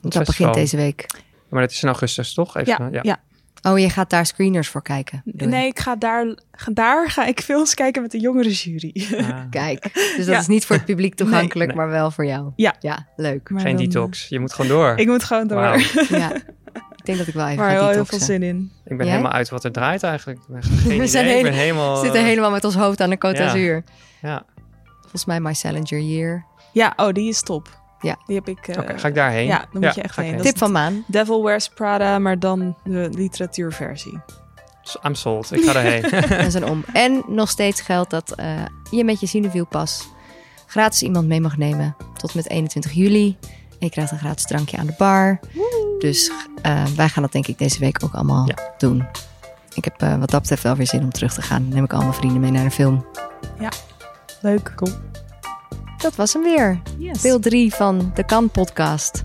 Want 0.00 0.14
dat 0.14 0.24
begint 0.26 0.54
deze 0.54 0.76
week. 0.76 1.06
Maar 1.48 1.60
dat 1.60 1.70
is 1.70 1.82
in 1.82 1.88
augustus, 1.88 2.34
toch? 2.34 2.56
Even, 2.56 2.88
Ja, 2.92 3.00
ja. 3.02 3.20
Oh, 3.62 3.78
je 3.78 3.90
gaat 3.90 4.10
daar 4.10 4.26
screeners 4.26 4.68
voor 4.68 4.82
kijken. 4.82 5.22
je? 5.24 5.46
Nee, 5.46 5.66
ik 5.66 5.78
ga 5.78 5.96
daar, 5.96 6.36
daar 6.72 7.10
ga 7.10 7.26
ik 7.26 7.40
films 7.40 7.74
kijken 7.74 8.02
met 8.02 8.10
de 8.10 8.18
jongere 8.18 8.50
jury. 8.50 9.06
Ah, 9.16 9.40
Kijk, 9.50 9.90
dus 9.94 10.16
dat 10.16 10.26
Ja. 10.26 10.38
is 10.38 10.46
niet 10.46 10.66
voor 10.66 10.76
het 10.76 10.84
publiek 10.84 11.14
toegankelijk, 11.24 11.68
Nee. 11.68 11.78
maar 11.78 11.88
wel 11.88 12.10
voor 12.10 12.26
jou. 12.26 12.52
Ja. 12.56 12.74
Ja, 12.80 13.06
leuk. 13.16 13.50
Maar 13.50 13.60
Geen 13.60 13.76
dan, 13.76 13.84
detox. 13.84 14.28
Je 14.28 14.40
moet 14.40 14.52
gewoon 14.52 14.70
door. 14.70 14.96
Ik 15.02 15.06
moet 15.06 15.24
gewoon 15.24 15.46
door. 15.46 15.60
Ja. 16.08 16.32
Ik 17.02 17.08
denk 17.08 17.18
dat 17.18 17.26
ik 17.26 17.34
wel 17.34 17.46
even 17.46 17.58
Maar 17.64 17.76
ga 17.76 17.88
heel 17.88 18.04
veel 18.04 18.18
zin 18.18 18.42
in. 18.42 18.72
Ik 18.84 18.96
ben 18.96 19.06
Jij? 19.06 19.08
helemaal 19.14 19.32
uit 19.32 19.48
wat 19.48 19.64
er 19.64 19.72
draait 19.72 20.02
eigenlijk. 20.02 20.40
Geen 20.60 20.98
We 20.98 21.06
zijn 21.06 21.24
idee. 21.24 21.36
Ik 21.36 21.42
ben 21.42 21.52
hele- 21.52 21.62
helemaal... 21.66 21.94
We 21.96 22.02
zitten 22.04 22.24
helemaal 22.24 22.50
met 22.50 22.64
ons 22.64 22.74
hoofd 22.74 23.00
aan 23.00 23.10
de 23.10 23.16
Côte 23.16 23.20
Ja. 23.38 23.44
d'Azur. 23.46 23.84
Ja, 24.22 24.44
Volgens 25.00 25.24
mij 25.24 25.40
My 25.40 25.54
Salinger 25.54 26.00
Year. 26.00 26.44
Ja, 26.72 26.92
oh, 26.96 27.12
die 27.12 27.28
is 27.28 27.42
top. 27.42 27.80
Ja. 28.00 28.16
Die 28.26 28.36
heb 28.36 28.48
ik... 28.48 28.68
eh, 28.68 28.82
oké. 28.82 28.98
Ga 28.98 29.08
ik 29.08 29.14
daarheen? 29.14 29.46
Ja, 29.46 29.64
dan 29.72 29.82
moet 29.82 29.94
je 29.94 30.02
echt 30.02 30.16
heen. 30.16 30.40
Tip 30.40 30.58
van 30.58 30.72
Maan. 30.72 31.04
Devil 31.06 31.44
Wears 31.44 31.68
Prada, 31.68 32.18
maar 32.18 32.38
dan 32.38 32.76
de 32.84 33.08
literatuurversie. 33.12 34.20
I'm 35.06 35.14
sold. 35.14 35.52
Ik 35.52 35.64
ga 35.64 35.72
daarheen. 35.72 36.02
en 36.44 36.50
zijn 36.50 36.64
om. 36.64 36.84
En 36.92 37.22
nog 37.26 37.48
steeds 37.50 37.80
geldt 37.80 38.10
dat 38.10 38.32
eh, 38.32 38.46
je 38.90 39.04
met 39.04 39.20
je 39.20 39.26
Cineviel-pas 39.26 40.08
gratis 40.66 41.02
iemand 41.02 41.26
mee 41.28 41.40
mag 41.40 41.56
nemen. 41.56 41.96
Tot 42.16 42.34
met 42.34 42.48
21 42.50 42.92
juli. 42.92 43.36
En 43.70 43.88
je 43.88 43.90
krijgt 43.90 44.10
een 44.12 44.18
gratis 44.18 44.44
drankje 44.44 44.76
aan 44.76 44.86
de 44.86 44.94
bar. 44.98 45.40
Dus 46.02 46.30
eh, 46.62 46.84
wij 46.96 47.08
gaan 47.08 47.22
dat 47.22 47.32
denk 47.32 47.46
ik 47.46 47.58
deze 47.58 47.78
week 47.78 48.00
ook 48.04 48.14
allemaal 48.14 48.46
Ja. 48.48 48.54
doen. 48.78 49.06
Ik 49.74 49.84
heb 49.84 49.94
eh, 50.02 50.16
wat 50.18 50.30
dat 50.30 50.40
betreft 50.40 50.62
wel 50.62 50.74
weer 50.76 50.86
zin 50.86 51.02
om 51.02 51.10
terug 51.12 51.34
te 51.34 51.42
gaan. 51.42 51.62
Dan 51.62 51.74
neem 51.74 51.84
ik 51.84 51.92
al 51.92 52.00
mijn 52.00 52.14
vrienden 52.14 52.40
mee 52.40 52.50
naar 52.50 52.64
de 52.64 52.70
film. 52.70 53.04
Leuk. 54.40 54.72
Cool. 54.76 54.92
Dat 55.98 56.14
was 56.16 56.32
hem 56.32 56.42
weer. 56.42 56.80
Yes. 56.98 57.20
Deel 57.20 57.40
3 57.40 57.74
van 57.74 58.10
de 58.14 58.24
Kan 58.24 58.50
podcast. 58.50 59.24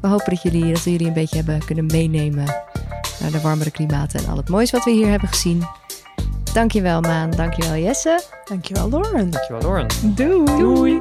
We 0.00 0.08
hopen 0.08 0.30
dat, 0.30 0.42
jullie, 0.42 0.72
dat 0.72 0.82
we 0.82 0.90
jullie 0.90 1.06
een 1.06 1.12
beetje 1.12 1.36
hebben 1.36 1.64
kunnen 1.64 1.86
meenemen 1.86 2.44
naar 3.20 3.30
de 3.30 3.40
warmere 3.40 3.70
klimaten 3.70 4.20
en 4.24 4.28
al 4.30 4.36
het 4.36 4.48
moois 4.48 4.70
wat 4.70 4.84
we 4.84 4.90
hier 4.90 5.08
hebben 5.08 5.28
gezien. 5.28 5.62
Dankjewel 6.52 7.00
Maan, 7.00 7.30
dankjewel 7.30 7.76
Jesse. 7.76 8.22
Dankjewel, 8.44 8.90
Lauren. 8.90 9.30
Dankjewel, 9.30 9.60
Lauren. 9.62 9.86
Doei. 10.14 10.44
Doei. 10.58 11.00